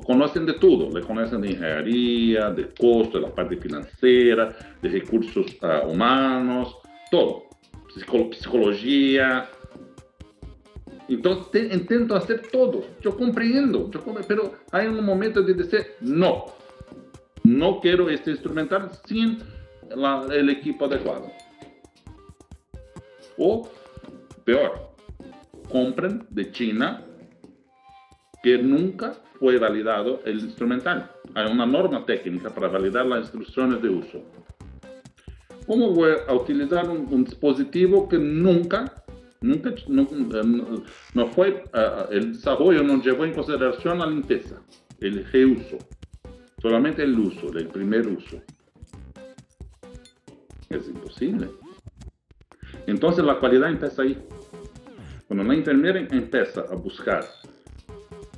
conocen 0.06 0.45
de 0.45 0.53
todo. 0.53 0.95
Le 0.95 1.01
conocen 1.01 1.41
de 1.41 1.51
ingeniería, 1.51 2.51
de 2.51 2.70
costo, 2.70 3.18
de 3.18 3.28
la 3.28 3.34
parte 3.34 3.58
financiera, 3.58 4.56
de 4.82 4.89
recursos 4.89 5.58
uh, 5.62 5.89
humanos, 5.89 6.78
todo. 7.10 7.45
Psicología. 7.96 9.50
Entonces 11.08 11.74
intento 11.74 12.16
hacer 12.16 12.41
todo. 12.52 12.84
Yo 13.02 13.16
comprendo, 13.16 13.89
yo 13.91 14.04
comprendo, 14.04 14.28
pero 14.28 14.54
hay 14.72 14.88
un 14.88 15.04
momento 15.04 15.41
de 15.41 15.54
decir 15.54 15.86
no. 16.02 16.46
No 17.43 17.80
quiero 17.80 18.10
este 18.10 18.32
instrumental 18.32 18.89
sin 19.06 19.38
la, 19.96 20.26
el 20.32 20.50
equipo 20.50 20.86
adecuado. 20.86 21.32
O, 23.38 23.70
peor, 24.43 24.96
compren 25.70 26.26
de 26.30 26.52
China 26.52 27.06
que 28.41 28.58
nunca 28.58 29.14
fue 29.39 29.60
validado 29.60 30.22
el 30.26 30.39
instrumental. 30.39 31.12
Hay 31.34 31.52
una 31.52 31.66
norma 31.66 32.06
técnica 32.06 32.50
para 32.50 32.68
validar 32.68 33.06
las 33.06 33.22
instrucciones 33.22 33.82
de 33.82 33.89
uso. 33.89 34.24
¿Cómo 35.68 35.91
voy 35.91 36.13
a 36.28 36.34
utilizar 36.34 36.88
un, 36.89 37.24
dispositivo 37.24 38.07
que 38.07 38.18
nunca, 38.18 39.03
nunca, 39.41 39.74
no, 39.88 41.28
fue, 41.28 41.63
uh, 41.74 42.11
el 42.11 42.34
desarrollo 42.34 42.84
no 42.84 43.01
llevó 43.01 43.26
en 43.26 43.34
consideración 43.34 43.99
la 43.99 44.05
limpieza, 44.05 44.61
el 44.99 45.26
reuso, 45.32 45.78
solamente 46.61 47.03
el 47.03 47.18
uso, 47.18 47.49
el 47.57 47.68
primer 47.68 48.07
uso? 48.07 48.39
Es 50.70 50.88
imposible. 50.88 51.49
Entonces 52.86 53.26
la 53.26 53.39
calidad 53.39 53.70
empieza 53.70 54.03
ahí. 54.03 54.18
Cuando 55.28 55.43
la 55.45 55.55
enfermera 55.55 55.99
empieza 55.99 56.61
a 56.61 56.76
buscar 56.76 57.26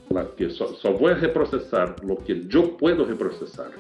la 0.09 0.25
que 0.37 0.49
solo 0.49 0.97
voy 0.97 1.11
a 1.11 1.15
reprocesar 1.15 2.01
lo 2.05 2.17
que 2.17 2.47
yo 2.47 2.77
puedo 2.77 3.03
reprocesar 3.03 3.71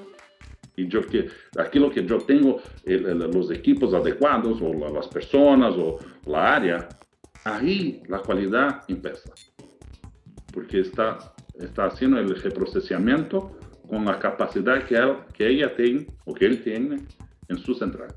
y 0.77 0.87
yo 0.87 1.01
que 1.05 1.27
aquello 1.57 1.89
que 1.89 2.05
yo 2.05 2.19
tengo 2.19 2.61
los 2.85 3.51
equipos 3.51 3.93
adecuados 3.93 4.61
o 4.61 4.73
las 4.93 5.07
personas 5.07 5.73
o 5.75 5.97
la 6.25 6.55
área, 6.55 6.89
ahí 7.43 8.03
la 8.07 8.21
calidad 8.21 8.83
empieza. 8.87 9.31
Porque 10.53 10.81
está, 10.81 11.33
está 11.59 11.85
haciendo 11.85 12.19
el 12.19 12.35
reprocesamiento 12.35 13.57
con 13.89 14.05
la 14.05 14.19
capacidad 14.19 14.83
que, 14.83 14.95
que 15.33 15.49
ella 15.49 15.75
tiene 15.75 16.07
o 16.25 16.33
que 16.33 16.45
él 16.45 16.63
tiene 16.63 16.99
en 17.47 17.57
su 17.57 17.73
central. 17.73 18.13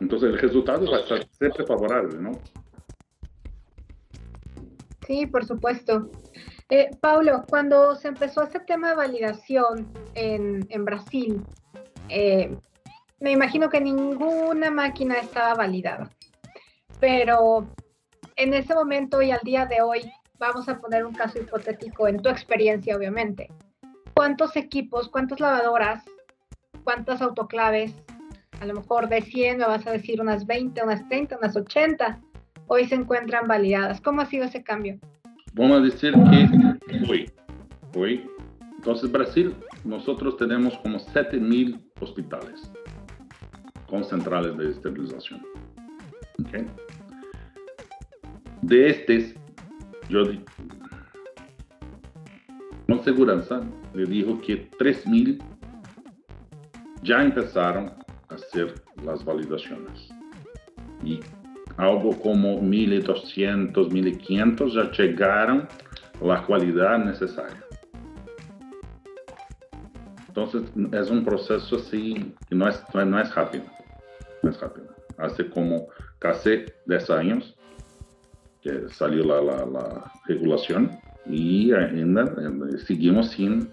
Entonces 0.00 0.30
el 0.30 0.38
resultado 0.38 0.90
va 0.90 0.98
a 0.98 1.00
estar 1.00 1.26
siempre 1.32 1.66
favorable, 1.66 2.18
¿no? 2.18 2.32
Sí, 5.06 5.26
por 5.26 5.44
supuesto. 5.44 6.10
Eh, 6.68 6.90
Paulo, 7.00 7.44
cuando 7.48 7.94
se 7.94 8.08
empezó 8.08 8.42
este 8.42 8.60
tema 8.60 8.90
de 8.90 8.96
validación 8.96 9.88
en, 10.14 10.84
Brasil, 10.84 11.44
eh, 12.08 12.56
me 13.20 13.30
imagino 13.30 13.68
que 13.68 13.80
ninguna 13.80 14.70
máquina 14.70 15.14
estaba 15.14 15.54
validada. 15.54 16.10
Pero 16.98 17.68
en 18.36 18.54
ese 18.54 18.74
momento 18.74 19.22
y 19.22 19.30
al 19.30 19.40
día 19.44 19.66
de 19.66 19.80
hoy, 19.80 20.12
vamos 20.38 20.68
a 20.68 20.78
poner 20.78 21.04
un 21.06 21.14
caso 21.14 21.38
hipotético 21.38 22.08
en 22.08 22.20
tu 22.20 22.28
experiencia, 22.28 22.96
obviamente. 22.96 23.48
¿Cuántos 24.14 24.56
equipos, 24.56 25.08
cuántas 25.08 25.40
lavadoras, 25.40 26.04
cuántas 26.82 27.22
autoclaves 27.22 27.94
a 28.60 28.64
lo 28.64 28.74
mejor 28.74 29.08
de 29.08 29.20
100 29.20 29.58
me 29.58 29.66
vas 29.66 29.86
a 29.86 29.92
decir 29.92 30.20
unas 30.20 30.46
20, 30.46 30.82
unas 30.82 31.06
30, 31.08 31.36
unas 31.38 31.56
80, 31.56 32.20
hoy 32.66 32.86
se 32.86 32.94
encuentran 32.94 33.46
validadas. 33.46 34.00
¿Cómo 34.00 34.22
ha 34.22 34.26
sido 34.26 34.44
ese 34.44 34.62
cambio? 34.62 34.98
Vamos 35.56 35.78
a 35.78 35.80
decir 35.80 36.12
que 36.12 37.10
hoy, 37.10 37.30
hoy, 37.96 38.30
entonces 38.76 39.10
Brasil, 39.10 39.54
nosotros 39.84 40.36
tenemos 40.36 40.76
como 40.80 40.98
7.000 40.98 41.80
hospitales 41.98 42.70
con 43.88 44.04
centrales 44.04 44.54
de 44.58 44.70
esterilización. 44.70 45.42
De 48.60 48.86
estos, 48.86 49.40
yo 50.10 50.24
con 52.86 53.02
seguridad 53.02 53.62
le 53.94 54.04
digo 54.04 54.38
que 54.42 54.70
3.000 54.72 55.42
ya 57.02 57.22
empezaron 57.22 57.94
hacer 58.28 58.74
las 59.02 59.24
validaciones. 59.24 60.10
Y 61.02 61.20
algo 61.76 62.18
como 62.18 62.60
1200, 62.60 63.92
1500 63.92 64.74
ya 64.74 64.90
llegaron 64.90 65.68
la 66.22 66.44
calidad 66.46 66.98
necesaria. 66.98 67.62
Entonces 70.28 70.62
es 70.92 71.10
un 71.10 71.24
proceso 71.24 71.76
así 71.76 72.34
que 72.48 72.54
no 72.54 72.68
es, 72.68 72.82
no 72.94 73.20
es 73.20 73.34
rápido. 73.34 73.64
No 74.42 74.50
es 74.50 74.60
rápido. 74.60 74.88
Hace 75.18 75.48
como 75.48 75.88
casi 76.18 76.64
10 76.86 77.10
años 77.10 77.56
que 78.62 78.88
salió 78.90 79.24
la 79.24 80.12
regulación 80.26 80.98
y 81.28 81.72
ainda 81.72 82.24
eh, 82.24 82.78
seguimos 82.78 83.30
sin 83.30 83.70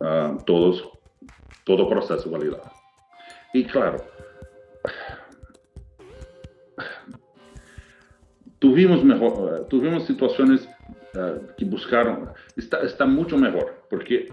uh, 0.00 0.36
todos, 0.46 0.88
todo 1.64 1.88
proceso 1.88 2.30
validado. 2.30 2.70
Y 3.52 3.64
claro, 3.64 4.04
tuvimos, 8.60 9.02
mejor, 9.02 9.66
tuvimos 9.68 10.06
situaciones 10.06 10.68
uh, 11.14 11.44
que 11.56 11.64
buscaron, 11.64 12.30
está, 12.56 12.82
está 12.82 13.06
mucho 13.06 13.36
mejor, 13.36 13.82
porque 13.90 14.28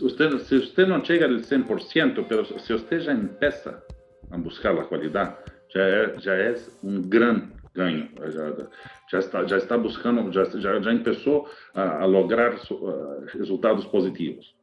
usted, 0.00 0.38
si 0.40 0.56
usted 0.56 0.86
no 0.86 1.02
llega 1.02 1.26
al 1.26 1.42
100%, 1.42 2.26
pero 2.28 2.44
si 2.44 2.74
usted 2.74 3.00
ya 3.00 3.12
empieza 3.12 3.82
a 4.30 4.36
buscar 4.36 4.74
la 4.74 4.86
calidad, 4.88 5.38
ya, 5.74 5.88
es, 5.88 6.22
ya 6.22 6.36
es 6.36 6.78
un 6.82 7.08
gran 7.08 7.54
ganho. 7.74 8.08
Já, 8.16 8.68
já, 9.10 9.18
está, 9.18 9.46
já 9.46 9.56
está 9.56 9.76
buscando, 9.76 10.32
já, 10.32 10.44
já, 10.44 10.80
já 10.80 10.98
começou 10.98 11.48
a, 11.74 12.02
a 12.02 12.06
lograr 12.06 12.54
uh, 12.70 13.24
resultados 13.38 13.86
positivos 13.86 14.54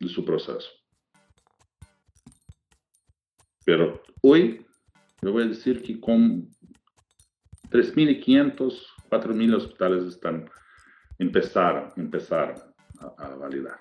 de 0.00 0.08
seu 0.12 0.22
processo. 0.22 0.70
Pero 3.64 4.02
yo 5.22 5.32
voy 5.32 5.44
a 5.44 5.46
decir 5.46 5.82
que 5.82 5.98
con 6.00 6.48
3.500, 7.70 8.74
4.000 9.10 9.56
hospitales 9.56 10.04
están, 10.04 10.50
empezaron, 11.18 11.92
empezaron 11.96 12.56
a, 13.00 13.28
validar. 13.36 13.78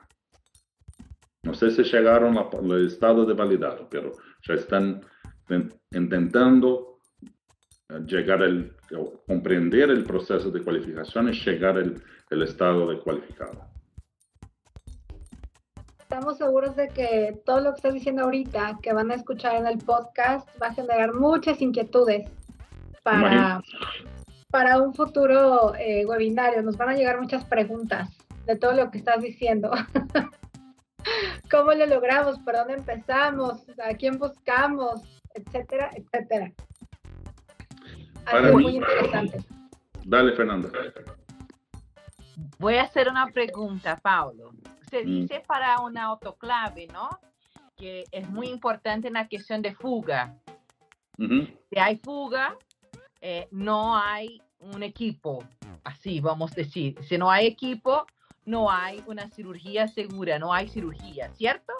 No 1.43 1.53
sé 1.53 1.71
si 1.71 1.83
llegaron 1.83 2.37
al 2.37 2.85
estado 2.85 3.25
de 3.25 3.33
validado, 3.33 3.87
pero 3.89 4.11
ya 4.47 4.53
están 4.53 5.01
intentando 5.91 6.99
llegar 8.05 8.43
a 8.43 8.49
comprender 9.27 9.89
el 9.89 10.03
proceso 10.03 10.51
de 10.51 10.61
cualificación 10.61 11.29
y 11.29 11.33
llegar 11.33 11.77
al 11.77 12.43
estado 12.43 12.89
de 12.89 12.99
cualificado 12.99 13.69
estamos 16.09 16.39
seguros 16.39 16.75
de 16.75 16.87
que 16.87 17.39
todo 17.45 17.61
lo 17.61 17.69
que 17.69 17.75
estás 17.75 17.93
diciendo 17.93 18.23
ahorita, 18.23 18.79
que 18.81 18.93
van 18.93 19.11
a 19.11 19.13
escuchar 19.13 19.57
en 19.57 19.67
el 19.67 19.77
podcast, 19.77 20.49
va 20.59 20.67
a 20.67 20.73
generar 20.73 21.13
muchas 21.13 21.61
inquietudes 21.61 22.27
para, 23.03 23.61
para 24.49 24.81
un 24.81 24.93
futuro 24.93 25.73
eh, 25.75 26.05
webinario. 26.05 26.61
Nos 26.61 26.77
van 26.77 26.89
a 26.89 26.95
llegar 26.95 27.19
muchas 27.19 27.43
preguntas 27.45 28.09
de 28.45 28.55
todo 28.55 28.73
lo 28.73 28.91
que 28.91 28.97
estás 28.97 29.21
diciendo. 29.21 29.71
¿Cómo 31.51 31.73
lo 31.73 31.85
logramos? 31.85 32.39
¿Por 32.39 32.55
dónde 32.55 32.73
empezamos? 32.75 33.63
¿A 33.83 33.93
quién 33.95 34.17
buscamos? 34.17 35.01
Etcétera, 35.33 35.91
etcétera. 35.95 36.51
Algo 38.25 38.59
muy 38.59 38.75
interesante. 38.77 39.43
Dale, 40.05 40.33
Fernanda. 40.33 40.69
Voy 42.57 42.75
a 42.75 42.83
hacer 42.83 43.09
una 43.09 43.27
pregunta, 43.27 43.97
Pablo. 43.97 44.51
Se 44.89 45.03
mm. 45.03 45.05
dice 45.05 45.43
para 45.47 45.79
una 45.79 46.05
autoclave, 46.05 46.87
¿no? 46.87 47.09
Que 47.75 48.03
es 48.11 48.29
muy 48.29 48.47
importante 48.47 49.07
en 49.07 49.13
la 49.13 49.27
cuestión 49.27 49.61
de 49.61 49.73
fuga. 49.73 50.35
Si 51.17 51.77
hay 51.77 51.97
fuga, 51.97 52.55
eh, 53.21 53.47
no 53.51 53.97
hay 53.97 54.41
un 54.59 54.83
equipo. 54.83 55.43
Así 55.83 56.19
vamos 56.19 56.51
a 56.51 56.55
decir. 56.55 56.95
Si 57.03 57.17
no 57.17 57.31
hay 57.31 57.47
equipo, 57.47 58.05
no 58.45 58.69
hay 58.69 59.03
una 59.07 59.29
cirugía 59.29 59.87
segura, 59.87 60.39
no 60.39 60.53
hay 60.53 60.67
cirugía, 60.67 61.29
¿cierto? 61.33 61.73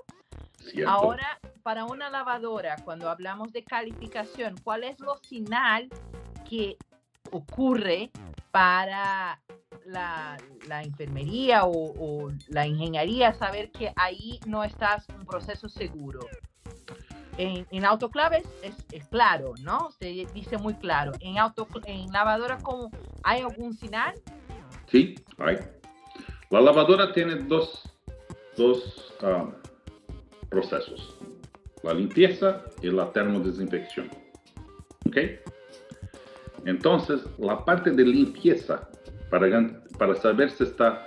Ahora, 0.85 1.39
para 1.63 1.85
una 1.85 2.09
lavadora, 2.09 2.75
cuando 2.83 3.09
hablamos 3.09 3.51
de 3.53 3.63
calificación, 3.63 4.55
¿cuál 4.63 4.83
es 4.83 4.99
lo 4.99 5.15
final 5.15 5.89
que 6.47 6.77
ocurre 7.31 8.11
para 8.51 9.41
la, 9.85 10.37
enfermería 10.83 11.65
o, 11.65 12.31
la 12.49 12.67
ingeniería 12.67 13.33
saber 13.33 13.71
que 13.71 13.91
ahí 13.95 14.39
no 14.45 14.63
estás 14.63 15.07
un 15.09 15.25
proceso 15.25 15.69
seguro? 15.69 16.19
En, 17.39 17.85
autoclaves 17.85 18.43
es, 18.61 19.07
claro, 19.07 19.53
¿no? 19.63 19.91
Se 19.91 20.27
dice 20.33 20.57
muy 20.57 20.73
claro. 20.73 21.13
En, 21.21 21.37
auto, 21.37 21.67
en 21.85 22.11
lavadora, 22.11 22.57
¿cómo, 22.61 22.91
¿hay 23.23 23.41
algún 23.41 23.73
final? 23.77 24.13
Sí, 24.87 25.15
hay. 25.37 25.57
La 26.49 26.59
lavadora 26.59 27.13
tiene 27.13 27.35
dos, 27.35 27.83
dos 28.57 29.13
ah, 29.21 29.49
procesos, 30.49 31.17
la 31.81 31.93
limpieza 31.93 32.65
y 32.81 32.89
la 32.89 33.09
termodesinfección. 33.13 34.09
¿Ok? 35.07 35.17
Entonces, 36.65 37.21
la 37.37 37.63
parte 37.63 37.91
de 37.91 38.03
limpieza, 38.03 38.89
para, 39.29 39.47
para 39.97 40.15
saber 40.15 40.51
si 40.51 40.63
está, 40.65 41.05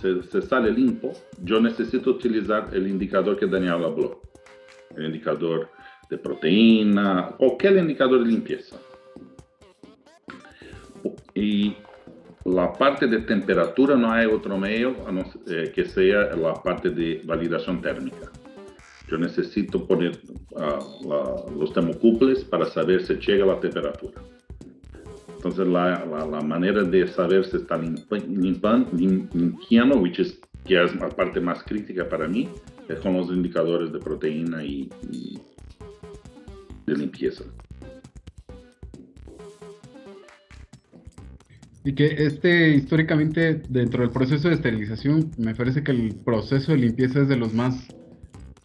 se, 0.00 0.42
sale 0.42 0.70
limpio, 0.70 1.12
yo 1.42 1.58
necesito 1.58 2.10
utilizar 2.10 2.68
el 2.72 2.86
indicador 2.86 3.38
que 3.38 3.46
Daniel 3.46 3.84
habló. 3.84 4.20
El 4.96 5.06
indicador 5.06 5.68
de 6.10 6.18
proteína, 6.18 7.34
cualquier 7.38 7.78
indicador 7.78 8.20
de 8.20 8.26
limpieza. 8.26 8.76
Y 11.34 11.76
la 12.44 12.72
parte 12.72 13.06
de 13.06 13.20
temperatura 13.20 13.96
no 13.96 14.12
hay 14.12 14.26
otro 14.26 14.58
medio 14.58 14.94
eh, 15.46 15.72
que 15.74 15.84
sea 15.86 16.36
la 16.36 16.54
parte 16.54 16.90
de 16.90 17.22
validación 17.24 17.80
térmica. 17.80 18.30
Yo 19.08 19.18
necesito 19.18 19.86
poner 19.86 20.18
uh, 20.52 21.50
los 21.58 21.72
termocuples 21.72 22.44
para 22.44 22.64
saber 22.66 23.02
si 23.02 23.14
llega 23.14 23.44
la 23.44 23.60
temperatura. 23.60 24.20
Entonces 25.36 25.66
la, 25.66 26.06
la, 26.06 26.40
manera 26.40 26.82
de 26.82 27.06
saber 27.06 27.44
si 27.44 27.58
está 27.58 27.76
limpiando, 27.76 28.90
que 30.64 30.82
es 30.82 30.96
la 30.96 31.08
parte 31.10 31.38
más 31.40 31.62
crítica 31.64 32.08
para 32.08 32.26
mí, 32.26 32.48
con 33.02 33.14
los 33.14 33.28
indicadores 33.28 33.92
de 33.92 33.98
proteína 33.98 34.64
y 34.64 34.88
de 36.86 36.96
limpieza. 36.96 37.44
Y 41.86 41.94
que 41.94 42.06
este, 42.06 42.70
históricamente, 42.70 43.62
dentro 43.68 44.02
del 44.02 44.10
proceso 44.10 44.48
de 44.48 44.54
esterilización, 44.54 45.30
me 45.36 45.54
parece 45.54 45.82
que 45.82 45.92
el 45.92 46.14
proceso 46.14 46.72
de 46.72 46.78
limpieza 46.78 47.20
es 47.20 47.28
de 47.28 47.36
los 47.36 47.52
más 47.52 47.88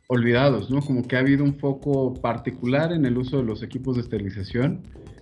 olvidados, 0.08 0.72
¿no? 0.72 0.80
Como 0.80 1.06
que 1.06 1.18
ha 1.18 1.20
habido 1.20 1.44
un 1.44 1.56
foco 1.56 2.14
particular 2.14 2.94
en 2.94 3.06
el 3.06 3.18
uso 3.18 3.38
de 3.38 3.44
los 3.44 3.62
equipos 3.62 3.98
de 3.98 4.04
esterilización, 4.04 4.82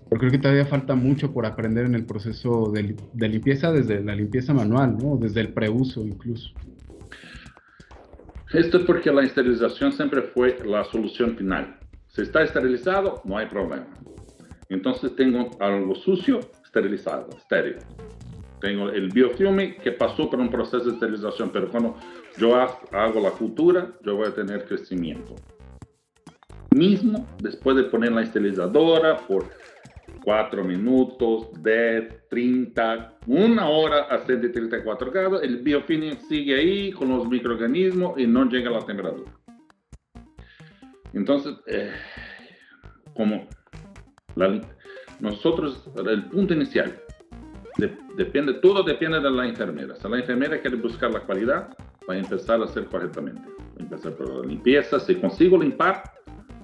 pero 0.10 0.20
creo 0.20 0.32
que 0.32 0.38
todavía 0.38 0.68
falta 0.68 0.94
mucho 0.94 1.34
por 1.34 1.48
aprender 1.48 1.88
en 1.88 1.96
el 1.96 2.06
proceso 2.06 2.72
de, 2.72 2.96
de 3.14 3.30
limpieza, 3.30 3.72
desde 3.72 4.04
la 4.04 4.16
limpieza 4.16 4.54
manual, 4.54 4.96
¿no? 4.98 5.18
Desde 5.18 5.42
el 5.42 5.50
preuso 5.54 6.06
incluso. 6.06 6.52
Esto 8.54 8.78
es 8.78 8.86
porque 8.86 9.12
la 9.12 9.24
esterilización 9.24 9.92
siempre 9.92 10.22
fue 10.22 10.58
la 10.66 10.86
solución 10.86 11.36
final. 11.36 11.78
Si 12.08 12.22
está 12.22 12.44
esterilizado, 12.44 13.22
no 13.26 13.38
hay 13.38 13.48
problema. 13.48 13.88
Entonces 14.70 15.16
tengo 15.16 15.50
algo 15.60 15.96
sucio, 15.96 16.40
esterilizado, 16.64 17.28
estéril. 17.38 17.78
Tengo 18.62 18.90
el 18.90 19.12
biofilme 19.12 19.76
que 19.76 19.92
pasó 19.92 20.30
por 20.30 20.40
un 20.40 20.50
proceso 20.50 20.86
de 20.86 20.92
esterilización, 20.92 21.50
pero 21.52 21.70
cuando 21.70 21.96
yo 22.38 22.56
hago 22.56 23.20
la 23.20 23.32
cultura, 23.32 23.92
yo 24.04 24.16
voy 24.16 24.28
a 24.28 24.34
tener 24.34 24.66
crecimiento. 24.66 25.36
Mismo 26.72 27.28
después 27.42 27.76
de 27.76 27.84
poner 27.84 28.14
la 28.14 28.22
esterilizadora 28.22 29.18
por 29.28 29.46
4 30.28 30.62
minutos, 30.62 31.48
10, 31.64 32.28
30, 32.30 33.20
una 33.28 33.70
hora 33.70 34.08
a 34.10 34.26
134 34.26 35.10
grados, 35.10 35.42
el 35.42 35.60
biofilm 35.60 36.18
sigue 36.28 36.54
ahí 36.54 36.92
con 36.92 37.08
los 37.08 37.30
microorganismos 37.30 38.20
y 38.20 38.28
no 38.28 38.44
llega 38.44 38.70
a 38.70 38.74
la 38.74 38.86
temperatura. 38.86 39.32
Entonces, 41.14 41.56
eh, 41.68 41.94
como 43.16 43.48
la, 44.36 44.60
nosotros, 45.22 45.90
el 45.96 46.26
punto 46.26 46.54
inicial, 46.54 47.02
depende, 48.18 48.56
todo 48.56 48.84
depende 48.84 49.22
de 49.22 49.32
la 49.32 49.48
enfermera. 49.48 49.96
Si 49.96 50.10
la 50.10 50.18
enfermera 50.18 50.60
quiere 50.60 50.76
buscar 50.76 51.10
la 51.10 51.26
calidad, 51.26 51.70
va 52.10 52.16
a 52.16 52.18
empezar 52.18 52.60
a 52.60 52.66
hacer 52.66 52.84
correctamente. 52.88 53.48
Va 53.48 53.80
a 53.80 53.84
empezar 53.84 54.12
por 54.12 54.42
la 54.42 54.46
limpieza. 54.46 55.00
Si 55.00 55.16
consigo 55.16 55.58
limpar, 55.58 56.04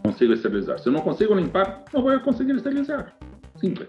consigo 0.03 0.33
esterilizar. 0.33 0.79
Si 0.79 0.91
no 0.91 1.01
consigo 1.01 1.33
limpar, 1.33 1.85
no 1.93 2.01
voy 2.01 2.15
a 2.15 2.21
conseguir 2.21 2.57
esterilizar. 2.57 3.15
Simple. 3.63 3.87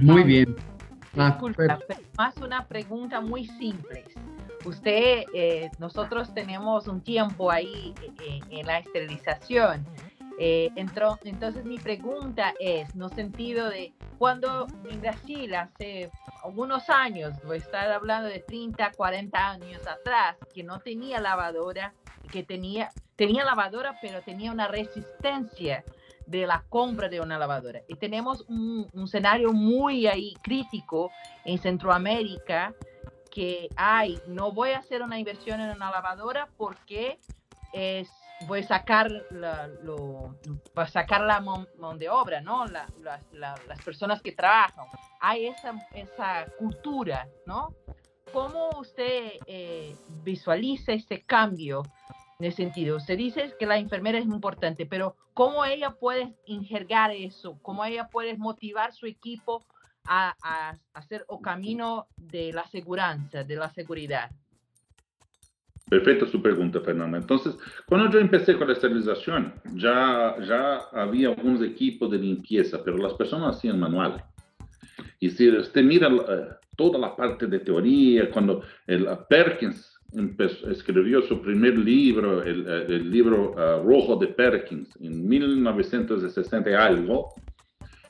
Muy 0.00 0.24
bien. 0.24 0.56
Ah, 1.16 1.38
más 2.18 2.36
una 2.38 2.66
pregunta 2.66 3.20
muy 3.20 3.46
simple. 3.46 4.04
Usted, 4.64 5.22
eh, 5.32 5.70
nosotros 5.78 6.34
tenemos 6.34 6.88
un 6.88 7.00
tiempo 7.00 7.52
ahí 7.52 7.94
eh, 8.26 8.40
en 8.50 8.66
la 8.66 8.78
esterilización 8.78 9.86
eh, 10.38 10.70
entró, 10.74 11.20
entonces 11.22 11.64
mi 11.64 11.78
pregunta 11.78 12.54
es, 12.58 12.94
no 12.96 13.08
sentido 13.08 13.68
de 13.68 13.92
cuando 14.18 14.66
en 14.90 15.00
Brasil 15.00 15.54
hace 15.54 16.10
algunos 16.42 16.90
años, 16.90 17.34
voy 17.44 17.56
a 17.56 17.60
estar 17.60 17.92
hablando 17.92 18.28
de 18.28 18.40
30, 18.40 18.90
40 18.96 19.50
años 19.50 19.86
atrás, 19.86 20.36
que 20.52 20.64
no 20.64 20.80
tenía 20.80 21.20
lavadora, 21.20 21.92
que 22.32 22.42
tenía, 22.42 22.90
tenía 23.16 23.44
lavadora, 23.44 23.98
pero 24.00 24.22
tenía 24.22 24.52
una 24.52 24.68
resistencia 24.68 25.84
de 26.26 26.46
la 26.46 26.64
compra 26.68 27.08
de 27.08 27.20
una 27.20 27.38
lavadora. 27.38 27.82
Y 27.88 27.96
tenemos 27.96 28.42
un, 28.48 28.88
un 28.92 29.04
escenario 29.04 29.52
muy 29.52 30.06
ahí 30.06 30.34
crítico 30.42 31.10
en 31.44 31.58
Centroamérica 31.58 32.74
que 33.30 33.68
hay, 33.76 34.20
no 34.26 34.52
voy 34.52 34.70
a 34.70 34.78
hacer 34.78 35.02
una 35.02 35.18
inversión 35.18 35.60
en 35.60 35.70
una 35.70 35.90
lavadora 35.90 36.48
porque 36.56 37.18
es 37.72 38.10
voy 38.46 38.60
a 38.60 38.66
sacar 38.66 39.10
la, 39.30 39.68
lo, 39.82 40.36
sacar 40.88 41.22
la 41.22 41.40
mano 41.40 41.96
de 41.96 42.08
obra, 42.08 42.40
¿no? 42.40 42.64
las 42.66 43.82
personas 43.84 44.22
que 44.22 44.32
trabajan. 44.32 44.86
Hay 45.20 45.46
esa, 45.46 45.74
esa 45.94 46.46
cultura, 46.58 47.28
¿no? 47.46 47.74
¿Cómo 48.32 48.70
usted 48.78 49.32
eh, 49.46 49.94
visualiza 50.24 50.92
ese 50.92 51.22
cambio 51.22 51.82
en 52.42 52.48
ese 52.48 52.56
sentido? 52.56 52.96
Usted 52.96 53.16
dice 53.16 53.54
que 53.56 53.66
la 53.66 53.78
enfermera 53.78 54.18
es 54.18 54.24
importante, 54.24 54.84
pero 54.84 55.14
¿cómo 55.32 55.64
ella 55.64 55.92
puede 55.92 56.34
injergar 56.46 57.12
eso? 57.12 57.56
¿Cómo 57.62 57.84
ella 57.84 58.08
puede 58.08 58.36
motivar 58.36 58.92
su 58.92 59.06
equipo 59.06 59.64
a, 60.04 60.34
a 60.42 60.76
hacer 60.92 61.24
el 61.30 61.40
camino 61.40 62.08
de 62.16 62.52
la 62.52 62.66
seguridad, 62.66 63.16
de 63.16 63.54
la 63.54 63.70
seguridad? 63.70 64.30
Perfecta 65.88 66.26
su 66.26 66.42
pregunta, 66.42 66.80
Fernanda. 66.80 67.18
Entonces, 67.18 67.56
cuando 67.86 68.10
yo 68.10 68.18
empecé 68.18 68.56
con 68.58 68.66
la 68.66 68.72
esterilización, 68.72 69.54
ya, 69.74 70.34
ya 70.40 70.78
había 70.92 71.28
algunos 71.28 71.62
equipos 71.62 72.10
de 72.10 72.18
limpieza, 72.18 72.82
pero 72.84 72.96
las 72.96 73.14
personas 73.14 73.56
hacían 73.56 73.78
manual. 73.78 74.24
Y 75.20 75.30
si 75.30 75.48
usted 75.48 75.84
mira 75.84 76.08
eh, 76.08 76.48
toda 76.76 76.98
la 76.98 77.14
parte 77.14 77.46
de 77.46 77.60
teoría, 77.60 78.30
cuando 78.30 78.62
el, 78.86 79.06
Perkins 79.28 79.91
escribió 80.70 81.22
su 81.22 81.40
primer 81.40 81.78
libro, 81.78 82.42
el, 82.42 82.66
eh, 82.68 82.98
libro 83.00 83.54
eh, 83.56 83.82
rojo 83.82 84.16
de 84.16 84.28
Perkins, 84.28 84.88
en 85.00 85.26
1960 85.26 86.70
y 86.70 86.74
algo, 86.74 87.34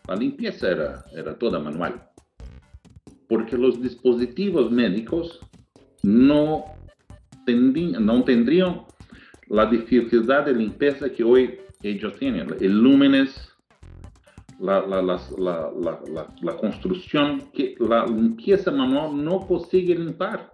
la 0.08 0.16
limpieza 0.16 0.70
era, 0.70 1.04
era 1.14 1.38
toda 1.38 1.58
manual. 1.58 2.02
Porque 3.28 3.56
los 3.56 3.80
dispositivos 3.80 4.70
médicos 4.70 5.40
no 6.02 6.64
no 7.46 8.24
tendrían 8.24 8.82
la 9.48 9.66
dificultad 9.66 10.46
de 10.46 10.54
limpieza 10.54 11.10
que 11.10 11.24
hoy 11.24 11.58
ellos 11.82 12.16
tienen. 12.18 12.48
El 12.60 12.80
Lúmenes, 12.80 13.52
la, 14.60 14.86
la, 14.86 15.02
la, 15.02 16.28
la, 16.40 16.56
construcción, 16.56 17.50
que 17.52 17.74
la 17.80 18.06
limpieza 18.06 18.70
manual 18.70 19.22
no 19.22 19.40
consigue 19.40 19.94
limpiar. 19.94 20.50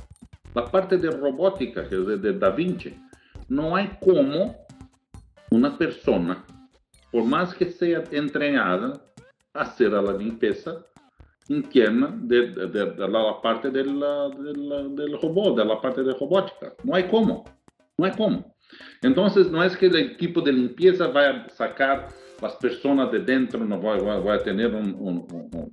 La 0.59 0.65
parte 0.65 0.97
de 0.97 1.09
robótica, 1.09 1.89
que 1.89 1.95
es 1.95 2.21
de, 2.21 2.33
Da 2.33 2.51
Vinci, 2.51 2.93
no 3.49 3.77
hay 3.77 3.97
como 4.01 4.57
una 5.53 5.79
persona, 5.79 6.45
por 7.13 7.25
más 7.25 7.55
que 7.55 7.71
sea 7.71 8.03
entrenada, 8.11 9.01
hacer 9.55 9.93
la 9.93 10.13
limpieza 10.13 10.85
interna 11.47 12.13
de, 12.23 12.49
de, 12.49 12.67
de 12.67 13.09
la 13.09 13.41
parte 13.41 13.71
del, 13.71 14.01
robot, 15.23 15.59
de 15.59 15.65
la 15.65 15.81
parte 15.81 16.03
de 16.03 16.13
robótica. 16.15 16.75
No 16.83 16.97
hay 16.97 17.05
como, 17.05 17.45
no 17.97 18.05
hay 18.05 18.13
como. 18.17 18.53
Entonces, 19.03 19.49
no 19.53 19.63
es 19.63 19.77
que 19.77 19.87
el 19.87 19.95
equipo 19.95 20.41
de 20.41 20.55
limpieza 20.55 21.07
vaya 21.07 21.45
a 21.45 21.49
sacar 21.51 22.09
las 22.41 22.55
personas 22.57 23.11
de 23.11 23.21
dentro, 23.21 23.65
no 23.65 23.81
va, 23.81 23.99
va, 23.99 24.35
a 24.35 24.39
tener 24.39 24.75
un, 24.75 24.95
un, 24.99 25.27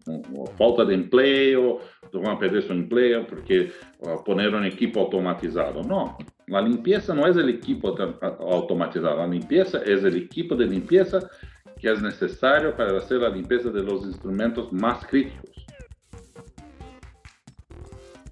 un, 0.08 0.48
falta 0.58 0.84
de 0.84 0.96
empleo, 0.96 1.80
van 2.14 2.38
a 2.38 2.40
perder 2.40 2.64
su 2.64 2.74
empleo 2.74 3.26
porque 3.28 3.72
uh, 4.00 4.24
poner 4.24 4.54
un 4.54 4.66
equipo 4.66 5.02
automatizado. 5.02 5.84
No, 5.84 6.18
la 6.48 6.62
limpieza 6.62 7.14
no 7.14 7.28
es 7.28 7.38
el 7.38 7.50
equipo 7.50 7.96
automatizado, 8.40 9.18
la 9.18 9.28
limpieza 9.28 9.80
es 9.80 10.04
el 10.04 10.16
equipo 10.16 10.56
de 10.56 10.66
limpieza 10.66 11.20
que 11.80 11.92
es 11.92 12.02
necesario 12.02 12.76
para 12.76 12.98
hacer 12.98 13.20
la 13.20 13.30
limpieza 13.30 13.70
de 13.70 13.84
los 13.84 14.06
instrumentos 14.06 14.72
más 14.72 15.06
críticos. 15.06 15.52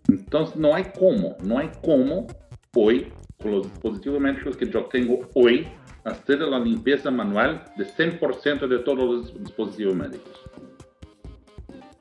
Entonces, 0.08 0.56
no 0.56 0.74
hay 0.74 0.86
cómo, 0.98 1.36
no 1.44 1.60
hay 1.60 1.70
cómo 1.84 2.28
hoy 2.76 3.12
con 3.42 3.52
los 3.52 3.64
dispositivos 3.64 4.20
médicos 4.22 4.56
que 4.56 4.70
yo 4.70 4.86
tengo 4.86 5.20
hoy, 5.36 5.68
hacer 6.04 6.40
la 6.40 6.60
limpieza 6.60 7.10
manual 7.12 7.64
de 7.78 7.86
100% 7.86 8.68
de 8.68 8.80
todos 8.80 9.00
los 9.00 9.40
dispositivos 9.40 9.96
médicos. 9.96 10.42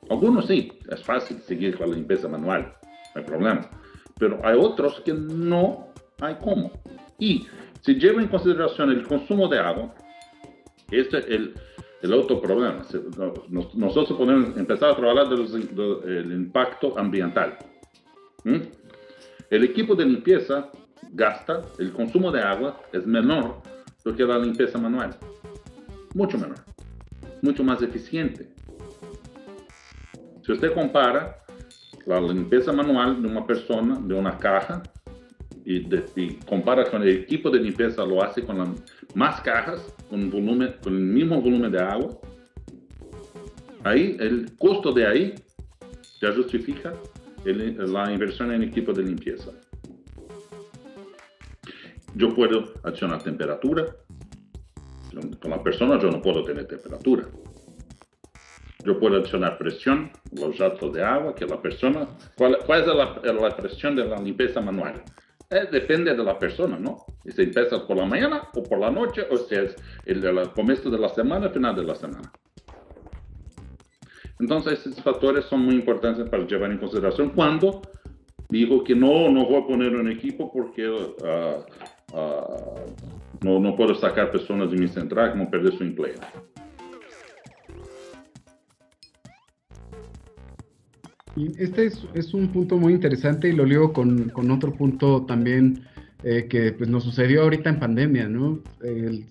Algunos 0.09 0.47
sí, 0.47 0.71
es 0.89 1.03
fácil 1.03 1.37
seguir 1.37 1.77
con 1.77 1.89
la 1.89 1.95
limpieza 1.95 2.27
manual, 2.27 2.73
no 3.15 3.21
hay 3.21 3.23
problema. 3.23 3.69
Pero 4.19 4.39
hay 4.43 4.57
otros 4.59 5.01
que 5.01 5.13
no 5.13 5.87
hay 6.19 6.35
cómo. 6.35 6.71
Y 7.17 7.47
si 7.81 7.95
llevo 7.95 8.19
en 8.19 8.27
consideración 8.27 8.91
el 8.91 9.07
consumo 9.07 9.47
de 9.47 9.59
agua, 9.59 9.93
este 10.91 11.19
es 11.19 11.25
el, 11.27 11.53
el 12.01 12.13
otro 12.13 12.41
problema. 12.41 12.85
Nosotros 13.49 14.17
podemos 14.17 14.55
empezar 14.57 14.91
a 14.91 14.95
trabajar 14.95 15.29
del 15.29 16.31
impacto 16.31 16.97
ambiental. 16.97 17.57
¿Mm? 18.43 18.57
El 19.49 19.63
equipo 19.63 19.95
de 19.95 20.05
limpieza 20.05 20.69
gasta, 21.11 21.63
el 21.79 21.91
consumo 21.93 22.31
de 22.31 22.41
agua 22.41 22.81
es 22.91 23.05
menor 23.05 23.61
do 24.03 24.15
que 24.15 24.23
la 24.23 24.37
limpieza 24.37 24.77
manual. 24.77 25.17
Mucho 26.13 26.37
menor. 26.37 26.59
Mucho 27.41 27.63
más 27.63 27.81
eficiente. 27.81 28.49
Si 30.45 30.51
usted 30.51 30.73
compara 30.73 31.37
la 32.05 32.19
limpieza 32.19 32.71
manual 32.73 33.21
de 33.21 33.27
una 33.27 33.45
persona, 33.45 33.99
de 33.99 34.13
una 34.13 34.37
caja, 34.37 34.83
y, 35.65 36.35
compara 36.45 36.89
con 36.89 37.01
el 37.03 37.09
equipo 37.09 37.49
de 37.49 37.59
limpieza, 37.59 38.05
lo 38.05 38.21
hace 38.21 38.43
con 38.43 38.75
más 39.15 39.41
cajas, 39.41 39.81
con, 40.09 40.29
volumen, 40.29 40.75
con 40.83 40.93
el 40.93 41.01
mismo 41.01 41.41
volumen 41.41 41.71
de 41.71 41.81
agua, 41.81 42.19
ahí 43.83 44.17
el 44.19 44.51
costo 44.57 44.91
de 44.91 45.07
ahí 45.07 45.35
ya 46.21 46.33
justifica 46.33 46.93
la 47.45 48.11
inversión 48.11 48.51
en 48.51 48.63
equipo 48.63 48.93
de 48.93 49.03
limpieza. 49.03 49.51
Yo 52.15 52.33
puedo 52.33 52.73
accionar 52.83 53.21
temperatura. 53.23 53.95
Con 55.41 55.51
la 55.51 55.61
persona 55.61 55.99
yo 55.99 56.09
no 56.09 56.21
puedo 56.21 56.43
tener 56.43 56.67
temperatura. 56.67 57.27
Yo 58.85 58.99
puedo 58.99 59.17
accionar 59.17 59.57
presión, 59.57 60.11
los 60.33 60.57
jatos 60.57 60.93
de 60.93 61.03
agua, 61.03 61.33
que 61.33 61.45
la 61.45 61.61
persona... 61.61 62.07
¿Cuál, 62.35 62.57
es 62.81 62.87
la, 62.87 63.55
presión 63.55 63.95
de 63.95 64.05
la 64.05 64.19
limpieza 64.19 64.59
manual? 64.59 65.01
Eh, 65.49 65.67
depende 65.71 66.13
de 66.13 66.23
la 66.23 66.37
persona, 66.37 66.77
¿no? 66.77 67.05
Si 67.25 67.43
empieza 67.43 67.87
por 67.87 67.97
la 67.97 68.05
mañana 68.05 68.49
o 68.53 68.63
por 68.63 68.79
la 68.79 68.89
noche, 68.89 69.25
o 69.29 69.37
si 69.37 69.55
es 69.55 69.75
el, 70.05 70.25
el 70.25 70.49
comienzo 70.49 70.89
de 70.89 70.97
la 70.97 71.09
semana, 71.09 71.49
final 71.49 71.75
de 71.75 71.83
la 71.83 71.95
semana. 71.95 72.31
Entonces, 74.39 74.85
esos 74.85 75.01
factores 75.01 75.45
son 75.45 75.61
muy 75.61 75.75
importantes 75.75 76.27
para 76.27 76.45
llevar 76.45 76.71
en 76.71 76.77
consideración 76.77 77.29
cuando 77.29 77.81
digo 78.49 78.83
que 78.83 78.95
no, 78.95 79.29
no 79.29 79.45
voy 79.45 79.61
a 79.63 79.67
poner 79.67 79.95
un 79.95 80.11
equipo 80.11 80.51
porque 80.51 80.89
uh, 80.89 81.63
uh, 82.13 82.85
no, 83.43 83.59
no 83.59 83.75
puedo 83.75 83.93
sacar 83.95 84.31
personas 84.31 84.71
de 84.71 84.77
mi 84.77 84.87
central 84.87 85.35
vão 85.35 85.45
perder 85.45 85.73
su 85.73 85.83
empleo. 85.83 86.15
Este 91.57 91.87
es, 91.87 92.07
es, 92.13 92.33
un 92.35 92.49
punto 92.49 92.77
muy 92.77 92.93
interesante 92.93 93.49
y 93.49 93.53
lo 93.53 93.65
ligo 93.65 93.91
con, 93.91 94.29
con 94.29 94.51
otro 94.51 94.71
punto 94.71 95.25
también 95.25 95.83
eh, 96.23 96.47
que 96.47 96.73
pues, 96.73 96.87
nos 96.89 97.03
sucedió 97.03 97.41
ahorita 97.41 97.71
en 97.71 97.79
pandemia, 97.79 98.29
¿no? 98.29 98.59
El, 98.83 99.25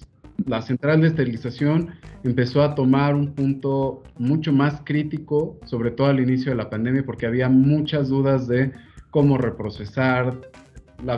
la 0.47 0.63
central 0.63 1.01
de 1.01 1.09
esterilización 1.09 1.91
empezó 2.25 2.63
a 2.63 2.75
tomar 2.75 3.15
un 3.15 3.35
punto 3.35 4.03
mucho 4.19 4.53
más 4.53 4.83
crítico, 4.85 5.59
sobre 5.65 5.93
todo 5.93 6.09
al 6.09 6.21
inicio 6.21 6.51
de 6.51 6.57
la 6.57 6.71
pandemia, 6.71 7.05
porque 7.05 7.27
había 7.27 7.49
muchas 7.49 8.09
dudas 8.09 8.49
de 8.49 8.73
cómo 9.11 9.39
reprocesar, 9.39 10.41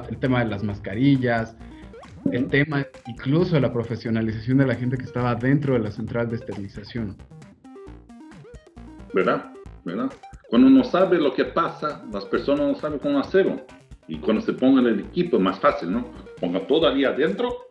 el 0.08 0.18
tema 0.18 0.40
de 0.40 0.50
las 0.50 0.62
mascarillas, 0.62 1.56
el 2.30 2.48
tema 2.48 2.86
incluso 3.06 3.54
de 3.54 3.60
la 3.60 3.72
profesionalización 3.72 4.58
de 4.58 4.66
la 4.66 4.74
gente 4.74 4.96
que 4.96 5.04
estaba 5.04 5.34
dentro 5.34 5.74
de 5.74 5.80
la 5.80 5.90
central 5.90 6.30
de 6.30 6.36
esterilización. 6.36 7.16
¿Verdad? 9.12 9.52
¿Verdad? 9.84 10.10
Cuando 10.48 10.68
uno 10.68 10.84
sabe 10.84 11.18
lo 11.18 11.32
que 11.34 11.44
pasa, 11.44 12.02
las 12.12 12.24
personas 12.24 12.66
no 12.66 12.74
saben 12.76 12.98
cómo 12.98 13.20
hacerlo. 13.20 13.60
Y 14.08 14.18
cuando 14.18 14.42
se 14.42 14.52
pongan 14.52 14.86
el 14.86 15.00
equipo 15.00 15.36
es 15.36 15.42
más 15.42 15.58
fácil, 15.60 15.92
¿no? 15.92 16.06
Ponga 16.40 16.66
todo 16.66 16.88
ahí 16.88 17.04
adentro, 17.04 17.66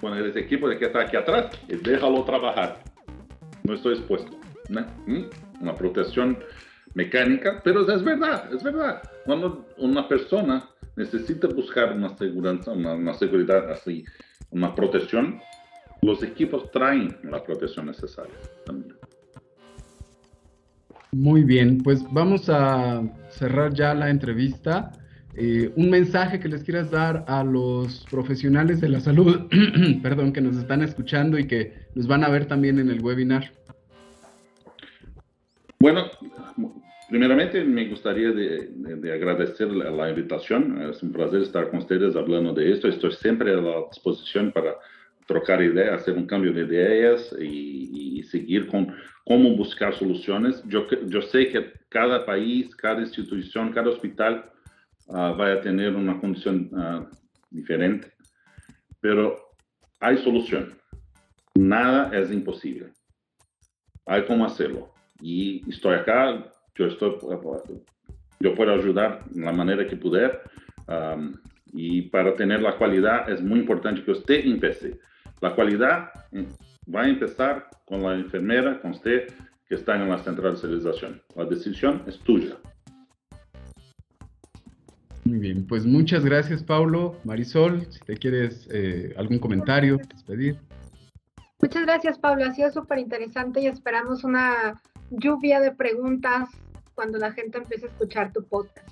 con 0.00 0.14
el 0.14 0.36
equipo 0.36 0.68
de 0.68 0.78
que 0.78 0.86
está 0.86 1.02
aquí 1.02 1.16
atrás 1.16 1.46
y 1.68 1.76
déjalo 1.76 2.24
trabajar. 2.24 2.82
No 3.62 3.74
estoy 3.74 3.94
expuesto. 3.94 4.36
¿no? 4.68 4.80
¿Mm? 5.06 5.24
Una 5.60 5.74
protección 5.74 6.38
mecánica, 6.94 7.60
pero 7.62 7.88
es 7.88 8.02
verdad, 8.02 8.52
es 8.52 8.62
verdad. 8.62 9.00
Cuando 9.24 9.66
una 9.78 10.08
persona 10.08 10.68
necesita 10.96 11.48
buscar 11.48 11.92
una 11.92 12.16
seguridad, 12.16 12.68
una, 12.68 13.14
seguridad 13.14 13.70
así, 13.70 14.04
una 14.50 14.74
protección, 14.74 15.40
los 16.02 16.22
equipos 16.22 16.70
traen 16.70 17.16
la 17.22 17.42
protección 17.42 17.86
necesaria 17.86 18.34
también. 18.66 18.96
Muy 21.12 21.44
bien, 21.44 21.78
pues 21.78 22.02
vamos 22.10 22.48
a 22.48 23.02
cerrar 23.30 23.74
ya 23.74 23.94
la 23.94 24.10
entrevista. 24.10 24.92
Eh, 25.34 25.72
un 25.76 25.90
mensaje 25.90 26.40
que 26.40 26.48
les 26.48 26.62
quieras 26.62 26.90
dar 26.90 27.24
a 27.28 27.44
los 27.44 28.04
profesionales 28.10 28.80
de 28.80 28.88
la 28.88 29.00
salud, 29.00 29.48
perdón, 30.02 30.32
que 30.32 30.40
nos 30.40 30.56
están 30.56 30.82
escuchando 30.82 31.38
y 31.38 31.46
que 31.46 31.74
nos 31.94 32.06
van 32.06 32.24
a 32.24 32.28
ver 32.28 32.46
también 32.46 32.78
en 32.78 32.90
el 32.90 33.02
webinar. 33.02 33.52
Bueno, 35.78 36.04
Primeramente, 37.12 37.62
me 37.62 37.90
gustaría 37.90 38.32
de, 38.32 39.12
agradecer 39.12 39.70
la, 39.70 40.08
invitación. 40.08 40.80
Es 40.80 41.02
un 41.02 41.12
placer 41.12 41.42
estar 41.42 41.68
con 41.68 41.80
ustedes 41.80 42.16
hablando 42.16 42.54
de 42.54 42.72
esto. 42.72 42.88
Estoy 42.88 43.12
siempre 43.12 43.52
a 43.52 43.56
la 43.56 43.82
disposición 43.90 44.50
para 44.50 44.78
trocar 45.26 45.62
ideas, 45.62 46.00
hacer 46.00 46.14
un 46.14 46.24
cambio 46.24 46.54
de 46.54 46.62
ideas 46.62 47.30
y, 47.38 48.22
seguir 48.30 48.66
con 48.66 48.96
cómo 49.26 49.54
buscar 49.54 49.92
soluciones. 49.94 50.62
Yo, 50.68 50.86
yo 51.08 51.20
sé 51.20 51.48
que 51.48 51.72
cada 51.90 52.24
país, 52.24 52.74
cada 52.76 53.02
institución, 53.02 53.72
cada 53.72 53.90
hospital 53.90 54.50
uh, 55.08 55.36
va 55.36 55.52
a 55.52 55.60
tener 55.60 55.94
una 55.94 56.18
condición 56.18 56.70
uh, 56.72 57.06
diferente, 57.50 58.10
pero 59.02 59.36
hay 60.00 60.16
solución. 60.16 60.78
Nada 61.54 62.10
es 62.18 62.32
imposible. 62.32 62.86
Hay 64.06 64.24
cómo 64.24 64.46
hacerlo. 64.46 64.94
Y 65.20 65.68
estoy 65.68 65.96
acá 65.96 66.51
yo, 66.74 66.86
estoy, 66.86 67.16
yo 68.40 68.54
puedo 68.54 68.72
ayudar 68.72 69.24
de 69.30 69.44
la 69.44 69.52
manera 69.52 69.86
que 69.86 69.96
puder. 69.96 70.40
y 71.72 72.02
para 72.02 72.34
tener 72.34 72.60
la 72.60 72.76
calidad 72.76 73.30
es 73.30 73.40
muy 73.42 73.60
importante 73.60 74.04
que 74.04 74.12
usted 74.12 74.44
empiece. 74.44 74.98
La 75.40 75.56
calidad 75.56 76.10
mm, 76.30 76.94
va 76.94 77.02
a 77.02 77.08
empezar 77.08 77.68
con 77.84 78.02
la 78.02 78.14
enfermera, 78.14 78.80
con 78.80 78.92
usted 78.92 79.26
que 79.68 79.74
está 79.74 79.96
en 79.96 80.08
la 80.08 80.18
central 80.18 80.52
de 80.52 80.60
civilización. 80.60 81.22
La 81.34 81.44
decisión 81.44 82.02
es 82.06 82.18
tuya. 82.20 82.56
Muy 85.24 85.38
bien, 85.38 85.66
pues 85.66 85.86
muchas 85.86 86.24
gracias 86.24 86.62
Paulo. 86.62 87.16
Marisol, 87.24 87.86
si 87.90 88.00
te 88.00 88.16
quieres 88.16 88.68
eh, 88.72 89.14
algún 89.16 89.38
comentario, 89.38 89.98
despedir. 90.12 90.58
Muchas 91.60 91.84
gracias 91.86 92.18
Pablo, 92.18 92.44
ha 92.44 92.52
sido 92.52 92.70
súper 92.70 92.98
interesante 92.98 93.60
y 93.60 93.66
esperamos 93.66 94.24
una 94.24 94.80
lluvia 95.12 95.60
de 95.60 95.72
preguntas 95.72 96.48
cuando 96.94 97.18
la 97.18 97.32
gente 97.32 97.58
empiece 97.58 97.86
a 97.86 97.88
escuchar 97.88 98.32
tu 98.32 98.44
podcast. 98.44 98.88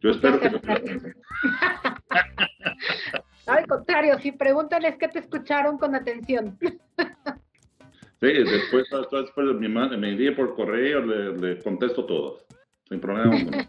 Yo 0.00 0.10
espero 0.10 0.40
que... 0.40 0.50
Al 3.46 3.66
contrario, 3.66 4.18
si 4.20 4.32
preguntan 4.32 4.84
es 4.84 4.96
que 4.96 5.08
te 5.08 5.18
escucharon 5.18 5.76
con 5.78 5.94
atención. 5.94 6.56
Sí, 8.20 8.32
después, 8.32 8.86
después 9.10 9.46
me, 9.58 9.68
me 9.68 10.10
envíe 10.10 10.30
por 10.32 10.54
correo, 10.54 11.00
le, 11.00 11.36
le 11.36 11.62
contesto 11.62 12.04
todos, 12.04 12.44
sin 12.88 13.00
problema. 13.00 13.66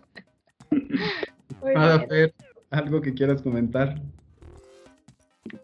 A 1.75 1.97
ver, 2.09 2.33
algo 2.69 3.01
que 3.01 3.13
quieras 3.13 3.41
comentar. 3.41 3.95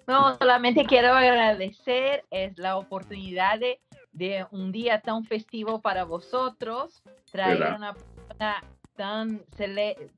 No, 0.07 0.38
solamente 0.38 0.85
quiero 0.85 1.09
agradecer 1.13 2.23
es 2.31 2.57
la 2.57 2.77
oportunidad 2.77 3.59
de, 3.59 3.79
de 4.12 4.45
un 4.51 4.72
día 4.72 5.01
tan 5.01 5.24
festivo 5.24 5.82
para 5.82 6.03
vosotros, 6.03 7.03
traer 7.32 7.76
una 7.76 7.93
persona 7.93 8.64
tan 8.95 9.41